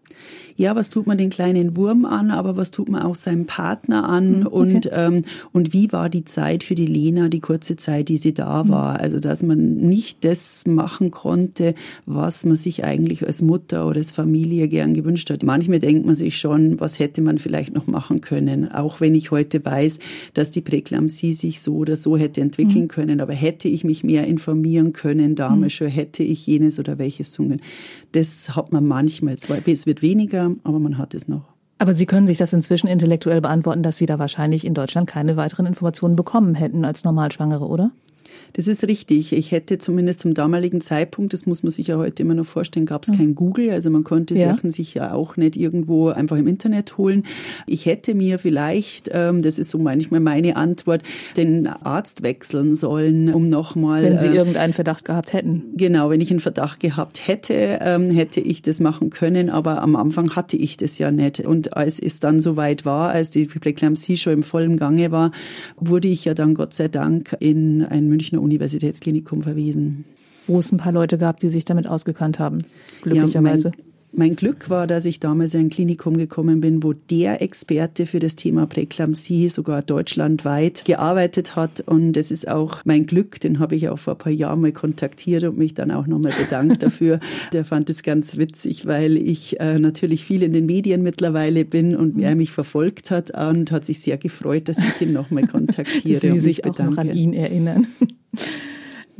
Ja, 0.56 0.74
was 0.74 0.90
tut 0.90 1.06
man 1.06 1.18
den 1.18 1.30
kleinen 1.30 1.76
Wurm 1.76 2.04
an, 2.04 2.30
aber 2.30 2.56
was 2.56 2.70
tut 2.70 2.88
man 2.88 3.02
auch 3.02 3.14
seinem 3.14 3.46
Partner 3.46 4.08
an? 4.08 4.40
Mhm, 4.40 4.46
okay. 4.46 4.54
Und, 4.54 4.90
ähm, 4.92 5.22
und 5.52 5.72
wie 5.72 5.92
war 5.92 6.08
die 6.08 6.24
Zeit 6.24 6.64
für 6.64 6.74
die 6.74 6.86
Lena, 6.86 7.28
die 7.28 7.40
kurze 7.40 7.76
Zeit, 7.76 8.08
die 8.08 8.18
sie 8.18 8.34
da 8.34 8.64
mhm. 8.64 8.68
war? 8.68 9.00
Also, 9.00 9.20
dass 9.20 9.42
man 9.42 9.74
nicht 9.74 10.24
das 10.24 10.66
machen 10.66 11.10
konnte, 11.10 11.74
was 12.06 12.44
man 12.44 12.56
sich 12.56 12.84
eigentlich 12.84 13.26
als 13.26 13.42
Mutter 13.42 13.86
oder 13.86 13.98
als 13.98 14.12
Familie 14.12 14.68
gern 14.68 14.94
gewünscht 14.94 15.30
hat. 15.30 15.42
Manchmal 15.42 15.78
denkt 15.78 16.06
man 16.06 16.14
sich 16.14 16.38
schon, 16.38 16.78
was 16.80 16.98
hätte 16.98 17.22
man 17.22 17.38
vielleicht 17.38 17.74
noch 17.74 17.86
machen 17.88 18.20
können? 18.20 18.70
Auch 18.70 19.00
wenn 19.00 19.14
ich 19.14 19.30
heute 19.30 19.64
weiß, 19.64 19.98
dass 20.34 20.50
die 20.50 20.60
Präklampsie 20.60 21.32
sich 21.32 21.60
so 21.60 21.76
oder 21.76 21.96
so 21.96 22.16
hätte 22.16 22.40
entwickeln 22.40 22.84
mhm. 22.84 22.88
können. 22.88 23.20
Aber 23.20 23.32
hätte 23.32 23.68
ich 23.68 23.84
mich 23.84 24.04
mehr 24.04 24.26
informieren 24.26 24.92
können 24.92 25.34
damals 25.34 25.74
mhm. 25.74 25.76
schon, 25.76 25.88
hätte 25.88 26.22
ich 26.22 26.46
jenes 26.46 26.78
oder 26.78 26.98
welches 26.98 27.32
tun 27.32 27.60
Das 28.12 28.54
hat 28.54 28.72
man 28.72 28.86
manchmal. 28.86 29.36
Zwar, 29.36 29.58
es 29.66 29.86
wird 29.86 30.02
weniger, 30.02 30.52
aber 30.64 30.78
man 30.78 30.98
hat 30.98 31.14
es 31.14 31.28
noch. 31.28 31.58
Aber 31.78 31.94
Sie 31.94 32.06
können 32.06 32.26
sich 32.26 32.38
das 32.38 32.52
inzwischen 32.52 32.88
intellektuell 32.88 33.40
beantworten, 33.40 33.82
dass 33.82 33.98
Sie 33.98 34.06
da 34.06 34.18
wahrscheinlich 34.18 34.66
in 34.66 34.74
Deutschland 34.74 35.08
keine 35.08 35.36
weiteren 35.36 35.66
Informationen 35.66 36.16
bekommen 36.16 36.54
hätten 36.54 36.84
als 36.84 37.04
Normalschwangere, 37.04 37.66
oder? 37.66 37.92
Das 38.52 38.68
ist 38.68 38.86
richtig. 38.86 39.32
Ich 39.32 39.52
hätte 39.52 39.78
zumindest 39.78 40.20
zum 40.20 40.34
damaligen 40.34 40.80
Zeitpunkt, 40.80 41.32
das 41.32 41.46
muss 41.46 41.62
man 41.62 41.70
sich 41.70 41.88
ja 41.88 41.96
heute 41.96 42.22
immer 42.22 42.34
noch 42.34 42.46
vorstellen, 42.46 42.86
gab 42.86 43.04
es 43.04 43.10
mhm. 43.10 43.16
kein 43.16 43.34
Google. 43.34 43.70
Also 43.70 43.90
man 43.90 44.04
konnte 44.04 44.34
ja. 44.34 44.54
Sachen 44.54 44.70
sich 44.70 44.94
ja 44.94 45.12
auch 45.12 45.36
nicht 45.36 45.56
irgendwo 45.56 46.08
einfach 46.08 46.36
im 46.36 46.46
Internet 46.46 46.98
holen. 46.98 47.24
Ich 47.66 47.86
hätte 47.86 48.14
mir 48.14 48.38
vielleicht, 48.38 49.10
ähm, 49.12 49.42
das 49.42 49.58
ist 49.58 49.70
so 49.70 49.78
manchmal 49.78 50.20
meine 50.20 50.56
Antwort, 50.56 51.02
den 51.36 51.66
Arzt 51.66 52.22
wechseln 52.22 52.74
sollen, 52.74 53.32
um 53.32 53.48
nochmal. 53.48 54.02
Wenn 54.02 54.18
Sie 54.18 54.28
äh, 54.28 54.34
irgendeinen 54.34 54.72
Verdacht 54.72 55.04
gehabt 55.04 55.32
hätten. 55.32 55.64
Genau, 55.76 56.10
wenn 56.10 56.20
ich 56.20 56.30
einen 56.30 56.40
Verdacht 56.40 56.80
gehabt 56.80 57.26
hätte, 57.26 57.78
ähm, 57.82 58.10
hätte 58.10 58.40
ich 58.40 58.62
das 58.62 58.80
machen 58.80 59.10
können. 59.10 59.50
Aber 59.50 59.82
am 59.82 59.96
Anfang 59.96 60.34
hatte 60.34 60.56
ich 60.56 60.76
das 60.76 60.98
ja 60.98 61.10
nicht. 61.10 61.40
Und 61.40 61.76
als 61.76 61.98
es 61.98 62.20
dann 62.20 62.40
soweit 62.40 62.84
war, 62.84 63.10
als 63.10 63.30
die 63.30 63.44
Präklampsie 63.44 64.16
schon 64.16 64.32
im 64.32 64.42
vollen 64.42 64.76
Gange 64.76 65.10
war, 65.10 65.32
wurde 65.76 66.08
ich 66.08 66.24
ja 66.24 66.34
dann 66.34 66.54
Gott 66.54 66.74
sei 66.74 66.88
Dank 66.88 67.36
in 67.40 67.84
ein 67.84 68.08
Münchner 68.08 68.37
Münchner 68.38 68.42
Universitätsklinikum 68.42 69.42
verwiesen. 69.42 70.04
Wo 70.46 70.58
es 70.58 70.72
ein 70.72 70.78
paar 70.78 70.92
Leute 70.92 71.18
gab, 71.18 71.40
die 71.40 71.48
sich 71.48 71.64
damit 71.64 71.86
ausgekannt 71.86 72.38
haben, 72.38 72.58
glücklicherweise. 73.02 73.72
Ja, 73.76 73.84
mein 74.12 74.36
Glück 74.36 74.70
war, 74.70 74.86
dass 74.86 75.04
ich 75.04 75.20
damals 75.20 75.54
in 75.54 75.60
ein 75.60 75.70
Klinikum 75.70 76.16
gekommen 76.16 76.60
bin, 76.60 76.82
wo 76.82 76.92
der 76.92 77.42
Experte 77.42 78.06
für 78.06 78.18
das 78.18 78.36
Thema 78.36 78.66
Präklampsie 78.66 79.48
sogar 79.48 79.82
deutschlandweit 79.82 80.84
gearbeitet 80.84 81.56
hat. 81.56 81.80
Und 81.80 82.14
das 82.14 82.30
ist 82.30 82.48
auch 82.48 82.84
mein 82.84 83.06
Glück, 83.06 83.40
den 83.40 83.58
habe 83.58 83.76
ich 83.76 83.88
auch 83.88 83.98
vor 83.98 84.14
ein 84.14 84.18
paar 84.18 84.32
Jahren 84.32 84.60
mal 84.60 84.72
kontaktiert 84.72 85.44
und 85.44 85.58
mich 85.58 85.74
dann 85.74 85.90
auch 85.90 86.06
nochmal 86.06 86.32
bedankt 86.32 86.82
dafür. 86.82 87.20
Der 87.52 87.64
fand 87.64 87.90
es 87.90 88.02
ganz 88.02 88.36
witzig, 88.36 88.86
weil 88.86 89.16
ich 89.16 89.60
äh, 89.60 89.78
natürlich 89.78 90.24
viel 90.24 90.42
in 90.42 90.52
den 90.52 90.66
Medien 90.66 91.02
mittlerweile 91.02 91.64
bin 91.64 91.94
und 91.94 92.20
er 92.20 92.34
mich 92.34 92.50
verfolgt 92.50 93.10
hat 93.10 93.30
und 93.30 93.70
hat 93.70 93.84
sich 93.84 94.00
sehr 94.00 94.16
gefreut, 94.16 94.68
dass 94.68 94.78
ich 94.78 95.02
ihn 95.02 95.12
nochmal 95.12 95.46
kontaktiere. 95.46 96.20
Sie 96.20 96.40
sich 96.40 96.64
auch 96.64 96.78
noch 96.78 96.96
an 96.96 97.14
ihn 97.14 97.34
erinnern. 97.34 97.86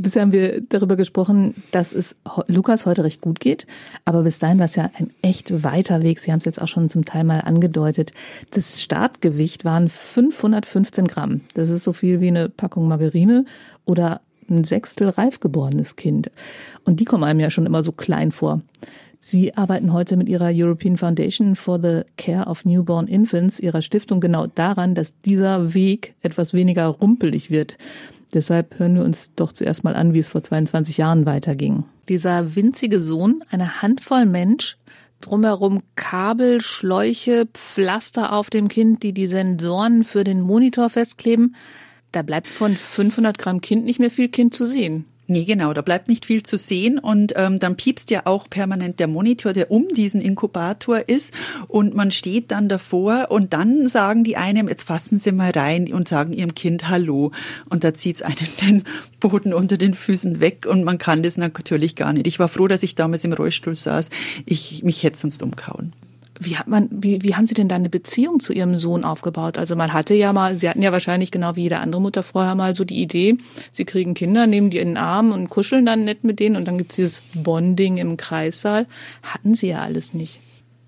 Bisher 0.01 0.23
haben 0.23 0.31
wir 0.31 0.61
darüber 0.61 0.95
gesprochen, 0.95 1.55
dass 1.73 1.93
es 1.93 2.15
Lukas 2.47 2.87
heute 2.87 3.03
recht 3.03 3.21
gut 3.21 3.41
geht, 3.41 3.67
aber 4.05 4.23
bis 4.23 4.39
dahin 4.39 4.59
war 4.59 4.67
es 4.67 4.77
ja 4.77 4.89
ein 4.97 5.11
echt 5.23 5.65
weiter 5.65 6.03
Weg. 6.03 6.21
Sie 6.21 6.31
haben 6.31 6.39
es 6.39 6.45
jetzt 6.45 6.63
auch 6.63 6.69
schon 6.69 6.89
zum 6.89 7.05
Teil 7.05 7.25
mal 7.25 7.41
angedeutet. 7.41 8.13
Das 8.53 8.81
Startgewicht 8.81 9.65
waren 9.65 9.89
515 9.89 11.09
Gramm. 11.09 11.41
Das 11.55 11.69
ist 11.69 11.83
so 11.83 11.93
viel 11.93 12.21
wie 12.21 12.29
eine 12.29 12.49
Packung 12.49 12.87
Margarine 12.87 13.45
oder 13.87 14.21
ein 14.49 14.63
Sechstel 14.63 15.09
reif 15.09 15.41
geborenes 15.41 15.97
Kind. 15.97 16.31
Und 16.85 17.01
die 17.01 17.05
kommen 17.05 17.25
einem 17.25 17.41
ja 17.41 17.51
schon 17.51 17.67
immer 17.67 17.83
so 17.83 17.91
klein 17.91 18.31
vor. 18.31 18.63
Sie 19.19 19.57
arbeiten 19.57 19.93
heute 19.93 20.17
mit 20.17 20.29
Ihrer 20.29 20.51
European 20.55 20.97
Foundation 20.97 21.57
for 21.57 21.81
the 21.83 22.03
Care 22.17 22.47
of 22.47 22.65
Newborn 22.65 23.09
Infants, 23.09 23.59
Ihrer 23.59 23.83
Stiftung, 23.83 24.21
genau 24.21 24.47
daran, 24.47 24.95
dass 24.95 25.21
dieser 25.23 25.75
Weg 25.75 26.15
etwas 26.23 26.55
weniger 26.55 26.87
rumpelig 26.87 27.51
wird. 27.51 27.77
Deshalb 28.35 28.79
hören 28.79 28.97
wir 28.97 29.05
uns 29.05 29.35
doch 29.35 29.53
zuerst 29.53 29.85
mal 29.85 29.97
an, 29.97 30.13
wie 30.13 30.19
es 30.19 30.29
vor 30.29 30.43
22 30.43 30.99
Jahren 30.99 31.27
weiterging. 31.27 31.85
Dieser 32.09 32.57
winzige 32.57 33.01
Sohn, 33.01 33.43
eine 33.51 33.83
Handvoll 33.83 34.27
Mensch, 34.27 34.77
drumherum 35.21 35.83
Kabel, 35.97 36.61
Schläuche, 36.61 37.47
Pflaster 37.53 38.33
auf 38.33 38.51
dem 38.51 38.69
Kind, 38.69 39.03
die 39.03 39.13
die 39.13 39.27
Sensoren 39.27 40.05
für 40.05 40.25
den 40.25 40.41
Monitor 40.41 40.91
festkleben. 40.91 41.57
Da 42.13 42.23
bleibt 42.23 42.49
von 42.49 42.77
500 42.77 43.39
Gramm 43.39 43.61
Kind 43.61 43.85
nicht 43.85 43.99
mehr 43.99 44.11
viel 44.11 44.29
Kind 44.29 44.55
zu 44.55 44.67
sehen. 44.67 45.05
Nee, 45.31 45.45
genau, 45.45 45.75
da 45.75 45.83
bleibt 45.83 46.09
nicht 46.09 46.25
viel 46.25 46.43
zu 46.43 46.57
sehen 46.57 46.99
und 46.99 47.35
ähm, 47.37 47.59
dann 47.59 47.77
piepst 47.77 48.11
ja 48.11 48.23
auch 48.25 48.49
permanent 48.49 48.99
der 48.99 49.09
Monitor, 49.09 49.53
der 49.53 49.71
um 49.71 49.87
diesen 49.89 50.23
Inkubator 50.23 51.07
ist 51.07 51.35
und 51.67 51.95
man 51.95 52.11
steht 52.11 52.51
dann 52.51 52.71
davor 52.71 53.27
und 53.29 53.53
dann 53.53 53.89
sagen 53.89 54.25
die 54.25 54.39
einem, 54.39 54.69
jetzt 54.69 54.85
fassen 54.85 55.19
Sie 55.19 55.33
mal 55.33 55.51
rein 55.51 55.93
und 55.93 56.09
sagen 56.09 56.33
Ihrem 56.33 56.55
Kind 56.55 56.89
Hallo 56.89 57.33
und 57.69 57.85
da 57.85 57.93
zieht's 57.93 58.23
einem 58.23 58.37
den 58.63 58.85
Boden 59.21 59.53
unter 59.53 59.77
den 59.77 59.93
Füßen 59.93 60.41
weg 60.41 60.65
und 60.67 60.83
man 60.83 60.97
kann 60.97 61.23
das 61.23 61.37
natürlich 61.37 61.95
gar 61.95 62.15
nicht. 62.15 62.27
Ich 62.27 62.39
war 62.39 62.49
froh, 62.49 62.67
dass 62.67 62.83
ich 62.83 62.95
damals 62.95 63.23
im 63.25 63.35
Rollstuhl 63.35 63.75
saß. 63.75 64.09
Ich, 64.47 64.83
mich 64.83 65.03
hätte 65.03 65.19
sonst 65.19 65.43
umkauen. 65.43 65.93
Wie 66.41 66.57
hat 66.57 66.69
man, 66.69 66.89
wie, 66.91 67.23
wie 67.23 67.35
haben 67.35 67.47
Sie 67.47 67.55
denn 67.55 67.69
da 67.69 67.77
eine 67.77 67.89
Beziehung 67.89 68.41
zu 68.41 68.53
Ihrem 68.53 68.79
Sohn 68.79 69.05
aufgebaut? 69.05 69.59
Also 69.59 69.77
man 69.77 69.93
hatte 69.93 70.15
ja 70.15 70.33
mal, 70.33 70.57
Sie 70.57 70.69
hatten 70.69 70.83
ja 70.83 70.93
wahrscheinlich 70.93 71.31
genau 71.31 71.57
wie 71.57 71.63
jede 71.63 71.79
andere 71.79 72.01
Mutter 72.01 72.23
vorher 72.23 72.55
mal 72.55 72.75
so 72.75 72.85
die 72.85 73.01
Idee, 73.01 73.39
Sie 73.73 73.85
kriegen 73.85 74.15
Kinder, 74.15 74.47
nehmen 74.47 74.71
die 74.71 74.79
in 74.79 74.89
den 74.89 74.97
Arm 74.97 75.33
und 75.33 75.51
kuscheln 75.51 75.87
dann 75.87 76.05
nett 76.05 76.25
mit 76.25 76.41
denen 76.41 76.57
und 76.57 76.67
dann 76.67 76.79
gibt's 76.79 76.97
dieses 76.97 77.23
Bonding 77.35 77.97
im 77.97 78.17
Kreissaal. 78.17 78.87
Hatten 79.23 79.55
Sie 79.55 79.69
ja 79.69 79.81
alles 79.81 80.15
nicht 80.15 80.41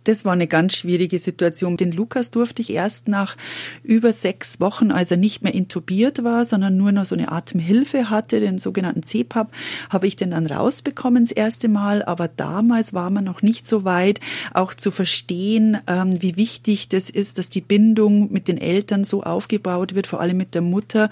das 0.05 0.25
war 0.25 0.33
eine 0.33 0.47
ganz 0.47 0.77
schwierige 0.77 1.19
Situation. 1.19 1.77
Den 1.77 1.93
Lukas 1.93 2.31
durfte 2.31 2.63
ich 2.63 2.73
erst 2.73 3.09
nach 3.09 3.37
über 3.83 4.13
sechs 4.13 4.61
Wochen, 4.61 4.91
als 4.91 5.11
er 5.11 5.17
nicht 5.17 5.43
mehr 5.43 5.55
intubiert 5.55 6.25
war, 6.25 6.45
sondern 6.45 6.77
nur 6.77 6.93
noch 6.93 7.05
so 7.05 7.15
eine 7.15 7.31
Atemhilfe 7.31 8.11
hatte, 8.11 8.41
den 8.41 8.59
sogenannten 8.59 9.03
CPAP, 9.03 9.53
habe 9.91 10.07
ich 10.07 10.17
den 10.17 10.31
dann 10.31 10.47
rausbekommen 10.47 11.25
das 11.25 11.33
erste 11.33 11.69
Mal. 11.69 12.03
Aber 12.03 12.29
damals 12.29 12.95
war 12.95 13.11
man 13.11 13.25
noch 13.25 13.43
nicht 13.43 13.67
so 13.67 13.85
weit, 13.85 14.21
auch 14.55 14.75
zu 14.75 14.91
verstehen, 14.91 15.79
ähm, 15.87 16.21
wie 16.23 16.37
wichtig 16.37 16.89
das 16.89 17.11
ist, 17.11 17.39
dass 17.39 17.51
die 17.51 17.61
Bindung 17.61 18.33
mit 18.33 18.49
den 18.49 18.59
Eltern 18.59 19.05
so 19.05 19.23
aufgebaut 19.23 19.95
wird, 19.95 20.07
vor 20.07 20.21
allem 20.21 20.37
mit 20.37 20.55
der 20.55 20.63
Mutter, 20.63 21.11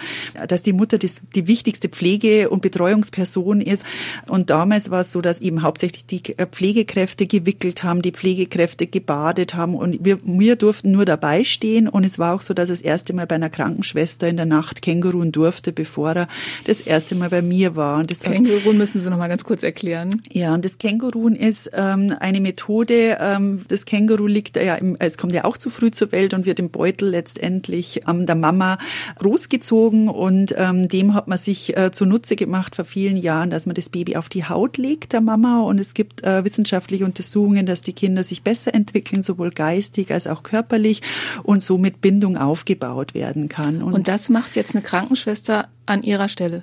dass 0.48 0.62
die 0.62 0.72
Mutter 0.72 0.98
die, 0.98 1.10
die 1.34 1.46
wichtigste 1.46 1.88
Pflege- 1.88 2.48
und 2.48 2.62
Betreuungsperson 2.62 3.60
ist. 3.60 3.84
Und 4.26 4.50
damals 4.50 4.90
war 4.90 5.00
es 5.00 5.12
so, 5.12 5.20
dass 5.20 5.40
eben 5.40 5.62
hauptsächlich 5.62 6.06
die 6.06 6.22
Pflegekräfte 6.50 7.26
gewickelt 7.26 7.82
haben, 7.82 8.02
die 8.02 8.12
Pflegekräfte 8.12 8.77
Kräfte 8.78 8.86
gebadet 8.86 9.54
haben 9.54 9.74
und 9.74 10.04
wir, 10.04 10.18
wir 10.24 10.56
durften 10.56 10.92
nur 10.92 11.04
dabei 11.04 11.44
stehen 11.44 11.88
und 11.88 12.04
es 12.04 12.18
war 12.18 12.34
auch 12.34 12.40
so, 12.40 12.54
dass 12.54 12.68
das 12.68 12.80
erste 12.80 13.12
Mal 13.12 13.26
bei 13.26 13.34
einer 13.34 13.50
Krankenschwester 13.50 14.28
in 14.28 14.36
der 14.36 14.46
Nacht 14.46 14.82
Kängurun 14.82 15.32
durfte, 15.32 15.72
bevor 15.72 16.12
er 16.12 16.28
das 16.64 16.80
erste 16.80 17.14
Mal 17.16 17.28
bei 17.28 17.42
mir 17.42 17.74
war. 17.74 17.98
Und 17.98 18.10
das 18.10 18.20
Kängurun 18.20 18.78
müssen 18.78 19.00
Sie 19.00 19.10
noch 19.10 19.18
mal 19.18 19.28
ganz 19.28 19.44
kurz 19.44 19.62
erklären. 19.62 20.22
Ja, 20.30 20.54
und 20.54 20.64
das 20.64 20.78
Kängurun 20.78 21.34
ist 21.34 21.70
ähm, 21.74 22.14
eine 22.20 22.40
Methode, 22.40 23.18
ähm, 23.20 23.64
das 23.68 23.84
Känguru 23.84 24.26
liegt 24.26 24.56
ja, 24.56 24.76
im, 24.76 24.96
es 24.98 25.18
kommt 25.18 25.32
ja 25.32 25.44
auch 25.44 25.56
zu 25.56 25.70
früh 25.70 25.90
zur 25.90 26.12
Welt 26.12 26.34
und 26.34 26.46
wird 26.46 26.60
im 26.60 26.70
Beutel 26.70 27.10
letztendlich 27.10 28.02
ähm, 28.08 28.26
der 28.26 28.36
Mama 28.36 28.78
großgezogen 29.16 30.08
und 30.08 30.54
ähm, 30.56 30.88
dem 30.88 31.14
hat 31.14 31.26
man 31.26 31.38
sich 31.38 31.76
äh, 31.76 31.90
zunutze 31.90 32.36
gemacht 32.36 32.76
vor 32.76 32.84
vielen 32.84 33.16
Jahren, 33.16 33.50
dass 33.50 33.66
man 33.66 33.74
das 33.74 33.88
Baby 33.88 34.16
auf 34.16 34.28
die 34.28 34.44
Haut 34.44 34.76
legt, 34.76 35.12
der 35.12 35.20
Mama 35.20 35.62
und 35.62 35.80
es 35.80 35.94
gibt 35.94 36.22
äh, 36.22 36.44
wissenschaftliche 36.44 37.04
Untersuchungen, 37.04 37.66
dass 37.66 37.82
die 37.82 37.92
Kinder 37.92 38.22
sich 38.22 38.42
besser 38.42 38.67
weiterentwickeln, 38.68 39.22
sowohl 39.22 39.50
geistig 39.50 40.12
als 40.12 40.26
auch 40.26 40.42
körperlich 40.42 41.02
und 41.42 41.62
somit 41.62 42.00
Bindung 42.00 42.36
aufgebaut 42.36 43.14
werden 43.14 43.48
kann. 43.48 43.82
Und, 43.82 43.92
und 43.94 44.08
das 44.08 44.28
macht 44.28 44.56
jetzt 44.56 44.74
eine 44.74 44.82
Krankenschwester 44.82 45.68
an 45.86 46.02
ihrer 46.02 46.28
Stelle? 46.28 46.62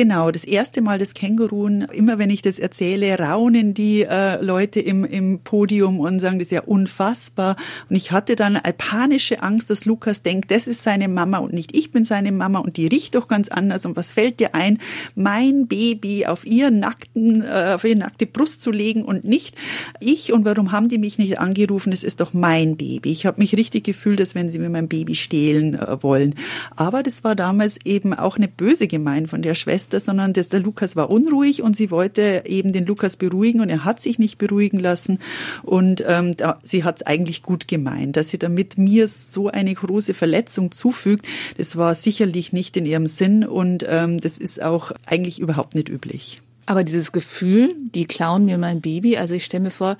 Genau, 0.00 0.30
das 0.30 0.44
erste 0.44 0.80
Mal 0.80 0.98
das 0.98 1.12
Kängurun. 1.12 1.82
Immer 1.92 2.16
wenn 2.18 2.30
ich 2.30 2.40
das 2.40 2.58
erzähle, 2.58 3.18
raunen 3.18 3.74
die 3.74 4.00
äh, 4.00 4.42
Leute 4.42 4.80
im, 4.80 5.04
im 5.04 5.40
Podium 5.40 6.00
und 6.00 6.20
sagen, 6.20 6.38
das 6.38 6.46
ist 6.46 6.52
ja 6.52 6.62
unfassbar. 6.62 7.54
Und 7.90 7.96
ich 7.96 8.10
hatte 8.10 8.34
dann 8.34 8.58
panische 8.78 9.42
Angst, 9.42 9.68
dass 9.68 9.84
Lukas 9.84 10.22
denkt, 10.22 10.50
das 10.52 10.66
ist 10.66 10.82
seine 10.82 11.06
Mama 11.06 11.36
und 11.36 11.52
nicht 11.52 11.76
ich 11.76 11.90
bin 11.90 12.04
seine 12.04 12.32
Mama 12.32 12.60
und 12.60 12.78
die 12.78 12.86
riecht 12.86 13.14
doch 13.14 13.28
ganz 13.28 13.50
anders. 13.50 13.84
Und 13.84 13.94
was 13.94 14.14
fällt 14.14 14.40
dir 14.40 14.54
ein, 14.54 14.78
mein 15.16 15.66
Baby 15.66 16.24
auf 16.24 16.46
ihren 16.46 16.80
nackten, 16.80 17.42
äh, 17.42 17.72
auf 17.74 17.84
ihre 17.84 17.98
nackte 17.98 18.24
Brust 18.24 18.62
zu 18.62 18.70
legen 18.70 19.04
und 19.04 19.26
nicht 19.26 19.54
ich? 20.00 20.32
Und 20.32 20.46
warum 20.46 20.72
haben 20.72 20.88
die 20.88 20.96
mich 20.96 21.18
nicht 21.18 21.38
angerufen? 21.38 21.90
Das 21.90 22.04
ist 22.04 22.20
doch 22.20 22.32
mein 22.32 22.78
Baby. 22.78 23.12
Ich 23.12 23.26
habe 23.26 23.38
mich 23.38 23.54
richtig 23.54 23.84
gefühlt, 23.84 24.18
als 24.18 24.34
wenn 24.34 24.50
sie 24.50 24.60
mir 24.60 24.70
mein 24.70 24.88
Baby 24.88 25.14
stehlen 25.14 25.74
äh, 25.74 26.02
wollen. 26.02 26.36
Aber 26.74 27.02
das 27.02 27.22
war 27.22 27.36
damals 27.36 27.76
eben 27.84 28.14
auch 28.14 28.38
eine 28.38 28.48
böse 28.48 28.86
gemein 28.86 29.26
von 29.26 29.42
der 29.42 29.54
Schwester 29.54 29.89
Fenster, 29.90 30.00
sondern 30.00 30.32
das, 30.32 30.48
der 30.48 30.60
Lukas 30.60 30.96
war 30.96 31.10
unruhig 31.10 31.62
und 31.62 31.76
sie 31.76 31.90
wollte 31.90 32.44
eben 32.46 32.72
den 32.72 32.86
Lukas 32.86 33.16
beruhigen 33.16 33.60
und 33.60 33.68
er 33.68 33.84
hat 33.84 34.00
sich 34.00 34.18
nicht 34.18 34.38
beruhigen 34.38 34.78
lassen. 34.78 35.18
Und 35.62 36.04
ähm, 36.06 36.36
da, 36.36 36.58
sie 36.62 36.84
hat 36.84 36.96
es 36.96 37.02
eigentlich 37.06 37.42
gut 37.42 37.68
gemeint, 37.68 38.16
dass 38.16 38.30
sie 38.30 38.38
damit 38.38 38.78
mir 38.78 39.08
so 39.08 39.48
eine 39.48 39.74
große 39.74 40.14
Verletzung 40.14 40.72
zufügt. 40.72 41.26
Das 41.56 41.76
war 41.76 41.94
sicherlich 41.94 42.52
nicht 42.52 42.76
in 42.76 42.86
ihrem 42.86 43.06
Sinn 43.06 43.44
und 43.44 43.84
ähm, 43.88 44.20
das 44.20 44.38
ist 44.38 44.62
auch 44.62 44.92
eigentlich 45.06 45.40
überhaupt 45.40 45.74
nicht 45.74 45.88
üblich. 45.88 46.40
Aber 46.66 46.84
dieses 46.84 47.10
Gefühl, 47.10 47.74
die 47.94 48.04
klauen 48.04 48.44
mir 48.44 48.58
mein 48.58 48.80
Baby, 48.80 49.16
also 49.16 49.34
ich 49.34 49.44
stelle 49.44 49.64
mir 49.64 49.70
vor, 49.70 49.96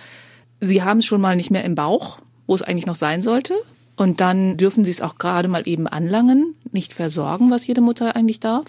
sie 0.61 0.82
haben 0.82 0.99
es 0.99 1.07
schon 1.07 1.20
mal 1.20 1.34
nicht 1.34 1.51
mehr 1.51 1.64
im 1.64 1.74
Bauch, 1.74 2.18
wo 2.47 2.55
es 2.55 2.62
eigentlich 2.62 2.86
noch 2.86 2.95
sein 2.95 3.22
sollte. 3.22 3.55
Und 3.97 4.22
dann 4.22 4.57
dürfen 4.57 4.82
sie 4.86 4.93
es 4.93 5.03
auch 5.03 5.18
gerade 5.18 5.47
mal 5.47 5.68
eben 5.68 5.86
anlangen, 5.86 6.55
nicht 6.72 6.95
versorgen, 6.95 7.51
was 7.51 7.66
jede 7.66 7.82
Mutter 7.82 8.16
eigentlich 8.16 8.41
darf. 8.41 8.64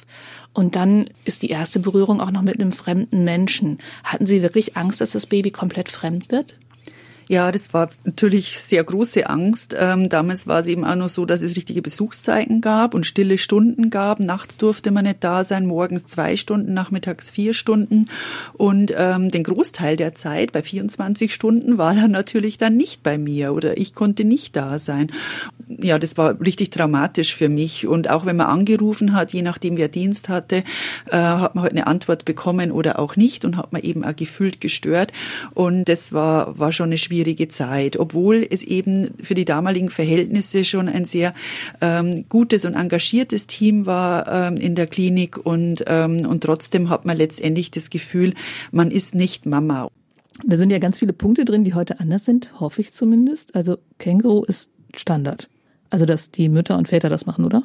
Und 0.53 0.75
dann 0.75 1.09
ist 1.23 1.43
die 1.43 1.49
erste 1.49 1.79
Berührung 1.79 2.19
auch 2.19 2.31
noch 2.31 2.41
mit 2.41 2.59
einem 2.59 2.71
fremden 2.71 3.23
Menschen. 3.23 3.79
Hatten 4.03 4.25
Sie 4.25 4.41
wirklich 4.41 4.75
Angst, 4.75 4.99
dass 4.99 5.11
das 5.11 5.27
Baby 5.27 5.51
komplett 5.51 5.89
fremd 5.89 6.29
wird? 6.31 6.55
Ja, 7.31 7.49
das 7.53 7.73
war 7.73 7.89
natürlich 8.03 8.59
sehr 8.59 8.83
große 8.83 9.29
Angst. 9.29 9.73
Ähm, 9.79 10.09
damals 10.09 10.47
war 10.47 10.59
es 10.59 10.67
eben 10.67 10.83
auch 10.83 10.97
nur 10.97 11.07
so, 11.07 11.25
dass 11.25 11.41
es 11.41 11.55
richtige 11.55 11.81
Besuchszeiten 11.81 12.59
gab 12.59 12.93
und 12.93 13.05
stille 13.05 13.37
Stunden 13.37 13.89
gab. 13.89 14.19
Nachts 14.19 14.57
durfte 14.57 14.91
man 14.91 15.05
nicht 15.05 15.23
da 15.23 15.45
sein, 15.45 15.65
morgens 15.65 16.05
zwei 16.05 16.35
Stunden, 16.35 16.73
nachmittags 16.73 17.31
vier 17.31 17.53
Stunden. 17.53 18.09
Und 18.51 18.93
ähm, 18.97 19.31
den 19.31 19.45
Großteil 19.45 19.95
der 19.95 20.13
Zeit, 20.13 20.51
bei 20.51 20.61
24 20.61 21.33
Stunden, 21.33 21.77
war 21.77 21.95
er 21.95 22.09
natürlich 22.09 22.57
dann 22.57 22.75
nicht 22.75 23.01
bei 23.01 23.17
mir 23.17 23.53
oder 23.53 23.77
ich 23.77 23.93
konnte 23.93 24.25
nicht 24.25 24.57
da 24.57 24.77
sein. 24.77 25.09
Ja, 25.69 25.99
das 25.99 26.17
war 26.17 26.37
richtig 26.41 26.71
dramatisch 26.71 27.33
für 27.33 27.47
mich. 27.47 27.87
Und 27.87 28.09
auch 28.09 28.25
wenn 28.25 28.35
man 28.35 28.47
angerufen 28.47 29.13
hat, 29.13 29.31
je 29.31 29.41
nachdem 29.41 29.77
wer 29.77 29.87
Dienst 29.87 30.27
hatte, 30.27 30.65
äh, 31.09 31.15
hat 31.15 31.55
man 31.55 31.61
halt 31.61 31.71
eine 31.71 31.87
Antwort 31.87 32.25
bekommen 32.25 32.73
oder 32.73 32.99
auch 32.99 33.15
nicht 33.15 33.45
und 33.45 33.55
hat 33.55 33.71
man 33.71 33.83
eben 33.83 34.03
auch 34.03 34.17
gefühlt 34.17 34.59
gestört. 34.59 35.13
Und 35.53 35.85
das 35.85 36.11
war, 36.11 36.59
war 36.59 36.73
schon 36.73 36.87
eine 36.87 36.97
schwierige 36.97 37.20
schwierige 37.21 37.47
Zeit, 37.47 37.97
obwohl 37.97 38.45
es 38.49 38.63
eben 38.63 39.11
für 39.21 39.35
die 39.35 39.45
damaligen 39.45 39.89
Verhältnisse 39.89 40.63
schon 40.63 40.89
ein 40.89 41.05
sehr 41.05 41.33
ähm, 41.79 42.25
gutes 42.29 42.65
und 42.65 42.73
engagiertes 42.73 43.45
Team 43.45 43.85
war 43.85 44.27
ähm, 44.27 44.55
in 44.55 44.73
der 44.73 44.87
Klinik 44.87 45.37
und, 45.37 45.83
ähm, 45.87 46.25
und 46.25 46.41
trotzdem 46.43 46.89
hat 46.89 47.05
man 47.05 47.17
letztendlich 47.17 47.69
das 47.69 47.91
Gefühl, 47.91 48.33
man 48.71 48.89
ist 48.89 49.13
nicht 49.13 49.45
Mama. 49.45 49.87
Da 50.47 50.57
sind 50.57 50.71
ja 50.71 50.79
ganz 50.79 50.97
viele 50.97 51.13
Punkte 51.13 51.45
drin, 51.45 51.63
die 51.63 51.75
heute 51.75 51.99
anders 51.99 52.25
sind, 52.25 52.59
hoffe 52.59 52.81
ich 52.81 52.91
zumindest. 52.91 53.53
Also 53.53 53.77
Känguru 53.99 54.43
ist 54.43 54.69
Standard. 54.95 55.47
Also, 55.91 56.05
dass 56.05 56.31
die 56.31 56.49
Mütter 56.49 56.77
und 56.77 56.87
Väter 56.87 57.09
das 57.09 57.25
machen, 57.25 57.45
oder? 57.45 57.63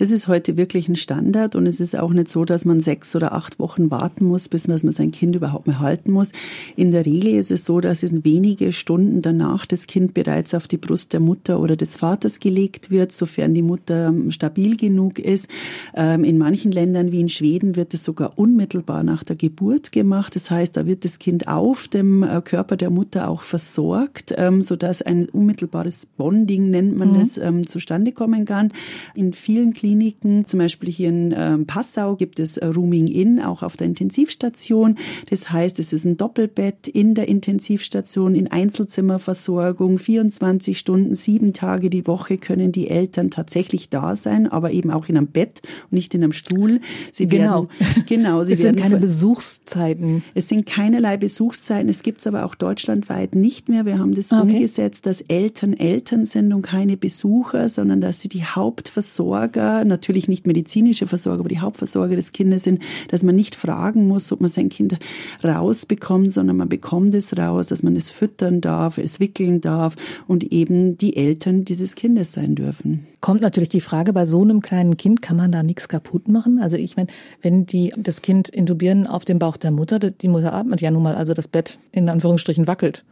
Das 0.00 0.10
ist 0.10 0.28
heute 0.28 0.56
wirklich 0.56 0.88
ein 0.88 0.96
Standard 0.96 1.54
und 1.56 1.66
es 1.66 1.78
ist 1.78 1.94
auch 1.94 2.14
nicht 2.14 2.28
so, 2.28 2.46
dass 2.46 2.64
man 2.64 2.80
sechs 2.80 3.14
oder 3.14 3.34
acht 3.34 3.58
Wochen 3.58 3.90
warten 3.90 4.24
muss, 4.24 4.48
bis 4.48 4.66
man 4.66 4.78
sein 4.78 5.10
Kind 5.10 5.36
überhaupt 5.36 5.66
mehr 5.66 5.78
halten 5.78 6.10
muss. 6.10 6.32
In 6.74 6.90
der 6.90 7.04
Regel 7.04 7.34
ist 7.34 7.50
es 7.50 7.66
so, 7.66 7.80
dass 7.80 8.02
in 8.02 8.24
wenige 8.24 8.72
Stunden 8.72 9.20
danach 9.20 9.66
das 9.66 9.86
Kind 9.86 10.14
bereits 10.14 10.54
auf 10.54 10.68
die 10.68 10.78
Brust 10.78 11.12
der 11.12 11.20
Mutter 11.20 11.60
oder 11.60 11.76
des 11.76 11.98
Vaters 11.98 12.40
gelegt 12.40 12.90
wird, 12.90 13.12
sofern 13.12 13.52
die 13.52 13.60
Mutter 13.60 14.06
ähm, 14.06 14.32
stabil 14.32 14.78
genug 14.78 15.18
ist. 15.18 15.48
Ähm, 15.94 16.24
in 16.24 16.38
manchen 16.38 16.72
Ländern 16.72 17.12
wie 17.12 17.20
in 17.20 17.28
Schweden 17.28 17.76
wird 17.76 17.92
es 17.92 18.02
sogar 18.02 18.38
unmittelbar 18.38 19.02
nach 19.02 19.22
der 19.22 19.36
Geburt 19.36 19.92
gemacht. 19.92 20.34
Das 20.34 20.50
heißt, 20.50 20.78
da 20.78 20.86
wird 20.86 21.04
das 21.04 21.18
Kind 21.18 21.46
auf 21.46 21.88
dem 21.88 22.22
äh, 22.22 22.40
Körper 22.40 22.78
der 22.78 22.88
Mutter 22.88 23.28
auch 23.28 23.42
versorgt, 23.42 24.32
ähm, 24.38 24.62
sodass 24.62 25.02
ein 25.02 25.28
unmittelbares 25.28 26.06
Bonding, 26.06 26.70
nennt 26.70 26.96
man 26.96 27.12
mhm. 27.12 27.18
das, 27.18 27.38
zustande 27.66 28.12
kommen 28.12 28.46
kann. 28.46 28.72
In 29.14 29.34
vielen 29.34 29.74
Kliniken 29.74 29.89
Kliniken, 29.90 30.46
zum 30.46 30.60
Beispiel 30.60 30.88
hier 30.88 31.08
in 31.08 31.34
ähm, 31.36 31.66
Passau 31.66 32.14
gibt 32.14 32.38
es 32.38 32.56
äh, 32.56 32.66
Rooming 32.66 33.08
In, 33.08 33.40
auch 33.40 33.64
auf 33.64 33.76
der 33.76 33.88
Intensivstation. 33.88 34.96
Das 35.30 35.50
heißt, 35.50 35.80
es 35.80 35.92
ist 35.92 36.04
ein 36.04 36.16
Doppelbett 36.16 36.86
in 36.86 37.14
der 37.14 37.26
Intensivstation, 37.26 38.36
in 38.36 38.46
Einzelzimmerversorgung, 38.46 39.98
24 39.98 40.78
Stunden, 40.78 41.16
sieben 41.16 41.54
Tage 41.54 41.90
die 41.90 42.06
Woche 42.06 42.38
können 42.38 42.70
die 42.70 42.88
Eltern 42.88 43.32
tatsächlich 43.32 43.88
da 43.88 44.14
sein, 44.14 44.46
aber 44.46 44.70
eben 44.70 44.92
auch 44.92 45.08
in 45.08 45.16
einem 45.16 45.26
Bett 45.26 45.60
und 45.90 45.94
nicht 45.94 46.14
in 46.14 46.22
einem 46.22 46.32
Stuhl. 46.32 46.80
Sie 47.10 47.26
genau. 47.26 47.68
Werden, 47.80 48.04
genau. 48.06 48.44
Sie 48.50 48.52
es 48.52 48.62
sind 48.62 48.78
keine 48.78 48.98
Besuchszeiten. 48.98 50.22
Es 50.34 50.48
sind 50.48 50.66
keinerlei 50.66 51.16
Besuchszeiten. 51.16 51.88
Es 51.88 52.04
gibt 52.04 52.20
es 52.20 52.28
aber 52.28 52.44
auch 52.44 52.54
deutschlandweit 52.54 53.34
nicht 53.34 53.68
mehr. 53.68 53.86
Wir 53.86 53.98
haben 53.98 54.14
das 54.14 54.30
okay. 54.30 54.42
umgesetzt, 54.42 55.06
dass 55.06 55.20
Eltern 55.22 55.72
Eltern 55.72 56.26
sind 56.26 56.52
und 56.52 56.62
keine 56.62 56.96
Besucher, 56.96 57.68
sondern 57.68 58.00
dass 58.00 58.20
sie 58.20 58.28
die 58.28 58.44
Hauptversorger 58.44 59.69
natürlich 59.84 60.28
nicht 60.28 60.46
medizinische 60.46 61.06
Versorger, 61.06 61.40
aber 61.40 61.48
die 61.48 61.60
Hauptversorger 61.60 62.16
des 62.16 62.32
Kindes 62.32 62.64
sind, 62.64 62.82
dass 63.08 63.22
man 63.22 63.34
nicht 63.34 63.54
fragen 63.54 64.06
muss, 64.06 64.30
ob 64.32 64.40
man 64.40 64.50
sein 64.50 64.68
Kind 64.68 64.98
rausbekommt, 65.42 66.32
sondern 66.32 66.56
man 66.56 66.68
bekommt 66.68 67.14
es 67.14 67.36
raus, 67.36 67.68
dass 67.68 67.82
man 67.82 67.96
es 67.96 68.10
füttern 68.10 68.60
darf, 68.60 68.98
es 68.98 69.20
wickeln 69.20 69.60
darf 69.60 69.96
und 70.26 70.52
eben 70.52 70.98
die 70.98 71.16
Eltern 71.16 71.64
dieses 71.64 71.94
Kindes 71.94 72.32
sein 72.32 72.54
dürfen. 72.54 73.06
Kommt 73.20 73.42
natürlich 73.42 73.68
die 73.68 73.82
Frage, 73.82 74.12
bei 74.12 74.24
so 74.24 74.40
einem 74.42 74.62
kleinen 74.62 74.96
Kind 74.96 75.20
kann 75.20 75.36
man 75.36 75.52
da 75.52 75.62
nichts 75.62 75.88
kaputt 75.88 76.28
machen? 76.28 76.58
Also 76.58 76.76
ich 76.76 76.96
meine, 76.96 77.08
wenn 77.42 77.66
die 77.66 77.92
das 77.96 78.22
Kind 78.22 78.48
intubieren 78.48 79.06
auf 79.06 79.24
dem 79.24 79.38
Bauch 79.38 79.58
der 79.58 79.70
Mutter, 79.70 79.98
die 79.98 80.28
Mutter 80.28 80.54
atmet 80.54 80.80
ja 80.80 80.90
nun 80.90 81.02
mal, 81.02 81.14
also 81.14 81.34
das 81.34 81.46
Bett 81.46 81.78
in 81.92 82.08
Anführungsstrichen 82.08 82.66
wackelt. 82.66 83.04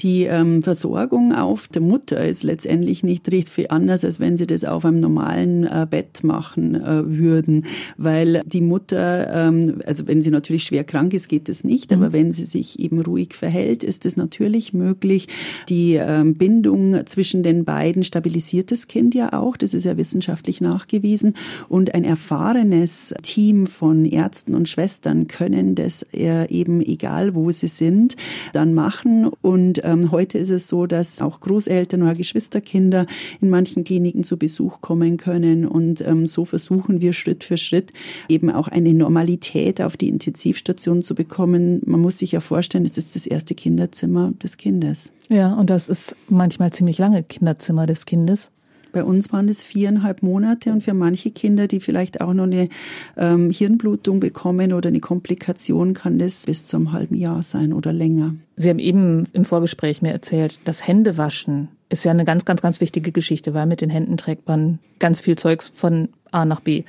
Die 0.00 0.24
ähm, 0.24 0.62
Versorgung 0.62 1.32
auf. 1.32 1.68
Der 1.68 1.82
Mutter 1.82 2.24
ist 2.24 2.42
letztendlich 2.42 3.02
nicht 3.02 3.30
richtig 3.32 3.52
viel 3.52 3.66
anders, 3.70 4.04
als 4.04 4.20
wenn 4.20 4.36
sie 4.36 4.46
das 4.46 4.64
auf 4.64 4.84
einem 4.84 5.00
normalen 5.00 5.64
äh, 5.64 5.86
Bett 5.88 6.22
machen 6.22 6.74
äh, 6.74 7.18
würden, 7.18 7.66
weil 7.96 8.42
die 8.44 8.60
Mutter, 8.60 9.32
ähm, 9.32 9.80
also 9.86 10.06
wenn 10.06 10.22
sie 10.22 10.30
natürlich 10.30 10.64
schwer 10.64 10.84
krank 10.84 11.14
ist, 11.14 11.28
geht 11.28 11.48
das 11.48 11.64
nicht, 11.64 11.90
mhm. 11.90 11.98
aber 11.98 12.12
wenn 12.12 12.32
sie 12.32 12.44
sich 12.44 12.78
eben 12.78 13.00
ruhig 13.00 13.34
verhält, 13.34 13.82
ist 13.82 14.06
es 14.06 14.16
natürlich 14.16 14.72
möglich. 14.72 15.28
Die 15.68 15.94
ähm, 15.94 16.34
Bindung 16.34 17.06
zwischen 17.06 17.42
den 17.42 17.64
beiden 17.64 18.04
stabilisiert 18.04 18.70
das 18.70 18.88
Kind 18.88 19.14
ja 19.14 19.32
auch, 19.32 19.56
das 19.56 19.74
ist 19.74 19.84
ja 19.84 19.96
wissenschaftlich 19.96 20.60
nachgewiesen. 20.60 21.34
Und 21.68 21.94
ein 21.94 22.04
erfahrenes 22.04 23.14
Team 23.22 23.66
von 23.66 24.04
Ärzten 24.04 24.54
und 24.54 24.68
Schwestern 24.68 25.26
können 25.26 25.74
das 25.74 26.04
äh, 26.12 26.48
eben 26.48 26.80
egal 26.80 27.34
wo 27.34 27.50
sie 27.50 27.68
sind 27.68 28.16
dann 28.52 28.74
machen. 28.74 29.30
Und 29.42 29.82
ähm, 29.86 30.10
heute 30.10 30.38
ist 30.38 30.50
es 30.50 30.68
so, 30.68 30.86
dass 30.86 31.22
auch 31.22 31.40
Großeltern 31.40 32.02
oder 32.02 32.14
Geschwisterkinder 32.14 33.06
in 33.40 33.50
manchen 33.50 33.84
Kliniken 33.84 34.24
zu 34.24 34.36
Besuch 34.36 34.80
kommen 34.80 35.16
können. 35.16 35.66
Und 35.66 36.00
ähm, 36.00 36.26
so 36.26 36.44
versuchen 36.44 37.00
wir 37.00 37.12
Schritt 37.12 37.44
für 37.44 37.56
Schritt 37.56 37.92
eben 38.28 38.50
auch 38.50 38.68
eine 38.68 38.92
Normalität 38.92 39.80
auf 39.80 39.96
die 39.96 40.08
Intensivstation 40.08 41.02
zu 41.02 41.14
bekommen. 41.14 41.80
Man 41.86 42.00
muss 42.00 42.18
sich 42.18 42.32
ja 42.32 42.40
vorstellen, 42.40 42.84
es 42.84 42.98
ist 42.98 43.16
das 43.16 43.26
erste 43.26 43.54
Kinderzimmer 43.54 44.32
des 44.42 44.56
Kindes. 44.56 45.12
Ja, 45.28 45.54
und 45.54 45.70
das 45.70 45.88
ist 45.88 46.16
manchmal 46.28 46.72
ziemlich 46.72 46.98
lange 46.98 47.22
Kinderzimmer 47.22 47.86
des 47.86 48.06
Kindes. 48.06 48.50
Bei 48.96 49.04
uns 49.04 49.30
waren 49.30 49.50
es 49.50 49.62
viereinhalb 49.62 50.22
Monate 50.22 50.72
und 50.72 50.82
für 50.82 50.94
manche 50.94 51.30
Kinder, 51.30 51.68
die 51.68 51.80
vielleicht 51.80 52.22
auch 52.22 52.32
noch 52.32 52.44
eine 52.44 52.70
ähm, 53.18 53.50
Hirnblutung 53.50 54.20
bekommen 54.20 54.72
oder 54.72 54.88
eine 54.88 55.00
Komplikation, 55.00 55.92
kann 55.92 56.18
das 56.18 56.46
bis 56.46 56.64
zu 56.64 56.78
einem 56.78 56.92
halben 56.92 57.14
Jahr 57.14 57.42
sein 57.42 57.74
oder 57.74 57.92
länger. 57.92 58.36
Sie 58.56 58.70
haben 58.70 58.78
eben 58.78 59.26
im 59.34 59.44
Vorgespräch 59.44 60.00
mir 60.00 60.12
erzählt, 60.12 60.60
das 60.64 60.86
Händewaschen 60.86 61.68
ist 61.90 62.06
ja 62.06 62.10
eine 62.10 62.24
ganz, 62.24 62.46
ganz, 62.46 62.62
ganz 62.62 62.80
wichtige 62.80 63.12
Geschichte, 63.12 63.52
weil 63.52 63.66
mit 63.66 63.82
den 63.82 63.90
Händen 63.90 64.16
trägt 64.16 64.48
man 64.48 64.78
ganz 64.98 65.20
viel 65.20 65.36
Zeugs 65.36 65.70
von 65.74 66.08
A 66.30 66.46
nach 66.46 66.60
B. 66.60 66.84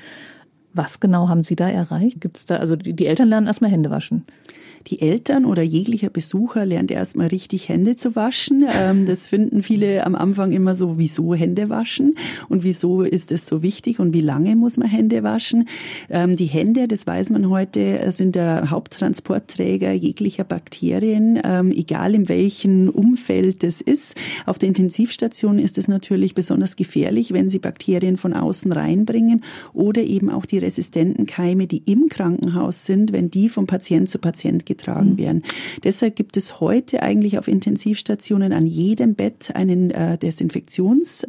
Was 0.74 1.02
genau 1.02 1.28
haben 1.28 1.44
Sie 1.44 1.58
da 1.58 1.68
erreicht? 1.68 2.22
Gibt's 2.22 2.46
da, 2.46 2.56
also 2.56 2.78
die, 2.78 2.94
die 2.94 3.08
Eltern 3.08 3.28
lernen 3.28 3.48
erstmal 3.48 3.70
Hände 3.70 3.90
waschen 3.90 4.24
die 4.88 5.02
Eltern 5.02 5.44
oder 5.46 5.62
jeglicher 5.64 6.10
Besucher 6.10 6.66
lernt 6.66 6.92
erstmal 6.92 7.28
richtig 7.28 7.68
Hände 7.68 7.98
zu 7.98 8.16
waschen. 8.16 8.66
Ähm, 8.74 9.06
das 9.06 9.28
finden 9.28 9.62
viele 9.62 10.06
am 10.06 10.16
Anfang 10.16 10.54
immer 10.54 10.76
so, 10.76 10.98
wieso 10.98 11.36
Hände 11.36 11.70
waschen 11.70 12.16
und 12.48 12.64
wieso 12.64 13.02
ist 13.02 13.32
es 13.32 13.48
so 13.48 13.62
wichtig 13.62 14.00
und 14.00 14.14
wie 14.14 14.22
lange 14.22 14.56
muss 14.56 14.78
man 14.78 14.88
Hände 14.88 15.24
waschen. 15.24 15.68
Ähm, 16.10 16.38
die 16.38 16.46
Hände, 16.46 16.88
das 16.88 17.06
weiß 17.06 17.32
man 17.32 17.50
heute, 17.50 18.12
sind 18.12 18.36
der 18.36 18.70
Haupttransportträger 18.70 19.92
jeglicher 19.92 20.46
Bakterien, 20.46 21.40
ähm, 21.44 21.72
egal 21.72 22.16
in 22.16 22.30
welchem 22.30 22.90
Umfeld 22.90 23.64
es 23.66 23.82
ist. 23.82 24.16
Auf 24.46 24.58
der 24.58 24.70
Intensivstation 24.70 25.60
ist 25.60 25.78
es 25.78 25.90
natürlich 25.90 26.34
besonders 26.34 26.78
gefährlich, 26.78 27.34
wenn 27.34 27.50
sie 27.50 27.60
Bakterien 27.60 28.16
von 28.16 28.34
außen 28.34 28.72
reinbringen 28.72 29.44
oder 29.74 30.02
eben 30.02 30.30
auch 30.30 30.46
die 30.46 30.60
resistenten 30.60 31.26
Keime, 31.26 31.68
die 31.68 31.84
im 31.86 32.08
Krankenhaus 32.08 32.86
sind, 32.86 33.12
wenn 33.12 33.30
die 33.30 33.50
vom 33.50 33.68
Patient 33.68 34.08
zu 34.08 34.20
Patient 34.20 34.66
getragen 34.66 34.77
mhm. 34.86 35.18
werden. 35.18 35.44
Deshalb 35.84 36.16
gibt 36.16 36.38
es 36.38 36.60
heute 36.60 37.02
eigentlich 37.04 37.38
auf 37.40 37.48
Intensivstationen 37.48 38.54
an 38.54 38.68
jedem 38.68 39.16
Bett 39.16 39.52
einen 39.56 39.92
äh, 39.92 40.18
Desinfektionsmittel, 40.18 41.28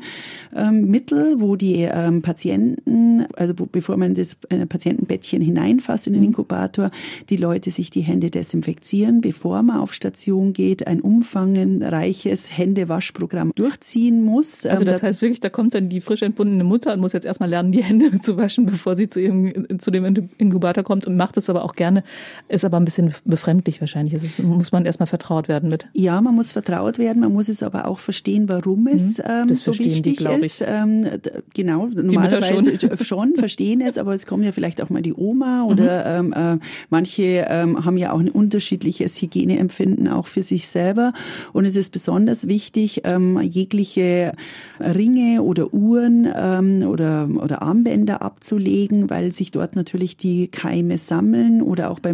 ähm, 0.55 1.41
wo 1.41 1.57
die 1.57 1.89
ähm, 1.91 2.23
Patienten, 2.23 3.27
also 3.37 3.55
bevor 3.55 3.97
man 3.97 4.15
das 4.15 4.37
äh, 4.49 4.67
Patientenbettchen 4.67 5.41
hineinfasst 5.41 6.07
in 6.07 6.13
den 6.13 6.23
mhm. 6.23 6.29
Inkubator, 6.29 6.91
die 7.29 7.37
Leute 7.37 7.71
sich 7.71 7.91
die 7.91 8.03
Hände 8.03 8.31
desinfizieren, 8.31 9.21
bevor 9.21 9.63
man 9.63 9.79
auf 9.79 9.95
Station 9.95 10.53
geht, 10.53 10.87
ein 10.87 11.01
umfangreiches 11.01 12.57
Händewaschprogramm 12.57 13.53
durchziehen 13.55 14.23
muss. 14.25 14.67
Also 14.67 14.85
das 14.85 15.03
heißt 15.03 15.23
wirklich, 15.23 15.41
da 15.41 15.51
kommt 15.51 15.75
dann 15.75 15.89
die 15.89 16.01
frisch 16.01 16.23
entbundene 16.23 16.65
Mutter 16.65 16.93
und 16.93 17.01
muss 17.01 17.13
jetzt 17.13 17.27
erstmal 17.27 17.49
lernen, 17.49 17.73
die 17.73 17.83
Hände 17.83 18.21
zu 18.21 18.37
waschen, 18.37 18.67
bevor 18.67 18.97
sie 18.97 19.09
zu 19.09 19.21
ihrem, 19.21 19.79
zu 19.79 19.91
dem 19.91 20.05
Inkubator 20.39 20.85
kommt 20.85 21.07
und 21.07 21.17
macht 21.17 21.37
es 21.37 21.51
aber 21.51 21.65
auch 21.65 21.75
gerne, 21.75 22.03
ist 22.49 22.65
aber 22.65 22.77
ein 22.79 22.85
bisschen 22.85 23.15
befremdlich 23.39 23.81
wahrscheinlich. 23.81 24.15
Es 24.15 24.39
muss 24.39 24.73
man 24.73 24.85
erstmal 24.85 25.07
vertraut 25.07 25.47
werden 25.49 25.71
mit. 25.71 25.87
Ja, 25.93 26.21
man 26.21 26.35
muss 26.35 26.51
vertraut 26.51 26.99
werden, 26.99 27.21
man 27.21 27.33
muss 27.33 27.49
es 27.49 27.63
aber 27.63 27.87
auch 27.87 28.01
verstehen, 28.01 28.49
warum 28.49 28.89
es 28.89 29.19
mhm. 29.19 29.25
ähm, 29.49 29.55
so 29.55 29.79
wichtig 29.79 30.19
die, 30.19 30.45
ist. 30.45 30.65
Ähm, 30.67 31.07
genau, 31.55 31.87
normalerweise 31.87 32.79
schon. 32.81 32.97
schon. 33.05 33.37
verstehen 33.37 33.81
es, 33.81 33.97
aber 33.97 34.13
es 34.13 34.27
kommen 34.27 34.43
ja 34.43 34.51
vielleicht 34.51 34.83
auch 34.83 34.91
mal 34.91 35.03
die 35.03 35.15
Oma 35.15 35.65
oder 35.65 36.23
mhm. 36.23 36.35
ähm, 36.35 36.59
äh, 36.59 36.65
manche 36.91 37.47
ähm, 37.49 37.85
haben 37.85 37.97
ja 37.97 38.13
auch 38.13 38.19
ein 38.19 38.29
unterschiedliches 38.29 39.23
Hygieneempfinden 39.23 40.09
auch 40.09 40.27
für 40.27 40.43
sich 40.43 40.69
selber 40.69 41.13
und 41.53 41.65
es 41.65 41.77
ist 41.77 41.93
besonders 41.93 42.49
wichtig, 42.49 43.03
ähm, 43.05 43.41
jegliche 43.41 44.33
Ringe 44.81 45.43
oder 45.43 45.73
Uhren 45.73 46.29
ähm, 46.35 46.83
oder, 46.83 47.29
oder 47.41 47.63
Armbänder 47.63 48.23
abzulegen, 48.23 49.11
weil 49.11 49.31
sich 49.31 49.53
dort 49.53 49.77
natürlich 49.77 50.17
die 50.17 50.49
Keime 50.49 50.99
sammeln 50.99 51.63
oder 51.63 51.91
auch 51.93 52.01
bei 52.01 52.13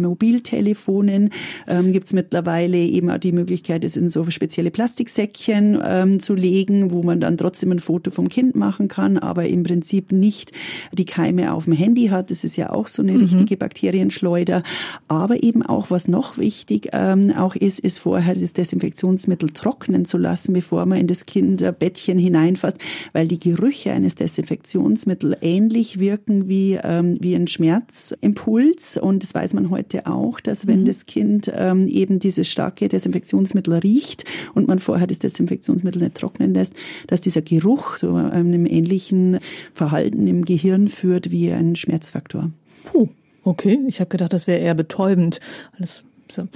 Mobiltelefonen 1.05 1.29
ähm, 1.67 1.93
gibt 1.93 2.07
es 2.07 2.13
mittlerweile 2.13 2.77
eben 2.77 3.09
auch 3.09 3.17
die 3.17 3.31
Möglichkeit, 3.31 3.85
es 3.85 3.95
in 3.95 4.09
so 4.09 4.29
spezielle 4.29 4.71
Plastiksäckchen 4.71 5.79
ähm, 5.83 6.19
zu 6.19 6.35
legen, 6.35 6.91
wo 6.91 7.03
man 7.03 7.19
dann 7.19 7.37
trotzdem 7.37 7.71
ein 7.71 7.79
Foto 7.79 8.11
vom 8.11 8.29
Kind 8.29 8.55
machen 8.55 8.87
kann, 8.87 9.17
aber 9.17 9.45
im 9.45 9.63
Prinzip 9.63 10.11
nicht 10.11 10.51
die 10.93 11.05
Keime 11.05 11.53
auf 11.53 11.65
dem 11.65 11.73
Handy 11.73 12.07
hat. 12.07 12.31
Das 12.31 12.43
ist 12.43 12.55
ja 12.55 12.71
auch 12.71 12.87
so 12.87 13.01
eine 13.01 13.13
mhm. 13.13 13.19
richtige 13.19 13.57
Bakterienschleuder. 13.57 14.63
Aber 15.07 15.43
eben 15.43 15.63
auch, 15.63 15.89
was 15.89 16.07
noch 16.07 16.37
wichtig 16.37 16.89
ähm, 16.93 17.31
auch 17.31 17.55
ist, 17.55 17.79
ist 17.79 17.99
vorher 17.99 18.35
das 18.35 18.53
Desinfektionsmittel 18.53 19.49
trocknen 19.49 20.05
zu 20.05 20.17
lassen, 20.17 20.53
bevor 20.53 20.85
man 20.85 20.99
in 20.99 21.07
das 21.07 21.25
Kinderbettchen 21.25 22.17
hineinfasst, 22.17 22.77
weil 23.13 23.27
die 23.27 23.39
Gerüche 23.39 23.91
eines 23.91 24.15
Desinfektionsmittels 24.15 25.37
ähnlich 25.41 25.99
wirken 25.99 26.47
wie, 26.47 26.79
ähm, 26.81 27.17
wie 27.19 27.35
ein 27.35 27.47
Schmerzimpuls. 27.47 28.97
Und 28.97 29.23
das 29.23 29.33
weiß 29.33 29.53
man 29.53 29.69
heute 29.69 30.07
auch, 30.07 30.39
dass 30.39 30.67
wenn 30.67 30.81
mhm. 30.81 30.85
das 30.85 30.94
Kind 31.05 31.51
ähm, 31.53 31.87
eben 31.87 32.19
dieses 32.19 32.47
starke 32.47 32.87
Desinfektionsmittel 32.87 33.73
riecht 33.75 34.23
und 34.53 34.67
man 34.67 34.79
vorher 34.79 35.07
das 35.07 35.19
Desinfektionsmittel 35.19 36.01
nicht 36.01 36.15
trocknen 36.15 36.53
lässt, 36.53 36.73
dass 37.07 37.21
dieser 37.21 37.41
Geruch 37.41 37.97
zu 37.97 38.13
einem 38.15 38.65
ähnlichen 38.65 39.39
Verhalten 39.73 40.27
im 40.27 40.45
Gehirn 40.45 40.87
führt 40.87 41.31
wie 41.31 41.51
ein 41.51 41.75
Schmerzfaktor. 41.75 42.51
Puh, 42.85 43.09
okay. 43.43 43.79
Ich 43.87 43.99
habe 43.99 44.09
gedacht, 44.09 44.33
das 44.33 44.47
wäre 44.47 44.59
eher 44.59 44.75
betäubend. 44.75 45.39
Alles 45.77 46.03
so. 46.31 46.47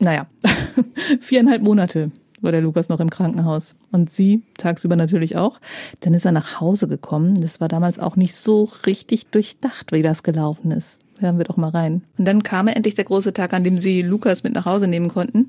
Naja, 0.00 0.26
viereinhalb 1.20 1.62
Monate 1.62 2.12
war 2.40 2.52
der 2.52 2.60
Lukas 2.60 2.88
noch 2.88 3.00
im 3.00 3.10
Krankenhaus. 3.10 3.74
Und 3.90 4.12
sie 4.12 4.42
tagsüber 4.56 4.96
natürlich 4.96 5.36
auch. 5.36 5.60
Dann 6.00 6.14
ist 6.14 6.24
er 6.24 6.32
nach 6.32 6.60
Hause 6.60 6.88
gekommen. 6.88 7.40
Das 7.40 7.60
war 7.60 7.68
damals 7.68 7.98
auch 7.98 8.16
nicht 8.16 8.34
so 8.34 8.68
richtig 8.86 9.26
durchdacht, 9.26 9.92
wie 9.92 10.02
das 10.02 10.22
gelaufen 10.22 10.70
ist. 10.70 11.00
Hören 11.18 11.38
wir 11.38 11.44
doch 11.44 11.56
mal 11.56 11.70
rein. 11.70 12.02
Und 12.16 12.24
dann 12.26 12.42
kam 12.42 12.68
endlich 12.68 12.94
der 12.94 13.04
große 13.04 13.32
Tag, 13.32 13.52
an 13.52 13.64
dem 13.64 13.78
sie 13.78 14.02
Lukas 14.02 14.42
mit 14.42 14.54
nach 14.54 14.66
Hause 14.66 14.86
nehmen 14.88 15.08
konnten. 15.08 15.48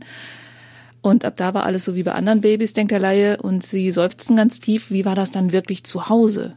Und 1.01 1.25
ab 1.25 1.35
da 1.37 1.53
war 1.53 1.63
alles 1.63 1.85
so 1.85 1.95
wie 1.95 2.03
bei 2.03 2.11
anderen 2.11 2.41
Babys, 2.41 2.73
denkt 2.73 2.91
der 2.91 2.99
Laie, 2.99 3.37
und 3.37 3.65
sie 3.65 3.91
seufzten 3.91 4.35
ganz 4.35 4.59
tief. 4.59 4.91
Wie 4.91 5.05
war 5.05 5.15
das 5.15 5.31
dann 5.31 5.53
wirklich 5.53 5.83
zu 5.83 6.09
Hause? 6.09 6.55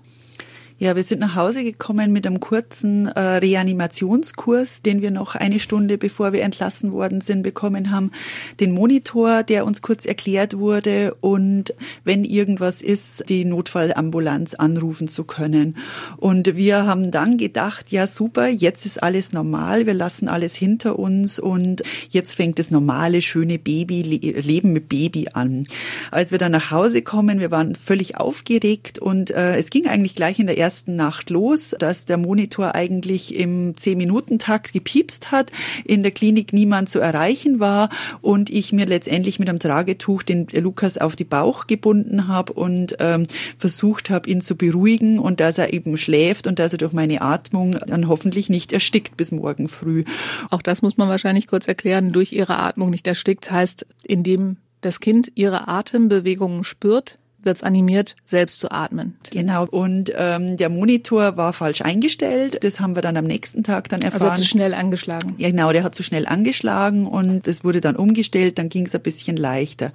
Ja, 0.82 0.96
wir 0.96 1.04
sind 1.04 1.20
nach 1.20 1.36
Hause 1.36 1.62
gekommen 1.62 2.12
mit 2.12 2.26
einem 2.26 2.40
kurzen 2.40 3.06
äh, 3.06 3.20
Reanimationskurs, 3.20 4.82
den 4.82 5.00
wir 5.00 5.12
noch 5.12 5.36
eine 5.36 5.60
Stunde 5.60 5.96
bevor 5.96 6.32
wir 6.32 6.42
entlassen 6.42 6.90
worden 6.90 7.20
sind 7.20 7.44
bekommen 7.44 7.92
haben. 7.92 8.10
Den 8.58 8.72
Monitor, 8.72 9.44
der 9.44 9.64
uns 9.64 9.80
kurz 9.80 10.06
erklärt 10.06 10.58
wurde 10.58 11.14
und 11.20 11.72
wenn 12.02 12.24
irgendwas 12.24 12.82
ist, 12.82 13.28
die 13.28 13.44
Notfallambulanz 13.44 14.54
anrufen 14.54 15.06
zu 15.06 15.22
können. 15.22 15.76
Und 16.16 16.56
wir 16.56 16.84
haben 16.84 17.12
dann 17.12 17.36
gedacht, 17.38 17.92
ja 17.92 18.08
super, 18.08 18.48
jetzt 18.48 18.84
ist 18.84 19.04
alles 19.04 19.32
normal, 19.32 19.86
wir 19.86 19.94
lassen 19.94 20.26
alles 20.26 20.56
hinter 20.56 20.98
uns 20.98 21.38
und 21.38 21.84
jetzt 22.10 22.34
fängt 22.34 22.58
das 22.58 22.72
normale, 22.72 23.22
schöne 23.22 23.60
Baby, 23.60 24.02
Leben 24.02 24.72
mit 24.72 24.88
Baby 24.88 25.28
an. 25.32 25.64
Als 26.10 26.32
wir 26.32 26.38
dann 26.38 26.50
nach 26.50 26.72
Hause 26.72 27.02
kommen, 27.02 27.38
wir 27.38 27.52
waren 27.52 27.76
völlig 27.76 28.16
aufgeregt 28.16 28.98
und 28.98 29.30
äh, 29.30 29.54
es 29.54 29.70
ging 29.70 29.86
eigentlich 29.86 30.16
gleich 30.16 30.40
in 30.40 30.48
der 30.48 30.58
ersten 30.58 30.71
ersten 30.72 30.96
Nacht 30.96 31.28
los, 31.28 31.76
dass 31.78 32.06
der 32.06 32.16
Monitor 32.16 32.74
eigentlich 32.74 33.34
im 33.34 33.76
Zehn-Minuten-Takt 33.76 34.72
gepiepst 34.72 35.30
hat, 35.30 35.50
in 35.84 36.02
der 36.02 36.12
Klinik 36.12 36.54
niemand 36.54 36.88
zu 36.88 36.98
erreichen 36.98 37.60
war 37.60 37.90
und 38.22 38.48
ich 38.48 38.72
mir 38.72 38.86
letztendlich 38.86 39.38
mit 39.38 39.50
einem 39.50 39.58
Tragetuch 39.58 40.22
den 40.22 40.46
Lukas 40.46 40.96
auf 40.96 41.14
die 41.14 41.24
Bauch 41.24 41.66
gebunden 41.66 42.26
habe 42.26 42.54
und 42.54 42.96
ähm, 43.00 43.26
versucht 43.58 44.08
habe, 44.08 44.30
ihn 44.30 44.40
zu 44.40 44.56
beruhigen 44.56 45.18
und 45.18 45.40
dass 45.40 45.58
er 45.58 45.74
eben 45.74 45.98
schläft 45.98 46.46
und 46.46 46.58
dass 46.58 46.72
er 46.72 46.78
durch 46.78 46.94
meine 46.94 47.20
Atmung 47.20 47.76
dann 47.86 48.08
hoffentlich 48.08 48.48
nicht 48.48 48.72
erstickt 48.72 49.18
bis 49.18 49.30
morgen 49.30 49.68
früh. 49.68 50.04
Auch 50.48 50.62
das 50.62 50.80
muss 50.80 50.96
man 50.96 51.10
wahrscheinlich 51.10 51.48
kurz 51.48 51.68
erklären. 51.68 52.12
Durch 52.12 52.32
ihre 52.32 52.58
Atmung 52.58 52.88
nicht 52.88 53.06
erstickt 53.06 53.50
heißt, 53.50 53.84
indem 54.04 54.56
das 54.80 55.00
Kind 55.00 55.32
ihre 55.34 55.68
Atembewegungen 55.68 56.64
spürt, 56.64 57.18
wird 57.44 57.56
es 57.56 57.62
animiert, 57.62 58.16
selbst 58.24 58.60
zu 58.60 58.70
atmen. 58.70 59.16
Genau. 59.30 59.66
Und 59.66 60.12
ähm, 60.16 60.56
der 60.56 60.68
Monitor 60.68 61.36
war 61.36 61.52
falsch 61.52 61.82
eingestellt. 61.82 62.58
Das 62.62 62.80
haben 62.80 62.94
wir 62.94 63.02
dann 63.02 63.16
am 63.16 63.24
nächsten 63.24 63.62
Tag 63.62 63.88
dann 63.88 64.02
erfahren. 64.02 64.30
Also 64.30 64.42
zu 64.42 64.48
schnell 64.48 64.74
angeschlagen. 64.74 65.34
Ja, 65.38 65.50
genau. 65.50 65.72
Der 65.72 65.82
hat 65.82 65.94
zu 65.94 66.02
schnell 66.02 66.26
angeschlagen 66.26 67.06
und 67.06 67.48
es 67.48 67.64
wurde 67.64 67.80
dann 67.80 67.96
umgestellt. 67.96 68.58
Dann 68.58 68.68
ging 68.68 68.86
es 68.86 68.94
ein 68.94 69.02
bisschen 69.02 69.36
leichter. 69.36 69.92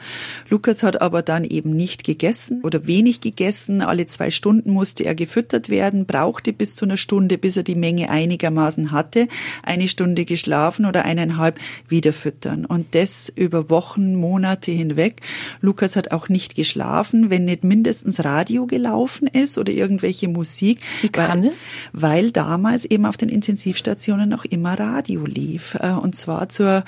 Lukas 0.50 0.84
hat 0.84 1.02
aber 1.02 1.22
dann 1.22 1.44
eben 1.44 1.76
nicht 1.76 2.04
gegessen 2.04 2.62
oder 2.64 2.88
wenig 2.88 3.22
gegessen. 3.22 3.82
Alle 3.82 4.08
zwei 4.08 4.32
Stunden 4.32 4.72
musste 4.72 5.06
er 5.06 5.16
gefüttert 5.16 5.70
werden, 5.70 6.06
brauchte 6.06 6.54
bis 6.54 6.76
zu 6.76 6.86
einer 6.86 6.98
Stunde, 6.98 7.38
bis 7.38 7.58
er 7.58 7.64
die 7.64 7.76
Menge 7.76 8.10
einigermaßen 8.10 8.92
hatte. 8.92 9.28
Eine 9.64 9.88
Stunde 9.88 10.26
geschlafen 10.26 10.86
oder 10.86 11.06
eineinhalb 11.06 11.60
wieder 11.88 12.14
füttern. 12.14 12.66
Und 12.66 12.96
das 12.96 13.32
über 13.36 13.70
Wochen, 13.70 14.16
Monate 14.16 14.72
hinweg. 14.72 15.22
Lukas 15.62 15.96
hat 15.96 16.12
auch 16.12 16.30
nicht 16.30 16.56
geschlafen 16.56 17.28
wenn 17.37 17.37
nicht 17.46 17.64
mindestens 17.64 18.24
Radio 18.24 18.66
gelaufen 18.68 19.28
ist 19.28 19.58
oder 19.58 19.72
irgendwelche 19.72 20.28
Musik. 20.28 20.80
Wie 21.02 21.10
kam 21.10 21.42
weil, 21.42 21.50
das? 21.50 21.68
Weil 21.94 22.32
damals 22.32 22.86
eben 22.86 23.06
auf 23.06 23.18
den 23.18 23.30
Intensivstationen 23.30 24.30
noch 24.30 24.46
immer 24.46 24.80
Radio 24.80 25.26
lief. 25.26 25.76
Äh, 25.80 25.92
und 25.92 26.16
zwar 26.16 26.50
zur, 26.50 26.84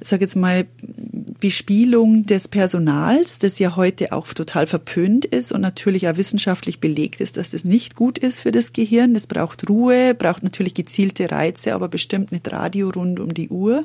sag 0.00 0.20
jetzt 0.20 0.36
mal, 0.36 0.66
Bespielung 1.40 2.26
des 2.26 2.48
Personals, 2.48 3.38
das 3.38 3.58
ja 3.58 3.76
heute 3.76 4.12
auch 4.12 4.26
total 4.32 4.66
verpönt 4.66 5.24
ist 5.24 5.52
und 5.52 5.60
natürlich 5.60 6.08
auch 6.08 6.16
wissenschaftlich 6.16 6.80
belegt 6.80 7.20
ist, 7.20 7.36
dass 7.36 7.50
das 7.50 7.64
nicht 7.64 7.96
gut 7.96 8.18
ist 8.18 8.40
für 8.40 8.52
das 8.52 8.72
Gehirn. 8.72 9.14
Das 9.14 9.26
braucht 9.26 9.68
Ruhe, 9.68 10.14
braucht 10.14 10.42
natürlich 10.42 10.74
gezielte 10.74 11.30
Reize, 11.30 11.74
aber 11.74 11.88
bestimmt 11.88 12.32
nicht 12.32 12.50
Radio 12.50 12.90
rund 12.90 13.20
um 13.20 13.34
die 13.34 13.48
Uhr. 13.48 13.84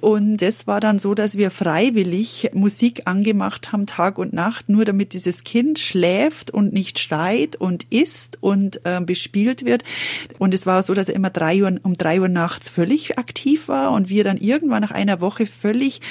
Und 0.00 0.38
das 0.38 0.66
war 0.66 0.80
dann 0.80 0.98
so, 0.98 1.14
dass 1.14 1.36
wir 1.36 1.50
freiwillig 1.50 2.50
Musik 2.52 3.02
angemacht 3.06 3.72
haben, 3.72 3.86
Tag 3.86 4.18
und 4.18 4.32
Nacht, 4.32 4.68
nur 4.68 4.84
damit 4.84 5.12
dieses 5.12 5.44
Kind 5.50 5.80
schläft 5.80 6.52
und 6.52 6.72
nicht 6.72 7.00
schreit 7.00 7.56
und 7.56 7.82
isst 7.90 8.38
und 8.40 8.82
äh, 8.84 9.00
bespielt 9.00 9.64
wird. 9.64 9.82
Und 10.38 10.54
es 10.54 10.64
war 10.64 10.80
so, 10.84 10.94
dass 10.94 11.08
er 11.08 11.16
immer 11.16 11.30
drei 11.30 11.60
Uhr, 11.64 11.74
um 11.82 11.98
drei 11.98 12.20
Uhr 12.20 12.28
nachts 12.28 12.68
völlig 12.68 13.18
aktiv 13.18 13.66
war 13.66 13.90
und 13.90 14.08
wir 14.08 14.22
dann 14.22 14.36
irgendwann 14.36 14.80
nach 14.80 14.92
einer 14.92 15.20
Woche 15.20 15.46
völlig 15.46 16.02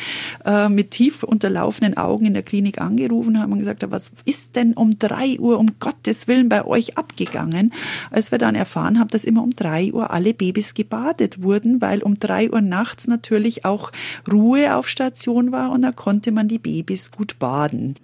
äh, 0.43 0.67
mit 0.67 0.91
tief 0.91 1.23
unterlaufenden 1.23 1.95
Augen 1.95 2.25
in 2.25 2.33
der 2.33 2.43
Klinik 2.43 2.81
angerufen 2.81 3.39
haben 3.39 3.53
und 3.53 3.59
gesagt 3.59 3.81
haben, 3.81 3.93
was 3.93 4.11
ist 4.25 4.57
denn 4.57 4.73
um 4.73 4.99
drei 4.99 5.39
Uhr 5.39 5.57
um 5.57 5.79
Gottes 5.79 6.27
Willen 6.27 6.49
bei 6.49 6.65
euch 6.65 6.97
abgegangen? 6.97 7.71
Als 8.11 8.31
wir 8.31 8.39
dann 8.39 8.55
erfahren 8.55 8.99
haben, 8.99 9.07
dass 9.07 9.23
immer 9.23 9.41
um 9.41 9.51
drei 9.51 9.93
Uhr 9.93 10.11
alle 10.11 10.33
Babys 10.33 10.73
gebadet 10.73 11.41
wurden, 11.41 11.79
weil 11.79 12.03
um 12.03 12.15
drei 12.15 12.51
Uhr 12.51 12.59
nachts 12.59 13.07
natürlich 13.07 13.63
auch 13.63 13.93
Ruhe 14.29 14.75
auf 14.75 14.89
Station 14.89 15.53
war 15.53 15.71
und 15.71 15.81
da 15.81 15.93
konnte 15.93 16.33
man 16.33 16.49
die 16.49 16.59
Babys 16.59 17.11
gut 17.11 17.39
baden. 17.39 17.95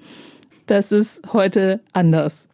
Das 0.65 0.91
ist 0.91 1.21
heute 1.33 1.81
anders. 1.93 2.47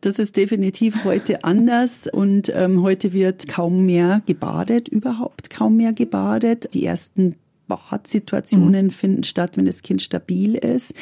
Das 0.00 0.18
ist 0.18 0.36
definitiv 0.36 1.04
heute 1.04 1.44
anders 1.44 2.06
und 2.06 2.50
ähm, 2.54 2.82
heute 2.82 3.12
wird 3.12 3.48
kaum 3.48 3.84
mehr 3.84 4.22
gebadet, 4.24 4.88
überhaupt 4.88 5.50
kaum 5.50 5.76
mehr 5.76 5.92
gebadet. 5.92 6.72
Die 6.72 6.86
ersten 6.86 7.36
Badsituationen 7.70 8.86
mhm. 8.86 8.90
finden 8.90 9.24
statt, 9.24 9.56
wenn 9.56 9.64
das 9.64 9.82
Kind 9.82 10.02
stabil 10.02 10.54
ist. 10.54 10.94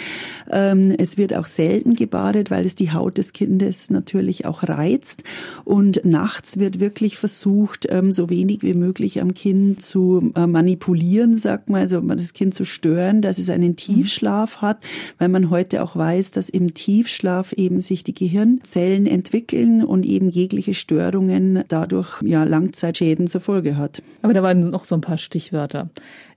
Ähm, 0.50 0.94
es 0.96 1.16
wird 1.16 1.34
auch 1.34 1.46
selten 1.46 1.94
gebadet, 1.94 2.50
weil 2.50 2.64
es 2.66 2.74
die 2.74 2.92
Haut 2.92 3.18
des 3.18 3.32
Kindes 3.32 3.90
natürlich 3.90 4.46
auch 4.46 4.62
reizt. 4.68 5.24
Und 5.64 6.04
nachts 6.04 6.58
wird 6.58 6.80
wirklich 6.80 7.16
versucht, 7.16 7.86
ähm, 7.90 8.12
so 8.12 8.30
wenig 8.30 8.62
wie 8.62 8.74
möglich 8.74 9.20
am 9.20 9.34
Kind 9.34 9.82
zu 9.82 10.32
äh, 10.34 10.46
manipulieren, 10.46 11.36
sagt 11.36 11.70
man, 11.70 11.80
also 11.80 12.00
das 12.00 12.32
Kind 12.32 12.54
zu 12.54 12.64
stören, 12.64 13.22
dass 13.22 13.38
es 13.38 13.50
einen 13.50 13.76
Tiefschlaf 13.76 14.58
hat, 14.58 14.84
weil 15.18 15.28
man 15.28 15.50
heute 15.50 15.82
auch 15.82 15.96
weiß, 15.96 16.30
dass 16.30 16.48
im 16.48 16.74
Tiefschlaf 16.74 17.52
eben 17.52 17.80
sich 17.80 18.04
die 18.04 18.14
Gehirnzellen 18.14 19.06
entwickeln 19.06 19.84
und 19.84 20.04
eben 20.04 20.28
jegliche 20.28 20.74
Störungen 20.74 21.64
dadurch 21.68 22.22
ja 22.22 22.44
Langzeitschäden 22.44 23.26
zur 23.28 23.40
Folge 23.40 23.76
hat. 23.76 24.02
Aber 24.22 24.34
da 24.34 24.42
waren 24.42 24.70
noch 24.70 24.84
so 24.84 24.94
ein 24.94 25.00
paar 25.00 25.18
Stichwörter. 25.18 25.90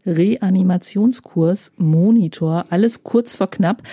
Reanimationskurs, 0.06 1.72
Monitor, 1.78 2.66
alles 2.70 3.04
kurz 3.04 3.34
vor 3.34 3.50
knapp. 3.50 3.84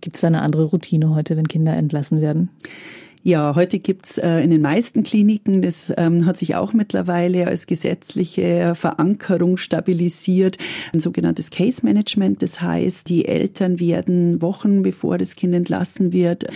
Gibt 0.00 0.16
es 0.16 0.22
da 0.22 0.28
eine 0.28 0.42
andere 0.42 0.64
Routine 0.64 1.14
heute, 1.14 1.36
wenn 1.36 1.48
Kinder 1.48 1.74
entlassen 1.74 2.20
werden? 2.20 2.50
Ja, 3.22 3.54
heute 3.54 3.80
gibt's 3.80 4.16
äh, 4.16 4.38
in 4.38 4.48
den 4.48 4.62
meisten 4.62 5.02
Kliniken, 5.02 5.60
das 5.60 5.92
ähm, 5.98 6.24
hat 6.24 6.38
sich 6.38 6.54
auch 6.54 6.72
mittlerweile 6.72 7.48
als 7.48 7.66
gesetzliche 7.66 8.74
Verankerung 8.74 9.58
stabilisiert, 9.58 10.56
ein 10.94 11.00
sogenanntes 11.00 11.50
Case 11.50 11.84
Management. 11.84 12.40
Das 12.40 12.62
heißt, 12.62 13.10
die 13.10 13.26
Eltern 13.26 13.78
werden 13.78 14.40
Wochen 14.40 14.82
bevor 14.82 15.18
das 15.18 15.36
Kind 15.36 15.54
entlassen 15.54 16.14
wird, 16.14 16.46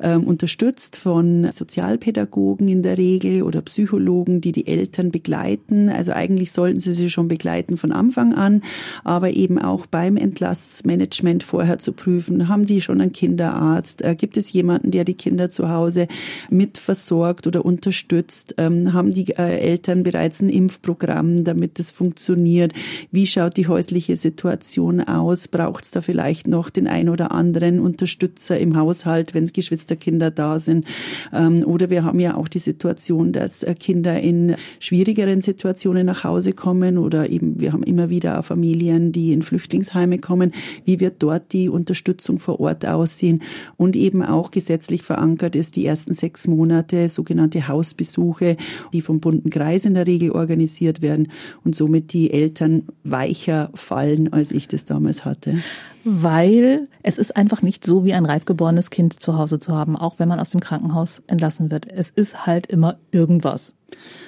ähm, 0.00 0.24
unterstützt 0.24 0.96
von 0.96 1.52
Sozialpädagogen 1.52 2.68
in 2.68 2.82
der 2.82 2.96
Regel 2.96 3.42
oder 3.42 3.60
Psychologen, 3.60 4.40
die 4.40 4.52
die 4.52 4.66
Eltern 4.66 5.10
begleiten. 5.10 5.90
Also 5.90 6.12
eigentlich 6.12 6.52
sollten 6.52 6.80
sie 6.80 6.94
sie 6.94 7.10
schon 7.10 7.28
begleiten 7.28 7.76
von 7.76 7.92
Anfang 7.92 8.32
an, 8.32 8.62
aber 9.04 9.34
eben 9.34 9.58
auch 9.58 9.84
beim 9.84 10.16
Entlassmanagement 10.16 11.42
vorher 11.42 11.78
zu 11.78 11.92
prüfen, 11.92 12.48
haben 12.48 12.64
die 12.64 12.80
schon 12.80 13.02
einen 13.02 13.12
Kinderarzt, 13.12 14.00
äh, 14.00 14.14
gibt 14.14 14.38
es 14.38 14.50
jemanden, 14.54 14.90
der 14.90 15.04
die 15.04 15.12
Kinder 15.12 15.50
zu 15.50 15.68
Hause 15.68 16.08
mitversorgt 16.50 17.46
oder 17.46 17.64
unterstützt? 17.64 18.54
Ähm, 18.58 18.92
haben 18.92 19.12
die 19.12 19.30
äh, 19.36 19.58
Eltern 19.58 20.02
bereits 20.02 20.40
ein 20.40 20.48
Impfprogramm, 20.48 21.44
damit 21.44 21.78
es 21.78 21.90
funktioniert? 21.90 22.72
Wie 23.10 23.26
schaut 23.26 23.56
die 23.56 23.68
häusliche 23.68 24.16
Situation 24.16 25.00
aus? 25.00 25.48
Braucht 25.48 25.84
es 25.84 25.90
da 25.90 26.00
vielleicht 26.00 26.46
noch 26.46 26.70
den 26.70 26.86
ein 26.86 27.08
oder 27.08 27.32
anderen 27.32 27.80
Unterstützer 27.80 28.58
im 28.58 28.76
Haushalt, 28.76 29.34
wenn 29.34 29.46
Geschwisterkinder 29.46 30.30
da 30.30 30.58
sind? 30.58 30.86
Ähm, 31.32 31.64
oder 31.64 31.90
wir 31.90 32.04
haben 32.04 32.20
ja 32.20 32.36
auch 32.36 32.48
die 32.48 32.58
Situation, 32.58 33.32
dass 33.32 33.62
äh, 33.62 33.74
Kinder 33.74 34.20
in 34.20 34.56
schwierigeren 34.80 35.40
Situationen 35.40 36.06
nach 36.06 36.24
Hause 36.24 36.52
kommen 36.52 36.98
oder 36.98 37.28
eben 37.30 37.60
wir 37.60 37.72
haben 37.72 37.82
immer 37.82 38.10
wieder 38.10 38.38
auch 38.38 38.44
Familien, 38.44 39.12
die 39.12 39.32
in 39.32 39.42
Flüchtlingsheime 39.42 40.18
kommen. 40.18 40.52
Wie 40.84 41.00
wird 41.00 41.22
dort 41.22 41.52
die 41.52 41.68
Unterstützung 41.68 42.38
vor 42.38 42.60
Ort 42.60 42.86
aussehen? 42.86 43.42
Und 43.76 43.96
eben 43.96 44.22
auch 44.22 44.50
gesetzlich 44.50 45.02
verankert 45.02 45.56
ist 45.56 45.76
die 45.76 45.84
erste 45.84 46.03
ersten 46.04 46.12
sechs 46.12 46.46
Monate 46.46 47.08
sogenannte 47.08 47.66
Hausbesuche, 47.66 48.56
die 48.92 49.00
vom 49.00 49.20
bunten 49.20 49.48
Kreis 49.48 49.86
in 49.86 49.94
der 49.94 50.06
Regel 50.06 50.32
organisiert 50.32 51.00
werden 51.00 51.28
und 51.64 51.74
somit 51.74 52.12
die 52.12 52.30
Eltern 52.30 52.82
weicher 53.04 53.70
fallen, 53.74 54.32
als 54.32 54.50
ich 54.50 54.68
das 54.68 54.84
damals 54.84 55.24
hatte. 55.24 55.58
Weil 56.04 56.88
es 57.02 57.16
ist 57.16 57.34
einfach 57.34 57.62
nicht 57.62 57.86
so, 57.86 58.04
wie 58.04 58.12
ein 58.12 58.26
reif 58.26 58.44
geborenes 58.44 58.90
Kind 58.90 59.14
zu 59.14 59.38
Hause 59.38 59.58
zu 59.58 59.72
haben, 59.72 59.96
auch 59.96 60.18
wenn 60.18 60.28
man 60.28 60.38
aus 60.38 60.50
dem 60.50 60.60
Krankenhaus 60.60 61.22
entlassen 61.26 61.70
wird. 61.70 61.90
Es 61.90 62.10
ist 62.10 62.46
halt 62.46 62.66
immer 62.66 62.98
irgendwas. 63.10 63.74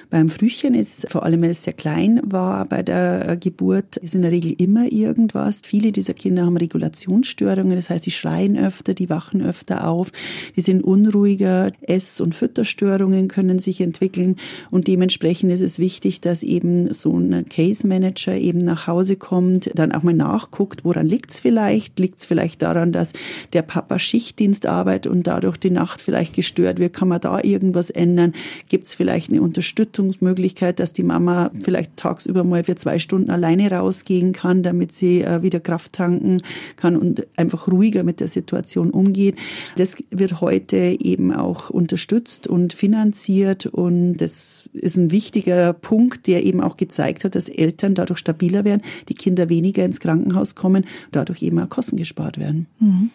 Beim 0.09 0.29
Frühchen 0.29 0.73
ist, 0.73 1.09
vor 1.09 1.23
allem 1.23 1.41
wenn 1.41 1.49
es 1.49 1.63
sehr 1.63 1.73
klein 1.73 2.21
war 2.23 2.63
bei 2.63 2.81
der 2.81 3.27
äh, 3.27 3.37
Geburt, 3.37 3.97
ist 3.97 4.15
in 4.15 4.21
der 4.21 4.31
Regel 4.31 4.53
immer 4.57 4.89
irgendwas. 4.89 5.61
Viele 5.65 5.91
dieser 5.91 6.13
Kinder 6.13 6.45
haben 6.45 6.55
Regulationsstörungen, 6.55 7.75
das 7.75 7.89
heißt, 7.89 8.05
die 8.05 8.11
schreien 8.11 8.57
öfter, 8.57 8.93
die 8.93 9.09
wachen 9.09 9.41
öfter 9.41 9.85
auf, 9.85 10.13
die 10.55 10.61
sind 10.61 10.81
unruhiger, 10.81 11.73
Ess- 11.81 12.21
und 12.21 12.35
Fütterstörungen 12.35 13.27
können 13.27 13.59
sich 13.59 13.81
entwickeln 13.81 14.37
und 14.71 14.87
dementsprechend 14.87 15.51
ist 15.51 15.61
es 15.61 15.77
wichtig, 15.77 16.21
dass 16.21 16.41
eben 16.41 16.93
so 16.93 17.17
ein 17.17 17.49
Case 17.49 17.85
Manager 17.85 18.33
eben 18.33 18.59
nach 18.59 18.87
Hause 18.87 19.17
kommt, 19.17 19.71
dann 19.75 19.91
auch 19.91 20.03
mal 20.03 20.13
nachguckt, 20.13 20.85
woran 20.85 21.05
liegt 21.05 21.31
es 21.31 21.41
vielleicht? 21.41 21.99
Liegt 21.99 22.19
es 22.19 22.25
vielleicht 22.25 22.61
daran, 22.61 22.93
dass 22.93 23.11
der 23.51 23.61
Papa 23.61 23.99
Schichtdienst 23.99 24.67
arbeitet 24.67 25.11
und 25.11 25.27
dadurch 25.27 25.57
die 25.57 25.69
Nacht 25.69 26.01
vielleicht 26.01 26.33
gestört 26.33 26.79
wird? 26.79 26.93
Kann 26.93 27.09
man 27.09 27.19
da 27.19 27.41
irgendwas 27.43 27.89
ändern? 27.89 28.31
Gibt 28.69 28.87
es 28.87 28.93
vielleicht 28.93 29.29
eine 29.29 29.41
Unterstützungsmöglichkeit, 29.57 30.79
dass 30.79 30.93
die 30.93 31.01
Mama 31.01 31.49
vielleicht 31.63 31.97
tagsüber 31.97 32.43
mal 32.43 32.63
für 32.63 32.75
zwei 32.75 32.99
Stunden 32.99 33.31
alleine 33.31 33.71
rausgehen 33.71 34.31
kann, 34.31 34.61
damit 34.61 34.91
sie 34.91 35.23
äh, 35.23 35.41
wieder 35.41 35.59
Kraft 35.59 35.93
tanken 35.93 36.43
kann 36.75 36.95
und 36.95 37.25
einfach 37.37 37.67
ruhiger 37.67 38.03
mit 38.03 38.19
der 38.19 38.27
Situation 38.27 38.91
umgeht. 38.91 39.35
Das 39.75 39.97
wird 40.11 40.41
heute 40.41 40.77
eben 40.99 41.33
auch 41.33 41.71
unterstützt 41.71 42.45
und 42.45 42.73
finanziert 42.73 43.65
und 43.65 44.17
das 44.17 44.69
ist 44.73 44.97
ein 44.97 45.09
wichtiger 45.09 45.73
Punkt, 45.73 46.27
der 46.27 46.45
eben 46.45 46.61
auch 46.61 46.77
gezeigt 46.77 47.23
hat, 47.23 47.33
dass 47.33 47.49
Eltern 47.49 47.95
dadurch 47.95 48.19
stabiler 48.19 48.63
werden, 48.63 48.83
die 49.09 49.15
Kinder 49.15 49.49
weniger 49.49 49.83
ins 49.83 49.99
Krankenhaus 49.99 50.53
kommen, 50.53 50.85
dadurch 51.11 51.41
eben 51.41 51.57
auch 51.57 51.69
Kosten 51.69 51.97
gespart 51.97 52.37
werden. 52.37 52.67
Mhm. 52.79 53.09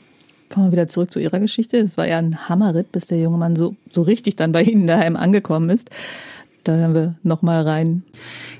Kommen 0.53 0.67
wir 0.67 0.73
wieder 0.73 0.89
zurück 0.89 1.11
zu 1.11 1.19
Ihrer 1.19 1.41
Geschichte. 1.41 1.81
Das 1.81 1.97
war 1.97 2.07
ja 2.07 2.19
ein 2.19 2.49
Hammerritt, 2.49 2.93
bis 2.93 3.07
der 3.07 3.19
junge 3.19 3.39
Mann 3.39 3.57
so, 3.57 3.75
so 3.89 4.03
richtig 4.03 4.37
dann 4.37 4.53
bei 4.53 4.63
Ihnen 4.63 4.87
daheim 4.87 5.17
angekommen 5.17 5.71
ist. 5.71 5.89
Da 6.65 6.77
hören 6.77 6.95
wir 6.95 7.15
nochmal 7.25 7.67
rein. 7.67 8.05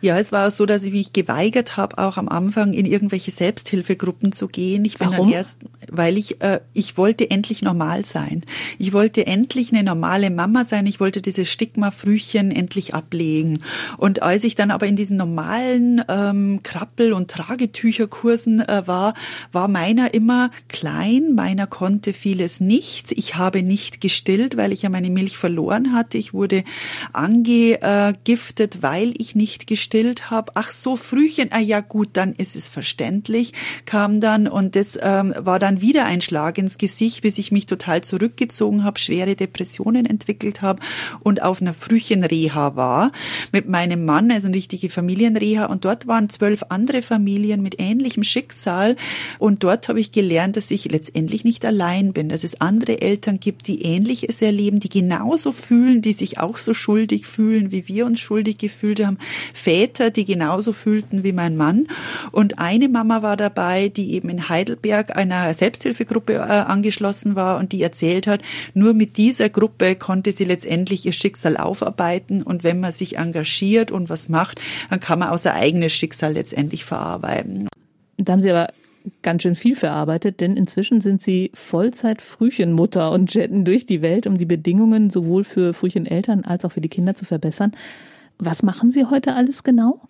Ja, 0.01 0.19
es 0.19 0.33
war 0.33 0.51
so, 0.51 0.67
dass 0.67 0.83
ich 0.83 0.93
mich 0.93 1.13
geweigert 1.13 1.77
habe, 1.77 1.99
auch 1.99 2.17
am 2.17 2.29
Anfang 2.29 2.73
in 2.73 2.85
irgendwelche 2.85 3.31
Selbsthilfegruppen 3.31 4.33
zu 4.33 4.49
gehen. 4.49 4.85
Ich 4.85 4.99
bin 4.99 5.11
Warum? 5.13 5.29
dann 5.29 5.35
erst, 5.37 5.61
weil 5.89 6.19
ich, 6.19 6.43
äh, 6.43 6.59
ich 6.73 6.97
wollte 6.97 7.31
endlich 7.31 7.63
normal 7.63 8.05
sein. 8.05 8.43
Ich 8.79 8.93
wollte 8.93 9.25
endlich 9.29 9.73
eine 9.73 9.85
normale 9.85 10.31
Mama 10.31 10.65
sein. 10.65 10.87
Ich 10.87 10.99
wollte 10.99 11.23
dieses 11.23 11.49
Stigma-Frühchen 11.49 12.51
endlich 12.51 12.95
ablegen. 12.95 13.61
Und 13.99 14.23
als 14.23 14.43
ich 14.43 14.57
dann 14.57 14.73
aber 14.73 14.87
in 14.87 14.97
diesen 14.97 15.17
normalen 15.17 16.03
ähm, 16.09 16.61
Krabbel- 16.65 17.13
und 17.13 17.31
Tragetücherkursen 17.31 18.61
äh, 18.61 18.83
war, 18.87 19.15
war 19.53 19.69
meiner 19.69 20.13
immer 20.13 20.51
klein. 20.67 21.37
Meiner 21.37 21.69
konnte 21.69 22.15
vieles 22.15 22.59
nicht. 22.59 23.13
Ich 23.13 23.37
habe 23.37 23.63
nicht 23.63 24.01
gestillt, 24.01 24.57
weil 24.57 24.73
ich 24.73 24.83
ja 24.83 24.89
meine 24.89 25.11
Milch 25.11 25.37
verloren 25.37 25.93
hatte. 25.93 26.19
Ich 26.19 26.35
wurde 26.35 26.65
ange 27.13 27.81
äh, 27.81 27.92
vergiftet, 27.93 28.79
weil 28.81 29.13
ich 29.19 29.35
nicht 29.35 29.67
gestillt 29.67 30.31
habe. 30.31 30.53
Ach 30.55 30.71
so, 30.71 30.97
Frühchen, 30.97 31.51
ah 31.53 31.61
ja 31.61 31.81
gut, 31.81 32.09
dann 32.15 32.33
ist 32.33 32.57
es 32.57 32.71
verständlich, 32.71 33.53
kam 33.85 34.21
dann 34.21 34.49
und 34.49 34.77
das 34.77 34.99
ähm, 35.03 35.35
war 35.39 35.59
dann 35.59 35.83
wieder 35.83 36.07
ein 36.07 36.23
Schlag 36.23 36.57
ins 36.57 36.79
Gesicht, 36.79 37.21
bis 37.21 37.37
ich 37.37 37.53
mich 37.53 37.67
total 37.67 38.01
zurückgezogen 38.01 38.83
habe, 38.83 38.99
schwere 38.99 39.37
Depressionen 39.37 40.07
entwickelt 40.07 40.63
habe 40.63 40.81
und 41.21 41.43
auf 41.43 41.61
einer 41.61 41.75
Frühchenreha 41.75 42.77
war 42.77 43.13
mit 43.53 43.69
meinem 43.69 44.07
Mann, 44.07 44.31
also 44.31 44.47
eine 44.47 44.57
richtige 44.57 44.89
Familienreha 44.89 45.67
und 45.67 45.85
dort 45.85 46.07
waren 46.07 46.31
zwölf 46.31 46.65
andere 46.71 47.03
Familien 47.03 47.63
mit 47.63 47.79
ähnlichem 47.79 48.25
Schicksal 48.25 48.97
und 49.39 49.65
dort 49.65 49.91
habe 49.91 50.01
ich 50.01 50.13
gelernt, 50.13 50.57
dass 50.57 50.71
ich 50.71 50.91
letztendlich 50.91 51.45
nicht 51.45 51.63
allein 51.67 52.15
bin, 52.15 52.31
dass 52.31 52.43
es 52.43 52.59
andere 52.59 53.03
Eltern 53.03 53.39
gibt, 53.39 53.67
die 53.69 53.83
Ähnliches 53.83 54.41
erleben, 54.41 54.81
die 54.81 54.89
genauso 54.89 55.53
fühlen, 55.53 56.01
die 56.01 56.15
sich 56.15 56.39
auch 56.39 56.57
so 56.57 56.73
schuldig 56.73 57.27
fühlen 57.27 57.71
wie 57.71 57.82
wie 57.89 57.93
wir 57.93 58.07
uns 58.07 58.21
schuldig 58.21 58.59
gefühlt 58.59 59.05
haben, 59.05 59.19
Väter, 59.53 60.11
die 60.11 60.25
genauso 60.25 60.73
fühlten 60.73 61.25
wie 61.25 61.33
mein 61.33 61.57
Mann. 61.57 61.89
Und 62.31 62.59
eine 62.59 62.89
Mama 62.89 63.23
war 63.23 63.37
dabei, 63.37 63.89
die 63.89 64.15
eben 64.15 64.29
in 64.29 64.49
Heidelberg 64.49 65.17
einer 65.17 65.53
Selbsthilfegruppe 65.55 66.35
äh, 66.35 66.39
angeschlossen 66.39 67.37
war 67.37 67.59
und 67.59 67.73
die 67.73 67.83
erzählt 67.83 68.27
hat, 68.27 68.41
nur 68.75 68.95
mit 68.95 69.17
dieser 69.17 69.49
Gruppe 69.49 69.97
konnte 69.97 70.33
sie 70.33 70.45
letztendlich 70.45 71.07
ihr 71.07 71.13
Schicksal 71.13 71.57
aufarbeiten. 71.57 72.43
Und 72.43 72.65
wenn 72.65 72.81
man 72.81 72.93
sich 72.93 73.19
engagiert 73.19 73.91
und 73.91 74.11
was 74.11 74.29
macht, 74.29 74.61
dann 74.91 75.01
kann 75.01 75.19
man 75.19 75.29
auch 75.29 75.39
sein 75.39 75.55
eigenes 75.55 75.93
Schicksal 75.93 76.33
letztendlich 76.33 76.85
verarbeiten. 76.85 77.69
Da 78.17 78.33
haben 78.33 78.41
Sie 78.41 78.51
aber 78.51 78.73
ganz 79.23 79.43
schön 79.43 79.55
viel 79.55 79.77
verarbeitet, 79.77 80.41
denn 80.41 80.57
inzwischen 80.57 81.01
sind 81.01 81.23
sie 81.23 81.51
Vollzeit-Frühchenmutter 81.55 83.11
und 83.11 83.33
jetten 83.35 83.65
durch 83.65 83.87
die 83.87 84.03
Welt, 84.03 84.27
um 84.27 84.39
die 84.39 84.45
Bedingungen 84.45 85.11
sowohl 85.11 85.45
für 85.45 85.75
Frühcheneltern 85.75 86.45
als 86.45 86.65
auch 86.65 86.73
für 86.73 86.81
die 86.81 86.89
Kinder 86.89 87.15
zu 87.15 87.25
verbessern. 87.25 87.73
Was 88.39 88.63
machen 88.63 88.91
Sie 88.91 89.05
heute 89.07 89.35
alles 89.35 89.65
genau? 89.65 90.01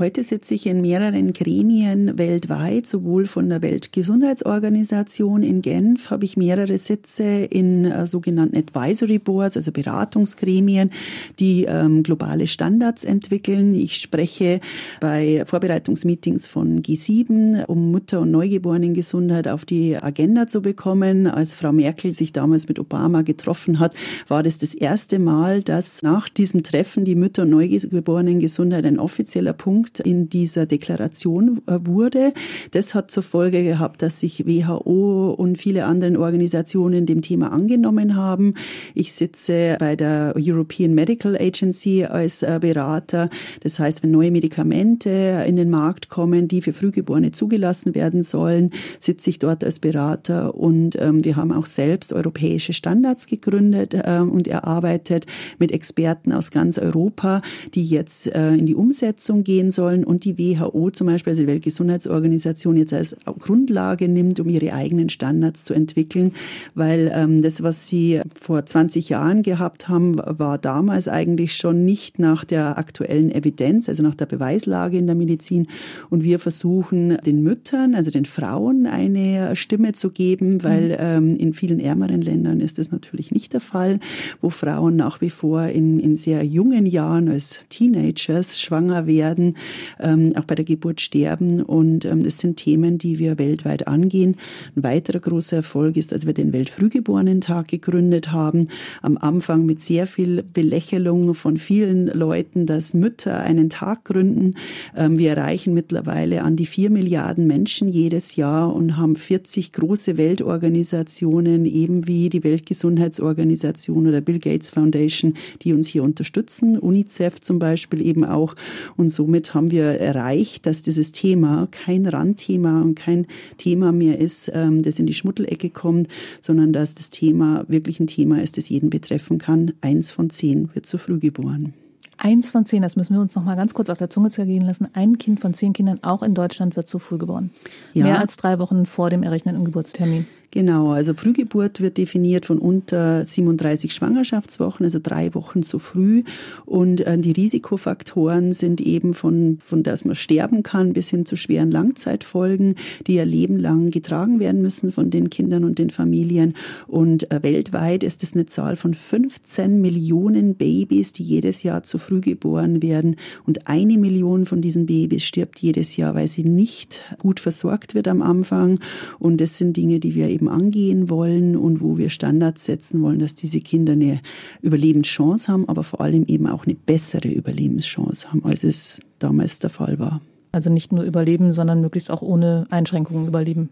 Heute 0.00 0.24
sitze 0.24 0.54
ich 0.54 0.66
in 0.66 0.80
mehreren 0.80 1.32
Gremien 1.32 2.18
weltweit, 2.18 2.88
sowohl 2.88 3.26
von 3.26 3.48
der 3.48 3.62
Weltgesundheitsorganisation 3.62 5.44
in 5.44 5.62
Genf 5.62 6.10
habe 6.10 6.24
ich 6.24 6.36
mehrere 6.36 6.76
Sitze 6.76 7.22
in 7.22 7.84
äh, 7.84 8.04
sogenannten 8.08 8.56
Advisory 8.56 9.20
Boards, 9.20 9.56
also 9.56 9.70
Beratungsgremien, 9.70 10.90
die 11.38 11.66
ähm, 11.66 12.02
globale 12.02 12.48
Standards 12.48 13.04
entwickeln. 13.04 13.74
Ich 13.74 13.98
spreche 13.98 14.60
bei 15.00 15.44
Vorbereitungsmeetings 15.46 16.48
von 16.48 16.82
G7, 16.82 17.64
um 17.66 17.92
Mutter- 17.92 18.22
und 18.22 18.32
Neugeborenengesundheit 18.32 19.46
auf 19.46 19.64
die 19.64 19.96
Agenda 19.96 20.48
zu 20.48 20.62
bekommen. 20.62 21.28
Als 21.28 21.54
Frau 21.54 21.70
Merkel 21.70 22.12
sich 22.12 22.32
damals 22.32 22.66
mit 22.66 22.80
Obama 22.80 23.22
getroffen 23.22 23.78
hat, 23.78 23.94
war 24.26 24.42
das 24.42 24.58
das 24.58 24.74
erste 24.74 25.20
Mal, 25.20 25.62
dass 25.62 26.02
nach 26.02 26.28
diesem 26.28 26.64
Treffen 26.64 27.04
die 27.04 27.14
Mütter- 27.14 27.42
und 27.42 27.50
Neugeborenen-Gesundheit 27.50 28.84
ein 28.84 28.98
offizieller 28.98 29.52
Punkt 29.52 29.75
Punkt 29.76 30.00
in 30.00 30.30
dieser 30.30 30.64
Deklaration 30.64 31.60
äh, 31.66 31.78
wurde. 31.82 32.32
Das 32.70 32.94
hat 32.94 33.10
zur 33.10 33.22
Folge 33.22 33.62
gehabt, 33.62 34.00
dass 34.00 34.20
sich 34.20 34.46
WHO 34.46 35.34
und 35.36 35.58
viele 35.58 35.84
andere 35.84 36.18
Organisationen 36.18 37.04
dem 37.04 37.20
Thema 37.20 37.52
angenommen 37.52 38.16
haben. 38.16 38.54
Ich 38.94 39.12
sitze 39.12 39.76
bei 39.78 39.94
der 39.94 40.32
European 40.34 40.94
Medical 40.94 41.36
Agency 41.36 42.04
als 42.04 42.42
äh, 42.42 42.58
Berater. 42.58 43.28
Das 43.60 43.78
heißt, 43.78 44.02
wenn 44.02 44.12
neue 44.12 44.30
Medikamente 44.30 45.44
in 45.46 45.56
den 45.56 45.68
Markt 45.68 46.08
kommen, 46.08 46.48
die 46.48 46.62
für 46.62 46.72
Frühgeborene 46.72 47.32
zugelassen 47.32 47.94
werden 47.94 48.22
sollen, 48.22 48.70
sitze 48.98 49.28
ich 49.28 49.38
dort 49.38 49.62
als 49.62 49.78
Berater 49.78 50.54
und 50.54 50.96
ähm, 50.98 51.22
wir 51.22 51.36
haben 51.36 51.52
auch 51.52 51.66
selbst 51.66 52.14
europäische 52.14 52.72
Standards 52.72 53.26
gegründet 53.26 53.94
ähm, 54.06 54.30
und 54.30 54.48
erarbeitet 54.48 55.26
mit 55.58 55.70
Experten 55.70 56.32
aus 56.32 56.50
ganz 56.50 56.78
Europa, 56.78 57.42
die 57.74 57.84
jetzt 57.84 58.28
äh, 58.28 58.54
in 58.54 58.64
die 58.64 58.74
Umsetzung 58.86 59.44
gehen 59.44 59.65
sollen 59.70 60.04
und 60.04 60.24
die 60.24 60.38
WHO 60.38 60.90
zum 60.90 61.06
Beispiel, 61.06 61.32
also 61.32 61.42
die 61.42 61.48
Weltgesundheitsorganisation, 61.48 62.76
jetzt 62.76 62.92
als 62.92 63.16
Grundlage 63.38 64.08
nimmt, 64.08 64.40
um 64.40 64.48
ihre 64.48 64.72
eigenen 64.72 65.08
Standards 65.08 65.64
zu 65.64 65.74
entwickeln, 65.74 66.32
weil 66.74 67.10
ähm, 67.14 67.42
das, 67.42 67.62
was 67.62 67.88
sie 67.88 68.20
vor 68.40 68.64
20 68.64 69.08
Jahren 69.08 69.42
gehabt 69.42 69.88
haben, 69.88 70.16
war 70.16 70.58
damals 70.58 71.08
eigentlich 71.08 71.56
schon 71.56 71.84
nicht 71.84 72.18
nach 72.18 72.44
der 72.44 72.78
aktuellen 72.78 73.30
Evidenz, 73.30 73.88
also 73.88 74.02
nach 74.02 74.14
der 74.14 74.26
Beweislage 74.26 74.98
in 74.98 75.06
der 75.06 75.16
Medizin. 75.16 75.68
Und 76.10 76.22
wir 76.22 76.38
versuchen 76.38 77.16
den 77.24 77.42
Müttern, 77.42 77.94
also 77.94 78.10
den 78.10 78.24
Frauen, 78.24 78.86
eine 78.86 79.56
Stimme 79.56 79.92
zu 79.92 80.10
geben, 80.10 80.62
weil 80.62 80.88
mhm. 80.88 80.96
ähm, 80.98 81.36
in 81.36 81.54
vielen 81.54 81.80
ärmeren 81.80 82.22
Ländern 82.22 82.60
ist 82.60 82.78
das 82.78 82.90
natürlich 82.90 83.30
nicht 83.30 83.52
der 83.52 83.60
Fall, 83.60 84.00
wo 84.40 84.50
Frauen 84.50 84.96
nach 84.96 85.20
wie 85.20 85.30
vor 85.30 85.64
in, 85.66 85.98
in 85.98 86.16
sehr 86.16 86.44
jungen 86.44 86.86
Jahren 86.86 87.28
als 87.28 87.60
Teenagers 87.68 88.60
schwanger 88.60 89.06
werden, 89.06 89.55
ähm, 90.00 90.32
auch 90.36 90.44
bei 90.44 90.54
der 90.54 90.64
Geburt 90.64 91.00
sterben. 91.00 91.62
Und 91.62 92.04
ähm, 92.04 92.22
das 92.22 92.38
sind 92.38 92.56
Themen, 92.56 92.98
die 92.98 93.18
wir 93.18 93.38
weltweit 93.38 93.86
angehen. 93.86 94.36
Ein 94.74 94.82
weiterer 94.82 95.20
großer 95.20 95.56
Erfolg 95.56 95.96
ist, 95.96 96.12
dass 96.12 96.26
wir 96.26 96.34
den 96.34 96.52
Weltfrühgeborenen-Tag 96.52 97.68
gegründet 97.68 98.32
haben. 98.32 98.68
Am 99.02 99.16
Anfang 99.16 99.66
mit 99.66 99.80
sehr 99.80 100.06
viel 100.06 100.42
Belächelung 100.42 101.34
von 101.34 101.56
vielen 101.56 102.06
Leuten, 102.06 102.66
dass 102.66 102.94
Mütter 102.94 103.40
einen 103.40 103.70
Tag 103.70 104.04
gründen. 104.04 104.54
Ähm, 104.96 105.18
wir 105.18 105.30
erreichen 105.30 105.74
mittlerweile 105.74 106.42
an 106.42 106.56
die 106.56 106.66
vier 106.66 106.90
Milliarden 106.90 107.46
Menschen 107.46 107.88
jedes 107.88 108.36
Jahr 108.36 108.74
und 108.74 108.96
haben 108.96 109.16
40 109.16 109.72
große 109.72 110.16
Weltorganisationen, 110.16 111.64
eben 111.64 112.06
wie 112.06 112.28
die 112.28 112.44
Weltgesundheitsorganisation 112.44 114.06
oder 114.06 114.20
Bill 114.20 114.38
Gates 114.38 114.70
Foundation, 114.70 115.34
die 115.62 115.72
uns 115.72 115.88
hier 115.88 116.02
unterstützen, 116.02 116.78
UNICEF 116.78 117.40
zum 117.40 117.58
Beispiel 117.58 118.04
eben 118.04 118.24
auch. 118.24 118.54
Und 118.96 119.10
somit 119.10 119.45
haben 119.54 119.70
wir 119.70 119.84
erreicht, 119.84 120.66
dass 120.66 120.82
dieses 120.82 121.12
Thema 121.12 121.68
kein 121.70 122.06
Randthema 122.06 122.82
und 122.82 122.94
kein 122.94 123.26
Thema 123.58 123.92
mehr 123.92 124.18
ist, 124.18 124.50
ähm, 124.54 124.82
das 124.82 124.98
in 124.98 125.06
die 125.06 125.14
Schmuddelecke 125.14 125.70
kommt, 125.70 126.08
sondern 126.40 126.72
dass 126.72 126.94
das 126.94 127.10
Thema 127.10 127.64
wirklich 127.68 128.00
ein 128.00 128.06
Thema 128.06 128.42
ist, 128.42 128.56
das 128.56 128.68
jeden 128.68 128.90
betreffen 128.90 129.38
kann. 129.38 129.72
Eins 129.80 130.10
von 130.10 130.30
zehn 130.30 130.70
wird 130.74 130.86
zu 130.86 130.98
früh 130.98 131.18
geboren. 131.18 131.74
Eins 132.18 132.50
von 132.50 132.64
zehn, 132.64 132.80
das 132.80 132.96
müssen 132.96 133.14
wir 133.14 133.20
uns 133.20 133.34
noch 133.34 133.44
mal 133.44 133.56
ganz 133.56 133.74
kurz 133.74 133.90
auf 133.90 133.98
der 133.98 134.08
Zunge 134.08 134.30
zergehen 134.30 134.62
lassen. 134.62 134.88
Ein 134.94 135.18
Kind 135.18 135.40
von 135.40 135.52
zehn 135.52 135.72
Kindern, 135.74 136.02
auch 136.02 136.22
in 136.22 136.34
Deutschland, 136.34 136.74
wird 136.74 136.88
zu 136.88 136.98
früh 136.98 137.18
geboren. 137.18 137.50
Ja. 137.92 138.04
Mehr 138.04 138.20
als 138.20 138.36
drei 138.36 138.58
Wochen 138.58 138.86
vor 138.86 139.10
dem 139.10 139.22
errechneten 139.22 139.64
Geburtstermin. 139.64 140.26
Genau, 140.50 140.92
also 140.92 141.12
Frühgeburt 141.14 141.80
wird 141.80 141.98
definiert 141.98 142.46
von 142.46 142.58
unter 142.58 143.24
37 143.24 143.92
Schwangerschaftswochen, 143.92 144.84
also 144.84 144.98
drei 145.02 145.34
Wochen 145.34 145.62
zu 145.62 145.78
früh. 145.78 146.22
Und 146.64 147.00
äh, 147.00 147.18
die 147.18 147.32
Risikofaktoren 147.32 148.52
sind 148.52 148.80
eben 148.80 149.12
von, 149.14 149.58
von 149.60 149.82
dass 149.82 150.04
man 150.04 150.14
sterben 150.14 150.62
kann 150.62 150.92
bis 150.92 151.10
hin 151.10 151.26
zu 151.26 151.36
schweren 151.36 151.70
Langzeitfolgen, 151.70 152.76
die 153.06 153.14
ja 153.14 153.24
lebenlang 153.24 153.90
getragen 153.90 154.40
werden 154.40 154.62
müssen 154.62 154.92
von 154.92 155.10
den 155.10 155.30
Kindern 155.30 155.64
und 155.64 155.78
den 155.78 155.90
Familien. 155.90 156.54
Und 156.86 157.30
äh, 157.30 157.42
weltweit 157.42 158.02
ist 158.02 158.22
es 158.22 158.34
eine 158.34 158.46
Zahl 158.46 158.76
von 158.76 158.94
15 158.94 159.80
Millionen 159.80 160.54
Babys, 160.54 161.12
die 161.12 161.24
jedes 161.24 161.64
Jahr 161.64 161.82
zu 161.82 161.98
früh 161.98 162.20
geboren 162.20 162.82
werden. 162.82 163.16
Und 163.44 163.66
eine 163.66 163.98
Million 163.98 164.46
von 164.46 164.60
diesen 164.60 164.86
Babys 164.86 165.24
stirbt 165.24 165.58
jedes 165.58 165.96
Jahr, 165.96 166.14
weil 166.14 166.28
sie 166.28 166.44
nicht 166.44 167.02
gut 167.18 167.40
versorgt 167.40 167.94
wird 167.94 168.08
am 168.08 168.22
Anfang. 168.22 168.78
Und 169.18 169.40
das 169.40 169.58
sind 169.58 169.76
Dinge, 169.76 170.00
die 170.00 170.14
wir 170.14 170.35
eben 170.36 170.48
angehen 170.48 171.08
wollen 171.08 171.56
und 171.56 171.80
wo 171.80 171.96
wir 171.96 172.10
Standards 172.10 172.66
setzen 172.66 173.00
wollen, 173.02 173.18
dass 173.18 173.34
diese 173.34 173.60
Kinder 173.60 173.94
eine 173.94 174.20
Überlebenschance 174.60 175.50
haben, 175.50 175.66
aber 175.68 175.82
vor 175.82 176.02
allem 176.02 176.24
eben 176.26 176.46
auch 176.46 176.66
eine 176.66 176.74
bessere 176.74 177.28
Überlebenschance 177.28 178.30
haben, 178.30 178.44
als 178.44 178.62
es 178.62 179.00
damals 179.18 179.58
der 179.58 179.70
Fall 179.70 179.98
war. 179.98 180.20
Also 180.52 180.70
nicht 180.70 180.92
nur 180.92 181.04
überleben, 181.04 181.52
sondern 181.52 181.80
möglichst 181.80 182.10
auch 182.10 182.22
ohne 182.22 182.66
Einschränkungen 182.70 183.26
überleben. 183.26 183.70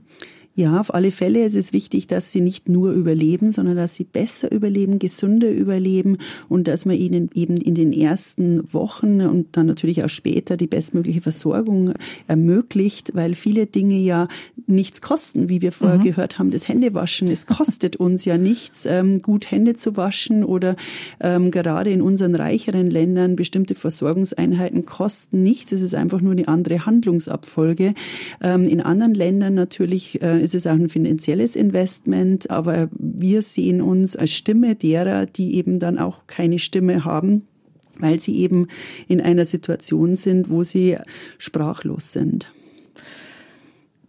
Ja, 0.57 0.79
auf 0.79 0.95
alle 0.95 1.11
Fälle 1.11 1.45
ist 1.45 1.57
es 1.57 1.73
wichtig, 1.73 2.07
dass 2.07 2.31
sie 2.31 2.41
nicht 2.41 2.69
nur 2.69 2.93
überleben, 2.93 3.51
sondern 3.51 3.77
dass 3.77 3.97
sie 3.97 4.05
besser 4.05 4.53
überleben, 4.53 5.01
gesünder 5.01 5.51
überleben 5.51 6.19
und 6.49 6.69
dass 6.69 6.87
man 6.87 6.95
ihnen 6.95 7.29
eben 7.35 7.57
in 7.57 7.75
den 7.75 7.93
ersten 7.93 8.73
Wochen 8.73 9.21
und 9.23 9.57
dann 9.57 9.67
natürlich 9.67 10.05
auch 10.05 10.09
später 10.09 10.57
die 10.57 10.69
bestmögliche 10.69 11.23
Versorgung 11.23 11.95
ermöglicht, 12.29 13.17
weil 13.17 13.35
viele 13.35 13.67
Dinge 13.67 13.97
ja 13.97 14.29
nichts 14.69 15.01
kosten, 15.01 15.49
wie 15.49 15.61
wir 15.61 15.73
vorher 15.73 15.99
mhm. 15.99 16.05
gehört 16.05 16.39
haben. 16.39 16.53
Das 16.53 16.69
Händewaschen, 16.69 17.27
es 17.27 17.47
kostet 17.47 17.97
uns 17.97 18.25
ja 18.25 18.39
nichts, 18.39 18.87
ähm, 18.87 19.23
gut 19.23 19.51
Hände 19.51 19.75
zu 19.75 19.97
waschen 19.97 20.45
oder 20.45 20.77
ähm, 21.19 21.51
gerade 21.51 21.91
in 21.91 22.01
unseren 22.01 22.37
reicheren 22.37 22.89
Ländern 22.89 23.35
bestimmte 23.35 23.75
Versorgungseinheiten 23.75 24.87
kosten 24.87 25.43
nichts. 25.43 25.73
Es 25.73 25.83
ist 25.83 25.97
einfach 25.97 26.21
nur 26.21 26.33
eine 26.33 26.47
andere 26.47 26.87
Handlungsabfolge. 26.87 27.95
Ähm, 28.41 28.69
in 28.69 28.81
anderen 28.81 29.15
Ländern 29.15 29.55
natürlich 29.55 30.23
äh, 30.23 30.44
ist 30.45 30.55
es 30.55 30.67
auch 30.67 30.73
ein 30.73 30.89
finanzielles 30.89 31.57
Investment, 31.57 32.51
aber 32.51 32.89
wir 32.93 33.43
sehen 33.43 33.81
uns 33.81 34.15
als 34.15 34.33
Stimme 34.33 34.75
derer, 34.75 35.27
die 35.27 35.57
eben 35.57 35.79
dann 35.79 35.99
auch 35.99 36.27
keine 36.27 36.59
Stimme 36.59 37.05
haben, 37.05 37.43
weil 37.99 38.21
sie 38.21 38.37
eben 38.39 38.69
in 39.09 39.21
einer 39.21 39.45
Situation 39.45 40.17
sind, 40.17 40.51
wo 40.51 40.63
sie 40.63 40.97
sprachlos 41.39 42.13
sind. 42.13 42.53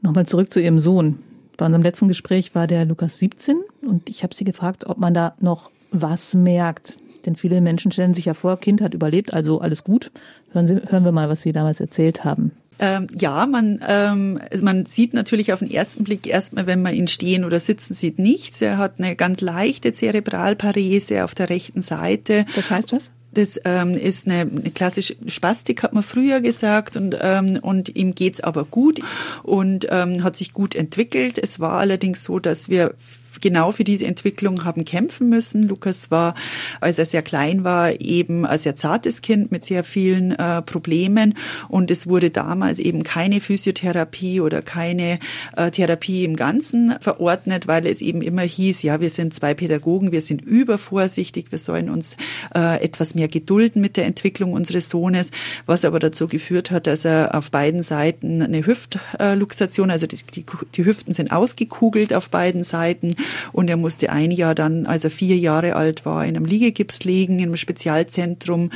Nochmal 0.02 0.28
zurück 0.28 0.54
zu 0.54 0.62
Ihrem 0.62 0.80
Sohn. 0.80 1.20
Bei 1.58 1.66
unserem 1.66 1.84
letzten 1.84 2.08
Gespräch 2.08 2.54
war 2.54 2.68
der 2.68 2.86
Lukas 2.86 3.18
17 3.18 3.58
und 3.82 4.10
ich 4.10 4.24
habe 4.24 4.36
Sie 4.36 4.44
gefragt, 4.44 4.86
ob 4.86 4.98
man 4.98 5.14
da 5.14 5.36
noch 5.40 5.72
was 5.92 6.34
merkt. 6.34 6.98
Denn 7.26 7.36
viele 7.36 7.62
Menschen 7.62 7.92
stellen 7.92 8.14
sich 8.14 8.26
ja 8.26 8.34
vor, 8.34 8.58
Kind 8.60 8.82
hat 8.82 8.94
überlebt, 8.94 9.34
also 9.34 9.62
alles 9.62 9.84
gut. 9.84 10.12
Hören, 10.52 10.68
Sie, 10.68 10.76
hören 10.76 11.06
wir 11.06 11.12
mal, 11.12 11.30
was 11.30 11.42
Sie 11.42 11.54
damals 11.54 11.80
erzählt 11.80 12.24
haben. 12.24 12.52
Ähm, 12.80 13.08
ja, 13.18 13.46
man, 13.46 13.80
ähm, 13.88 14.40
man 14.62 14.86
sieht 14.86 15.14
natürlich 15.14 15.54
auf 15.54 15.60
den 15.60 15.72
ersten 15.72 16.04
Blick 16.04 16.28
erstmal, 16.28 16.68
wenn 16.68 16.82
man 16.82 16.94
ihn 16.94 17.08
stehen 17.08 17.46
oder 17.46 17.60
sitzen 17.60 17.94
sieht, 17.94 18.20
nichts. 18.20 18.62
Er 18.62 18.78
hat 18.78 18.96
eine 18.98 19.16
ganz 19.16 19.42
leichte 19.42 19.94
Zerebralparese 19.94 21.24
auf 21.24 21.36
der 21.36 21.50
rechten 21.50 21.82
Seite. 21.82 22.46
Das 22.56 22.72
heißt 22.72 22.92
was? 22.92 23.12
Das 23.34 23.60
ähm, 23.66 23.92
ist 23.92 24.28
eine, 24.28 24.42
eine 24.42 24.72
klassische 24.74 25.16
Spastik, 25.28 25.84
hat 25.84 25.94
man 25.94 26.04
früher 26.04 26.40
gesagt, 26.40 26.96
und, 26.96 27.18
ähm, 27.22 27.60
und 27.62 27.94
ihm 27.96 28.16
geht's 28.16 28.40
aber 28.40 28.64
gut 28.64 29.02
und 29.44 29.88
ähm, 29.92 30.24
hat 30.24 30.38
sich 30.38 30.54
gut 30.54 30.74
entwickelt. 30.74 31.38
Es 31.38 31.60
war 31.60 31.74
allerdings 31.74 32.24
so, 32.24 32.40
dass 32.40 32.70
wir 32.70 32.96
genau 33.42 33.72
für 33.72 33.84
diese 33.84 34.06
Entwicklung 34.06 34.64
haben 34.64 34.86
kämpfen 34.86 35.30
müssen. 35.30 35.68
Lukas 35.68 36.12
war, 36.12 36.36
als 36.82 36.98
er 36.98 37.06
sehr 37.06 37.22
klein 37.22 37.64
war, 37.64 38.00
eben 38.00 38.46
ein 38.46 38.58
sehr 38.58 38.76
zartes 38.76 39.22
Kind 39.22 39.52
mit 39.52 39.66
sehr 39.66 39.84
vielen 39.84 40.32
äh, 40.32 40.62
Problemen 40.62 41.36
und 41.70 41.92
es 41.92 42.08
wurde 42.08 42.30
damals 42.30 42.80
eben 42.80 43.04
keine 43.04 43.42
Physiotherapie 43.42 44.42
oder 44.42 44.62
keine 44.62 45.20
äh, 45.56 45.72
Therapie 45.72 46.24
im 46.24 46.36
Ganzen 46.36 46.96
verordnet, 47.00 47.68
weil 47.68 47.86
es 47.86 48.02
eben 48.02 48.22
immer 48.22 48.42
hieß, 48.42 48.84
ja, 48.84 49.02
wir 49.02 49.10
sind 49.10 49.34
zwei 49.34 49.54
Pädagogen, 49.54 50.12
wir 50.12 50.22
sind 50.22 50.44
übervorsichtig, 50.44 51.52
wir 51.52 51.60
sollen 51.60 51.90
uns 51.90 52.18
äh, 52.54 52.84
etwas 52.84 53.16
mehr 53.16 53.28
gedulden 53.28 53.82
mit 53.82 53.98
der 53.98 54.06
Entwicklung 54.06 54.54
unseres 54.54 54.90
Sohnes, 54.90 55.32
was 55.66 55.86
aber 55.86 56.00
dazu 56.00 56.28
geführt 56.28 56.72
hat, 56.72 56.88
dass 56.88 57.06
er 57.06 57.36
auf 57.36 57.52
beiden 57.52 57.82
Seiten 57.82 58.42
eine 58.42 58.66
Hüftluxation, 58.66 59.92
also 59.92 60.08
die, 60.08 60.18
die, 60.34 60.46
die 60.76 60.86
Hüften 60.86 61.14
sind 61.14 61.32
ausgekugelt 61.32 62.14
auf 62.14 62.30
beiden 62.30 62.64
Seiten 62.64 63.16
und 63.52 63.70
er 63.70 63.78
musste 63.78 64.10
ein 64.10 64.32
Jahr 64.32 64.56
dann, 64.56 64.86
als 64.86 65.04
er 65.04 65.12
vier 65.12 65.38
Jahre 65.38 65.76
alt 65.76 66.06
war, 66.06 66.26
in 66.26 66.36
einem 66.36 66.46
Liegegips 66.46 67.04
liegen, 67.04 67.40
in 67.40 67.46
einem 67.46 67.58
Spezialzentrum 67.58 68.72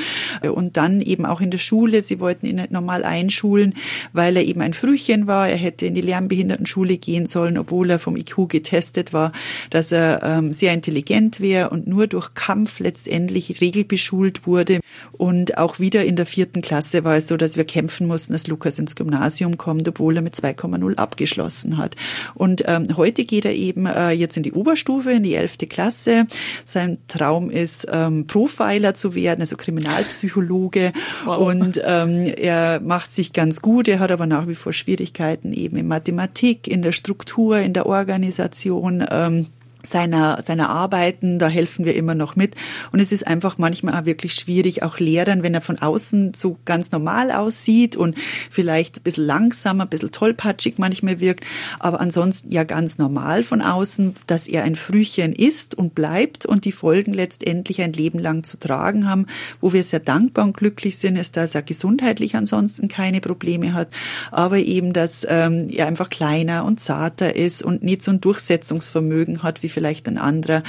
und 0.54 0.78
dann 0.78 1.02
eben 1.02 1.26
auch 1.26 1.42
in 1.42 1.52
der 1.52 1.58
Schule. 1.58 2.02
Sie 2.02 2.20
wollten 2.20 2.46
ihn 2.46 2.58
nicht 2.58 2.72
normal 2.72 3.04
einschulen, 3.04 3.74
weil 4.14 4.38
er 4.38 4.44
eben 4.44 4.62
ein 4.62 4.74
Frühchen 4.74 5.28
war. 5.28 5.50
Er 5.50 5.58
hätte 5.58 5.86
in 5.86 5.94
die 5.94 6.02
Lernbehindertenschule 6.02 6.98
gehen 6.98 7.26
sollen, 7.26 7.58
obwohl 7.58 7.90
er 7.90 8.00
vom 8.00 8.16
IQ 8.16 8.50
getestet 8.50 9.14
war, 9.14 9.32
dass 9.70 9.92
er 9.92 10.22
ähm, 10.24 10.54
sehr 10.54 10.74
intelligent 10.74 11.40
wäre 11.40 11.70
und 11.70 11.88
nur 11.88 12.08
durch 12.08 12.34
Kampf 12.34 12.80
letztendlich 12.80 13.62
regelbeschult 13.62 14.46
wurde. 14.46 14.80
Und 15.12 15.58
auch 15.58 15.80
wieder 15.80 16.06
in 16.06 16.16
der 16.16 16.26
vierten 16.26 16.62
Klasse 16.62 17.04
war 17.04 17.18
es 17.18 17.28
so, 17.28 17.38
dass 17.38 17.58
wir 17.58 17.66
kämpfen 17.66 18.08
mussten, 18.08 18.34
dass 18.34 18.48
Lukas 18.48 18.80
ins 18.80 18.96
Gymnasium 18.96 19.58
kommt, 19.58 19.88
obwohl 19.88 20.16
er 20.16 20.22
mit 20.22 20.36
2,0 20.36 20.96
abgeschlossen 20.96 21.78
hat. 21.78 21.96
Und 22.36 22.64
ähm, 22.68 22.88
heute 22.98 23.26
geht 23.26 23.46
er 23.46 23.54
eben 23.54 23.86
äh, 23.86 24.12
jetzt 24.12 24.38
in 24.40 24.44
die 24.44 24.54
Oberstufe, 24.54 25.12
in 25.12 25.24
die 25.24 25.36
elfte 25.36 25.68
Klasse. 25.68 26.26
Sein 26.66 26.98
Traum 27.08 27.50
ist, 27.50 27.88
ähm, 27.92 28.26
Profiler 28.26 28.94
zu 28.94 29.16
werden, 29.16 29.42
also 29.42 29.58
Kriminalpsychologe. 29.58 30.94
Wow. 31.26 31.40
Und 31.40 31.82
ähm, 31.86 32.34
er 32.38 32.80
macht 32.80 33.12
sich 33.12 33.34
ganz 33.34 33.62
gut. 33.62 33.88
Er 33.88 34.00
hat 34.00 34.12
aber 34.12 34.28
nach 34.28 34.48
wie 34.48 34.56
vor 34.56 34.74
Schwierigkeiten 34.74 35.54
eben 35.54 35.78
in 35.78 35.88
Mathematik, 35.88 36.68
in 36.68 36.82
der 36.82 36.92
Struktur, 36.92 37.60
in 37.60 37.74
der 37.74 37.86
Organisation. 37.86 39.06
Ähm, 39.12 39.48
seiner, 39.84 40.42
seiner 40.44 40.70
Arbeiten, 40.70 41.40
da 41.40 41.48
helfen 41.48 41.86
wir 41.86 41.96
immer 41.96 42.16
noch 42.16 42.36
mit. 42.36 42.56
Und 42.92 43.00
es 43.00 43.12
ist 43.12 43.26
einfach 43.26 43.58
manchmal 43.58 44.00
auch 44.00 44.06
wirklich 44.06 44.34
schwierig, 44.34 44.84
auch 44.84 45.00
Lehrern, 45.00 45.42
wenn 45.42 45.54
er 45.54 45.62
von 45.62 45.80
außen 45.80 46.34
so 46.34 46.58
ganz 46.66 46.92
normal 46.92 47.32
aussieht 47.32 47.96
und 47.96 48.18
vielleicht 48.50 48.98
ein 48.98 49.04
bisschen 49.04 49.26
langsamer, 49.26 49.86
ein 49.86 49.90
bisschen 49.90 50.12
tollpatschig 50.12 50.76
manchmal 50.78 51.20
wirkt, 51.20 51.46
aber 51.80 52.02
ansonsten 52.02 52.52
ja 52.52 52.64
ganz 52.64 52.98
normal 52.98 53.44
von 53.44 53.62
außen, 53.62 54.16
dass 54.28 54.48
er 54.48 54.64
ein 54.64 54.76
Frühchen 54.76 55.32
ist 55.34 55.76
und 55.76 55.96
bleibt 55.96 56.46
und 56.46 56.66
die 56.66 56.72
Folgen 56.72 57.14
letztendlich 57.14 57.82
ein 57.82 57.94
Leben 57.94 58.20
lang 58.20 58.44
zu 58.44 58.58
tragen 58.58 59.10
haben, 59.10 59.28
wo 59.62 59.72
wir 59.72 59.84
sehr 59.84 60.02
dankbar 60.02 60.46
und 60.46 60.58
glücklich 60.58 60.98
sind, 60.98 61.16
ist, 61.16 61.38
dass 61.38 61.56
er 61.56 61.62
gesundheitlich 61.62 62.36
ansonsten 62.36 62.90
keine 62.90 63.22
Probleme 63.22 63.74
hat, 63.74 63.90
aber 64.32 64.58
eben, 64.58 64.92
dass 64.92 65.26
ähm, 65.30 65.70
er 65.70 65.88
einfach 65.88 66.10
kleiner 66.10 66.66
und 66.66 66.80
zarter 66.82 67.36
ist 67.36 67.64
und 67.64 67.82
nicht 67.82 68.04
so 68.04 68.12
ein 68.12 68.22
Durchsetzungsvermögen 68.22 69.42
hat 69.42 69.64
wie 69.64 69.70
vielleicht 69.80 70.10
ein 70.10 70.18
anderer. 70.18 70.62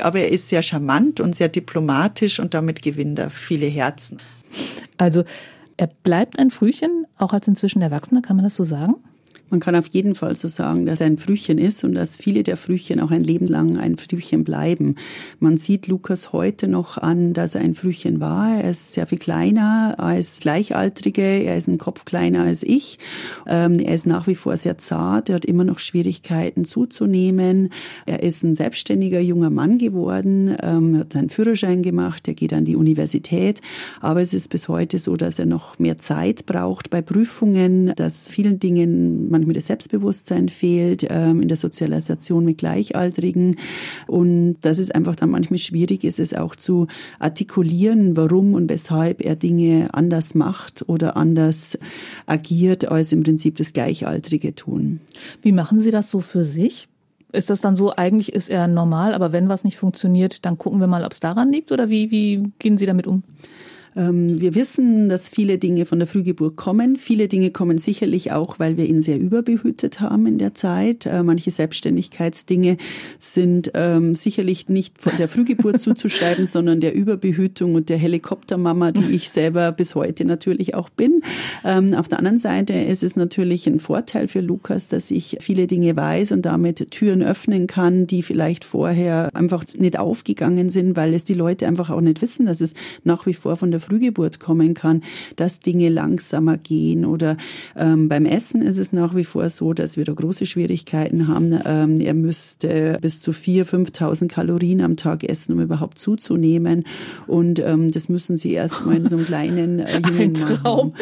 Aber 0.00 0.18
er 0.18 0.30
ist 0.30 0.50
sehr 0.50 0.60
charmant 0.60 1.18
und 1.18 1.34
sehr 1.34 1.48
diplomatisch 1.48 2.38
und 2.40 2.52
damit 2.52 2.82
gewinnt 2.82 3.18
er 3.18 3.30
viele 3.30 3.64
Herzen. 3.64 4.18
Also 4.98 5.24
er 5.78 5.86
bleibt 5.86 6.38
ein 6.38 6.50
Frühchen, 6.50 7.06
auch 7.16 7.32
als 7.32 7.48
inzwischen 7.48 7.80
Erwachsener, 7.80 8.20
kann 8.20 8.36
man 8.36 8.44
das 8.44 8.56
so 8.56 8.64
sagen? 8.64 8.96
Man 9.50 9.58
kann 9.58 9.74
auf 9.74 9.88
jeden 9.88 10.14
Fall 10.14 10.36
so 10.36 10.46
sagen, 10.46 10.86
dass 10.86 11.00
er 11.00 11.06
ein 11.06 11.18
Frühchen 11.18 11.58
ist 11.58 11.82
und 11.82 11.94
dass 11.94 12.16
viele 12.16 12.44
der 12.44 12.56
Frühchen 12.56 13.00
auch 13.00 13.10
ein 13.10 13.24
Leben 13.24 13.48
lang 13.48 13.78
ein 13.78 13.96
Frühchen 13.96 14.44
bleiben. 14.44 14.94
Man 15.40 15.56
sieht 15.56 15.88
Lukas 15.88 16.32
heute 16.32 16.68
noch 16.68 16.98
an, 16.98 17.32
dass 17.32 17.56
er 17.56 17.62
ein 17.62 17.74
Frühchen 17.74 18.20
war. 18.20 18.62
Er 18.62 18.70
ist 18.70 18.92
sehr 18.92 19.08
viel 19.08 19.18
kleiner 19.18 19.96
als 19.98 20.38
Gleichaltrige. 20.38 21.22
Er 21.22 21.58
ist 21.58 21.66
ein 21.66 21.78
Kopf 21.78 22.04
kleiner 22.04 22.42
als 22.42 22.62
ich. 22.62 23.00
Ähm, 23.48 23.80
er 23.80 23.96
ist 23.96 24.06
nach 24.06 24.28
wie 24.28 24.36
vor 24.36 24.56
sehr 24.56 24.78
zart. 24.78 25.28
Er 25.28 25.34
hat 25.34 25.44
immer 25.44 25.64
noch 25.64 25.80
Schwierigkeiten 25.80 26.64
zuzunehmen. 26.64 27.70
Er 28.06 28.22
ist 28.22 28.44
ein 28.44 28.54
selbstständiger 28.54 29.20
junger 29.20 29.50
Mann 29.50 29.78
geworden, 29.78 30.56
ähm, 30.62 30.96
hat 30.96 31.12
seinen 31.14 31.28
Führerschein 31.28 31.82
gemacht. 31.82 32.28
Er 32.28 32.34
geht 32.34 32.52
an 32.52 32.64
die 32.64 32.76
Universität. 32.76 33.60
Aber 34.00 34.22
es 34.22 34.32
ist 34.32 34.48
bis 34.48 34.68
heute 34.68 35.00
so, 35.00 35.16
dass 35.16 35.40
er 35.40 35.46
noch 35.46 35.80
mehr 35.80 35.98
Zeit 35.98 36.46
braucht 36.46 36.88
bei 36.88 37.02
Prüfungen, 37.02 37.92
dass 37.96 38.28
vielen 38.28 38.60
Dingen 38.60 39.28
man 39.28 39.39
manchmal 39.40 39.54
das 39.54 39.66
Selbstbewusstsein 39.66 40.48
fehlt, 40.48 41.06
ähm, 41.08 41.42
in 41.42 41.48
der 41.48 41.56
Sozialisation 41.56 42.44
mit 42.44 42.58
Gleichaltrigen. 42.58 43.56
Und 44.06 44.56
dass 44.60 44.78
es 44.78 44.90
einfach 44.90 45.16
dann 45.16 45.30
manchmal 45.30 45.58
schwierig 45.58 46.04
ist, 46.04 46.18
es 46.18 46.34
auch 46.34 46.56
zu 46.56 46.86
artikulieren, 47.18 48.16
warum 48.16 48.54
und 48.54 48.68
weshalb 48.68 49.20
er 49.20 49.36
Dinge 49.36 49.88
anders 49.92 50.34
macht 50.34 50.88
oder 50.88 51.16
anders 51.16 51.78
agiert, 52.26 52.88
als 52.88 53.12
im 53.12 53.22
Prinzip 53.22 53.56
das 53.56 53.72
Gleichaltrige 53.72 54.54
tun. 54.54 55.00
Wie 55.42 55.52
machen 55.52 55.80
Sie 55.80 55.90
das 55.90 56.10
so 56.10 56.20
für 56.20 56.44
sich? 56.44 56.88
Ist 57.32 57.48
das 57.48 57.60
dann 57.60 57.76
so, 57.76 57.94
eigentlich 57.94 58.32
ist 58.32 58.50
er 58.50 58.66
normal, 58.66 59.14
aber 59.14 59.32
wenn 59.32 59.48
was 59.48 59.62
nicht 59.62 59.76
funktioniert, 59.76 60.44
dann 60.44 60.58
gucken 60.58 60.80
wir 60.80 60.88
mal, 60.88 61.04
ob 61.04 61.12
es 61.12 61.20
daran 61.20 61.52
liegt 61.52 61.70
oder 61.70 61.88
wie, 61.88 62.10
wie 62.10 62.42
gehen 62.58 62.76
Sie 62.76 62.86
damit 62.86 63.06
um? 63.06 63.22
Ähm, 63.96 64.40
wir 64.40 64.54
wissen, 64.54 65.08
dass 65.08 65.28
viele 65.28 65.58
Dinge 65.58 65.84
von 65.84 65.98
der 65.98 66.06
Frühgeburt 66.06 66.56
kommen. 66.56 66.96
Viele 66.96 67.28
Dinge 67.28 67.50
kommen 67.50 67.78
sicherlich 67.78 68.32
auch, 68.32 68.58
weil 68.58 68.76
wir 68.76 68.86
ihn 68.86 69.02
sehr 69.02 69.18
überbehütet 69.18 70.00
haben 70.00 70.26
in 70.26 70.38
der 70.38 70.54
Zeit. 70.54 71.06
Äh, 71.06 71.22
manche 71.22 71.50
Selbstständigkeitsdinge 71.50 72.76
sind 73.18 73.72
ähm, 73.74 74.14
sicherlich 74.14 74.68
nicht 74.68 75.00
von 75.00 75.12
der 75.18 75.28
Frühgeburt 75.28 75.80
zuzuschreiben, 75.80 76.46
sondern 76.46 76.80
der 76.80 76.94
Überbehütung 76.94 77.74
und 77.74 77.88
der 77.88 77.98
Helikoptermama, 77.98 78.92
die 78.92 79.14
ich 79.14 79.30
selber 79.30 79.72
bis 79.72 79.94
heute 79.94 80.24
natürlich 80.24 80.74
auch 80.74 80.88
bin. 80.88 81.22
Ähm, 81.64 81.94
auf 81.94 82.08
der 82.08 82.18
anderen 82.18 82.38
Seite 82.38 82.74
ist 82.74 83.02
es 83.02 83.16
natürlich 83.16 83.66
ein 83.66 83.80
Vorteil 83.80 84.28
für 84.28 84.40
Lukas, 84.40 84.88
dass 84.88 85.10
ich 85.10 85.38
viele 85.40 85.66
Dinge 85.66 85.96
weiß 85.96 86.32
und 86.32 86.42
damit 86.42 86.90
Türen 86.90 87.22
öffnen 87.22 87.66
kann, 87.66 88.06
die 88.06 88.22
vielleicht 88.22 88.64
vorher 88.64 89.30
einfach 89.34 89.64
nicht 89.76 89.98
aufgegangen 89.98 90.70
sind, 90.70 90.96
weil 90.96 91.14
es 91.14 91.24
die 91.24 91.34
Leute 91.34 91.66
einfach 91.66 91.90
auch 91.90 92.00
nicht 92.00 92.22
wissen, 92.22 92.46
dass 92.46 92.60
es 92.60 92.74
nach 93.02 93.26
wie 93.26 93.34
vor 93.34 93.56
von 93.56 93.70
der 93.70 93.79
der 93.80 93.88
Frühgeburt 93.88 94.40
kommen 94.40 94.74
kann, 94.74 95.02
dass 95.36 95.60
Dinge 95.60 95.88
langsamer 95.88 96.56
gehen. 96.56 97.04
Oder 97.04 97.36
ähm, 97.76 98.08
beim 98.08 98.26
Essen 98.26 98.62
ist 98.62 98.78
es 98.78 98.92
nach 98.92 99.14
wie 99.16 99.24
vor 99.24 99.48
so, 99.48 99.72
dass 99.72 99.96
wir 99.96 100.04
da 100.04 100.12
große 100.12 100.46
Schwierigkeiten 100.46 101.28
haben. 101.28 101.58
Ähm, 101.64 102.00
er 102.00 102.14
müsste 102.14 102.98
bis 103.00 103.20
zu 103.20 103.32
4.000, 103.32 103.90
5.000 103.92 104.28
Kalorien 104.28 104.80
am 104.80 104.96
Tag 104.96 105.24
essen, 105.24 105.54
um 105.54 105.60
überhaupt 105.60 105.98
zuzunehmen. 105.98 106.84
Und 107.26 107.58
ähm, 107.60 107.90
das 107.90 108.08
müssen 108.08 108.36
sie 108.36 108.52
erstmal 108.52 108.96
in 108.96 109.08
so 109.08 109.16
einem 109.16 109.26
kleinen 109.26 109.78
äh, 109.80 110.00
ein 110.18 110.34
Traum. 110.34 110.94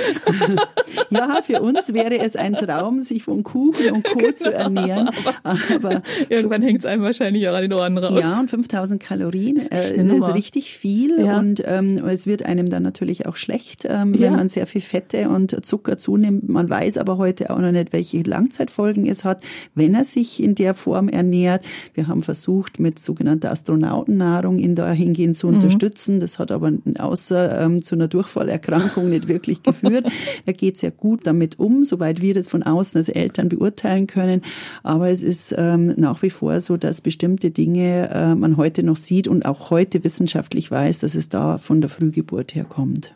ja, 1.11 1.41
für 1.43 1.61
uns 1.61 1.93
wäre 1.93 2.19
es 2.19 2.37
ein 2.37 2.55
Traum, 2.55 3.03
sich 3.03 3.25
von 3.25 3.43
Kuchen 3.43 3.93
und 3.93 4.05
Co. 4.05 4.33
zu 4.33 4.53
ernähren. 4.53 5.11
Aber 5.43 6.03
irgendwann 6.29 6.63
hängt 6.63 6.81
es 6.81 6.87
einem 6.87 7.03
wahrscheinlich 7.03 7.49
auch 7.49 7.55
an 7.55 7.63
den 7.63 7.73
Ohren 7.73 7.99
raus. 7.99 8.21
Ja, 8.21 8.39
und 8.39 8.51
5000 8.51 9.03
Kalorien 9.03 9.57
äh, 9.71 9.97
ist 9.97 10.35
richtig 10.35 10.77
viel 10.77 11.25
ja. 11.25 11.39
und 11.39 11.63
ähm, 11.67 11.99
es 12.07 12.27
wird 12.27 12.45
einem 12.45 12.68
dann 12.71 12.83
natürlich 12.83 13.27
auch 13.27 13.37
schlecht, 13.37 13.87
ähm, 13.89 14.15
ja. 14.15 14.21
wenn 14.21 14.37
man 14.37 14.49
sehr 14.49 14.67
viel 14.67 14.81
Fette 14.81 15.29
und 15.29 15.65
Zucker 15.65 15.99
zunimmt. 15.99 16.49
Man 16.49 16.69
weiß 16.69 16.99
aber 16.99 17.19
heute 17.19 17.51
auch 17.51 17.59
noch 17.59 17.73
nicht, 17.73 17.93
welche 17.93 18.23
Langzeitfolgen 18.23 19.07
es 19.07 19.25
hat, 19.25 19.43
wenn 19.75 19.95
er 19.95 20.05
sich 20.05 20.43
in 20.43 20.55
der 20.55 20.75
Form 20.75 21.09
ernährt. 21.09 21.67
Wir 21.95 22.09
haben 22.09 22.23
versucht, 22.23 22.81
mit 22.81 22.99
sogenannter 22.99 23.51
Astronautennahrung 23.51 24.59
ihn 24.59 24.75
dahingehend 24.75 25.37
zu 25.37 25.49
mhm. 25.49 25.55
unterstützen. 25.55 26.21
Das 26.21 26.39
hat 26.39 26.51
aber 26.51 26.73
außer 26.99 27.61
ähm, 27.61 27.83
zu 27.83 27.95
einer 27.95 28.09
Durchfallerkrankung 28.09 29.11
nicht 29.11 29.29
wirklich 29.29 29.63
geführt. 29.63 30.07
er 30.47 30.53
geht 30.53 30.79
sehr 30.79 30.91
gut 30.91 31.27
damit 31.27 31.59
um, 31.59 31.85
soweit 31.85 32.21
wir 32.21 32.35
das 32.35 32.49
von 32.49 32.63
außen 32.63 32.99
als 32.99 33.09
Eltern 33.09 33.49
beurteilen 33.49 34.07
können. 34.07 34.43
Aber 34.83 35.11
es 35.11 35.23
ist 35.23 35.55
ähm, 35.57 35.95
nach 35.97 36.23
wie 36.23 36.31
vor 36.31 36.61
so, 36.61 36.77
dass 36.77 37.01
bestimmte 37.01 37.51
Dinge 37.51 38.11
äh, 38.13 38.35
man 38.35 38.57
heute 38.57 38.83
noch 38.83 38.97
sieht 38.97 39.29
und 39.29 39.47
auch 39.47 39.71
heute 39.71 40.05
wissenschaftlich 40.05 40.71
weiß, 40.71 41.01
dass 41.01 41.15
es 41.15 41.29
da 41.29 41.59
von 41.59 41.81
der 41.81 41.91
Frühgeburt 41.91 42.55
herkommt. 42.59 43.15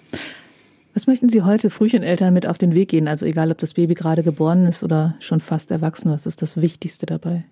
Was 0.95 1.07
möchten 1.07 1.29
Sie 1.29 1.43
heute 1.43 1.71
Frühcheneltern 1.71 2.35
mit 2.35 2.47
auf 2.47 2.59
den 2.59 2.75
Weg 2.75 2.91
gehen? 2.91 3.09
Also 3.09 3.27
egal, 3.27 3.51
ob 3.51 3.59
das 3.59 3.75
Baby 3.75 3.95
gerade 3.95 4.23
geboren 4.23 4.67
ist 4.67 4.85
oder 4.85 5.15
schon 5.21 5.41
fast 5.41 5.71
erwachsen, 5.71 6.11
was 6.11 6.27
ist 6.27 6.43
das 6.43 6.61
Wichtigste 6.61 7.07
dabei? 7.07 7.45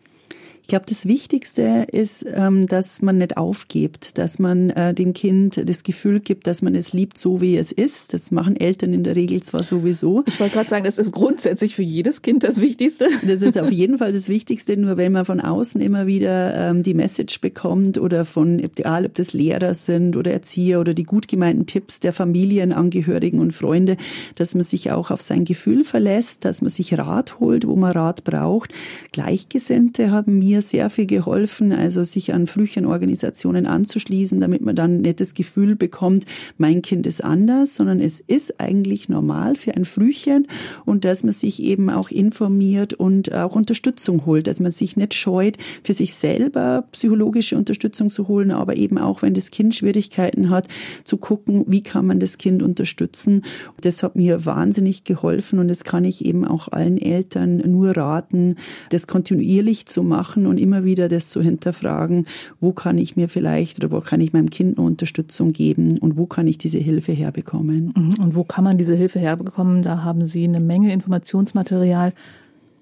Ich 0.63 0.69
glaube, 0.69 0.87
das 0.89 1.07
Wichtigste 1.07 1.87
ist, 1.91 2.25
ähm, 2.33 2.67
dass 2.67 3.03
man 3.03 3.19
nicht 3.19 3.37
aufgibt, 3.37 4.19
dass 4.19 4.39
man 4.39 4.71
äh, 4.71 4.95
dem 4.95 5.15
Kind 5.15 5.69
das 5.69 5.83
Gefühl 5.83 6.21
gibt, 6.21 6.47
dass 6.47 6.63
man 6.63 6.75
es 6.75 6.93
liebt, 6.93 7.19
so 7.19 7.41
wie 7.41 7.57
es 7.57 7.73
ist. 7.73 8.15
Das 8.15 8.31
machen 8.31 8.55
Eltern 8.57 8.93
in 8.93 9.03
der 9.03 9.17
Regel 9.17 9.43
zwar 9.43 9.63
sowieso. 9.63 10.23
Ich 10.29 10.39
wollte 10.39 10.55
gerade 10.55 10.71
sagen, 10.71 10.85
das 10.85 10.99
ist 10.99 11.13
grundsätzlich 11.13 11.75
für 11.75 11.83
jedes 11.83 12.23
Kind 12.23 12.45
das 12.45 12.61
Wichtigste. 12.61 13.09
Das 13.27 13.43
ist 13.43 13.59
auf 13.59 13.73
jeden 13.73 13.99
Fall 13.99 14.13
das 14.13 14.29
Wichtigste. 14.29 14.77
Nur 14.77 14.97
wenn 14.97 15.13
man 15.13 15.25
von 15.25 15.41
außen 15.41 15.81
immer 15.81 16.07
wieder 16.07 16.55
ähm, 16.57 16.83
die 16.83 16.95
Message 16.95 17.41
bekommt 17.41 17.99
oder 17.99 18.25
von, 18.25 18.59
egal 18.59 19.07
ob 19.07 19.15
das 19.15 19.33
Lehrer 19.33 19.75
sind 19.75 20.17
oder 20.17 20.31
Erzieher 20.33 20.81
oder 20.81 20.95
die 20.95 21.05
gut 21.05 21.27
gemeinten 21.29 21.67
Tipps 21.67 22.01
der 22.01 22.13
Familienangehörigen 22.13 23.41
und 23.41 23.53
Freunde, 23.53 23.97
dass 24.37 24.55
man 24.55 24.65
sich 24.65 24.93
auch 24.93 25.11
auf 25.11 25.21
sein 25.21 25.45
Gefühl 25.45 25.85
verlässt, 25.85 26.45
dass 26.45 26.61
man 26.61 26.71
sich 26.71 26.97
Rat 26.97 27.41
holt, 27.41 27.67
wo 27.67 27.77
man 27.77 27.93
Rat 27.93 28.25
braucht. 28.25 28.73
Gleichgesinnte 29.13 30.11
haben 30.11 30.39
mir 30.39 30.50
mir 30.51 30.63
sehr 30.63 30.91
viel 30.91 31.07
geholfen, 31.07 31.73
also 31.73 32.03
sich 32.03 32.35
an 32.35 32.49
Frühchenorganisationen 32.49 33.67
anzuschließen, 33.67 34.41
damit 34.41 34.63
man 34.63 34.75
dann 34.75 35.01
nicht 35.01 35.21
das 35.21 35.35
Gefühl 35.35 35.77
bekommt, 35.77 36.25
mein 36.59 36.83
Kind 36.83 37.07
ist 37.07 37.23
anders, 37.23 37.77
sondern 37.77 38.01
es 38.01 38.19
ist 38.19 38.61
eigentlich 38.61 39.09
normal 39.09 39.55
für 39.55 39.77
ein 39.77 39.85
Frühchen 39.85 40.49
und 40.85 41.05
dass 41.05 41.23
man 41.23 41.33
sich 41.33 41.63
eben 41.63 41.89
auch 41.89 42.11
informiert 42.11 42.95
und 42.95 43.33
auch 43.33 43.55
Unterstützung 43.55 44.27
holt, 44.27 44.49
dass 44.49 44.59
man 44.59 44.73
sich 44.73 44.97
nicht 44.97 45.15
scheut, 45.15 45.57
für 45.85 45.95
sich 45.95 46.15
selber 46.15 46.85
psychologische 46.91 47.57
Unterstützung 47.57 48.11
zu 48.11 48.27
holen, 48.27 48.51
aber 48.51 48.77
eben 48.77 48.99
auch, 48.99 49.23
wenn 49.23 49.35
das 49.35 49.53
Kind 49.53 49.77
Schwierigkeiten 49.77 50.51
hat, 50.51 50.67
zu 51.05 51.17
gucken, 51.17 51.65
wie 51.69 51.83
kann 51.83 52.07
man 52.07 52.19
das 52.19 52.39
Kind 52.39 52.63
unterstützen. 52.63 53.45
Das 53.81 54.03
hat 54.03 54.17
mir 54.17 54.45
wahnsinnig 54.47 55.05
geholfen 55.05 55.61
und 55.61 55.69
das 55.69 55.85
kann 55.85 56.05
ich 56.05 56.25
eben 56.25 56.45
auch 56.45 56.69
allen 56.69 56.99
Eltern 56.99 57.59
nur 57.59 57.97
raten, 57.97 58.57
das 58.91 59.07
kontinuierlich 59.07 59.87
zu 59.87 60.03
machen 60.03 60.40
und 60.47 60.59
immer 60.59 60.85
wieder 60.85 61.09
das 61.09 61.29
zu 61.29 61.43
hinterfragen, 61.43 62.27
wo 62.61 62.73
kann 62.73 62.99
ich 62.99 63.17
mir 63.17 63.29
vielleicht 63.29 63.79
oder 63.79 63.91
wo 63.91 64.01
kann 64.01 64.21
ich 64.21 64.33
meinem 64.33 64.51
Kind 64.51 64.79
eine 64.79 64.87
Unterstützung 64.87 65.53
geben 65.53 65.99
und 65.99 66.17
wo 66.17 66.27
kann 66.27 66.47
ich 66.47 66.59
diese 66.59 66.79
Hilfe 66.79 67.13
herbekommen. 67.13 67.93
Mhm. 67.97 68.23
Und 68.23 68.35
wo 68.35 68.45
kann 68.45 68.65
man 68.65 68.79
diese 68.79 68.95
Hilfe 68.95 69.19
herbekommen? 69.19 69.83
Da 69.83 70.03
haben 70.03 70.27
Sie 70.27 70.45
eine 70.45 70.61
Menge 70.61 70.93
Informationsmaterial 70.93 72.13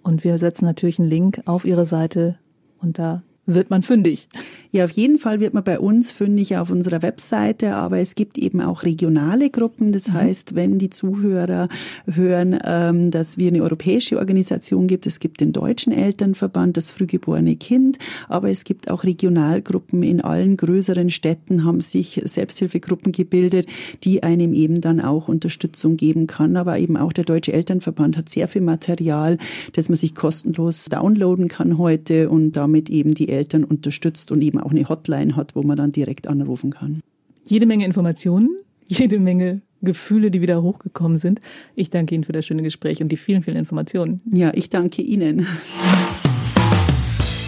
und 0.03 0.25
wir 0.25 0.39
setzen 0.39 0.65
natürlich 0.65 0.99
einen 0.99 1.09
Link 1.09 1.43
auf 1.45 1.65
Ihre 1.65 1.87
Seite 1.87 2.37
und 2.81 2.99
da 2.99 3.23
wird 3.55 3.71
man 3.71 3.83
fündig. 3.83 4.29
Ja, 4.71 4.85
auf 4.85 4.91
jeden 4.91 5.17
Fall 5.17 5.41
wird 5.41 5.55
man 5.55 5.65
bei 5.65 5.81
uns 5.81 6.11
fündig 6.11 6.57
auf 6.59 6.71
unserer 6.71 7.01
Webseite, 7.01 7.75
aber 7.75 7.99
es 7.99 8.15
gibt 8.15 8.37
eben 8.37 8.61
auch 8.61 8.83
regionale 8.83 9.49
Gruppen. 9.49 9.93
Das 9.93 10.09
mhm. 10.09 10.13
heißt, 10.13 10.55
wenn 10.55 10.79
die 10.79 10.91
Zuhörer 10.91 11.69
hören, 12.07 12.59
ähm, 12.65 13.11
dass 13.11 13.39
wir 13.39 13.49
eine 13.49 13.63
europäische 13.63 14.19
Organisation 14.19 14.87
gibt, 14.87 15.07
es 15.07 15.21
gibt 15.21 15.41
den 15.41 15.53
Deutschen 15.53 15.93
Elternverband, 15.93 16.77
das 16.77 16.91
frühgeborene 16.91 17.57
Kind, 17.57 17.99
aber 18.29 18.51
es 18.51 18.65
gibt 18.65 18.91
auch 18.91 19.05
Regionalgruppen 19.05 20.03
in 20.03 20.21
allen 20.21 20.59
größeren 20.59 21.09
Städten, 21.09 21.65
haben 21.65 21.81
sich 21.81 22.21
Selbsthilfegruppen 22.23 23.13
gebildet, 23.13 23.67
die 24.05 24.23
einem 24.23 24.53
eben 24.53 24.83
dann 24.83 25.01
auch 25.01 25.29
Unterstützung 25.29 25.97
geben 25.97 26.27
kann. 26.27 26.59
Aber 26.59 26.79
eben 26.79 26.99
auch 26.99 27.15
der 27.15 27.25
Deutsche 27.25 27.55
Elternverband 27.55 28.19
hat 28.19 28.29
sehr 28.29 28.49
viel 28.49 28.63
Material, 28.63 29.39
das 29.73 29.89
man 29.89 29.97
sich 29.97 30.15
kostenlos 30.15 30.85
downloaden 30.87 31.49
kann 31.49 31.79
heute 31.79 32.29
und 32.29 32.53
damit 32.53 32.91
eben 32.91 33.15
die 33.15 33.31
Eltern 33.31 33.38
unterstützt 33.65 34.31
und 34.33 34.43
eben 34.43 34.59
eben 34.59 34.61
auch 34.61 34.71
eine 34.71 34.89
Hotline 34.89 35.37
hat, 35.37 35.55
wo 35.55 35.63
man 35.63 35.77
dann 35.77 35.93
direkt 35.93 36.27
anrufen 36.27 36.71
kann. 36.71 37.03
Jede 37.45 37.67
Menge 37.67 37.85
Informationen, 37.85 38.57
jede 38.87 39.19
Menge 39.19 39.63
Gefühle, 39.81 40.31
die 40.31 40.41
wieder 40.41 40.63
hochgekommen 40.63 41.19
sind. 41.19 41.41
Ich 41.77 41.91
danke 41.91 42.15
Ihnen 42.15 42.25
für 42.25 42.33
das 42.33 42.47
schöne 42.47 42.63
Gespräch 42.63 43.01
und 43.01 43.11
die 43.11 43.17
vielen, 43.17 43.43
vielen 43.43 43.57
Informationen. 43.57 44.21
Ja, 44.31 44.51
ich 44.55 44.71
danke 44.71 45.03
Ihnen. 45.03 45.47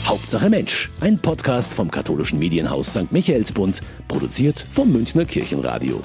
Hauptsache 0.05 0.49
Mensch, 0.49 0.91
ein 1.01 1.19
Podcast 1.19 1.75
vom 1.75 1.91
katholischen 1.91 2.39
Medienhaus 2.39 2.89
St. 2.89 3.13
Michaelsbund, 3.13 3.81
produziert 4.09 4.65
vom 4.71 4.93
Münchner 4.93 5.25
Kirchenradio. 5.25 6.03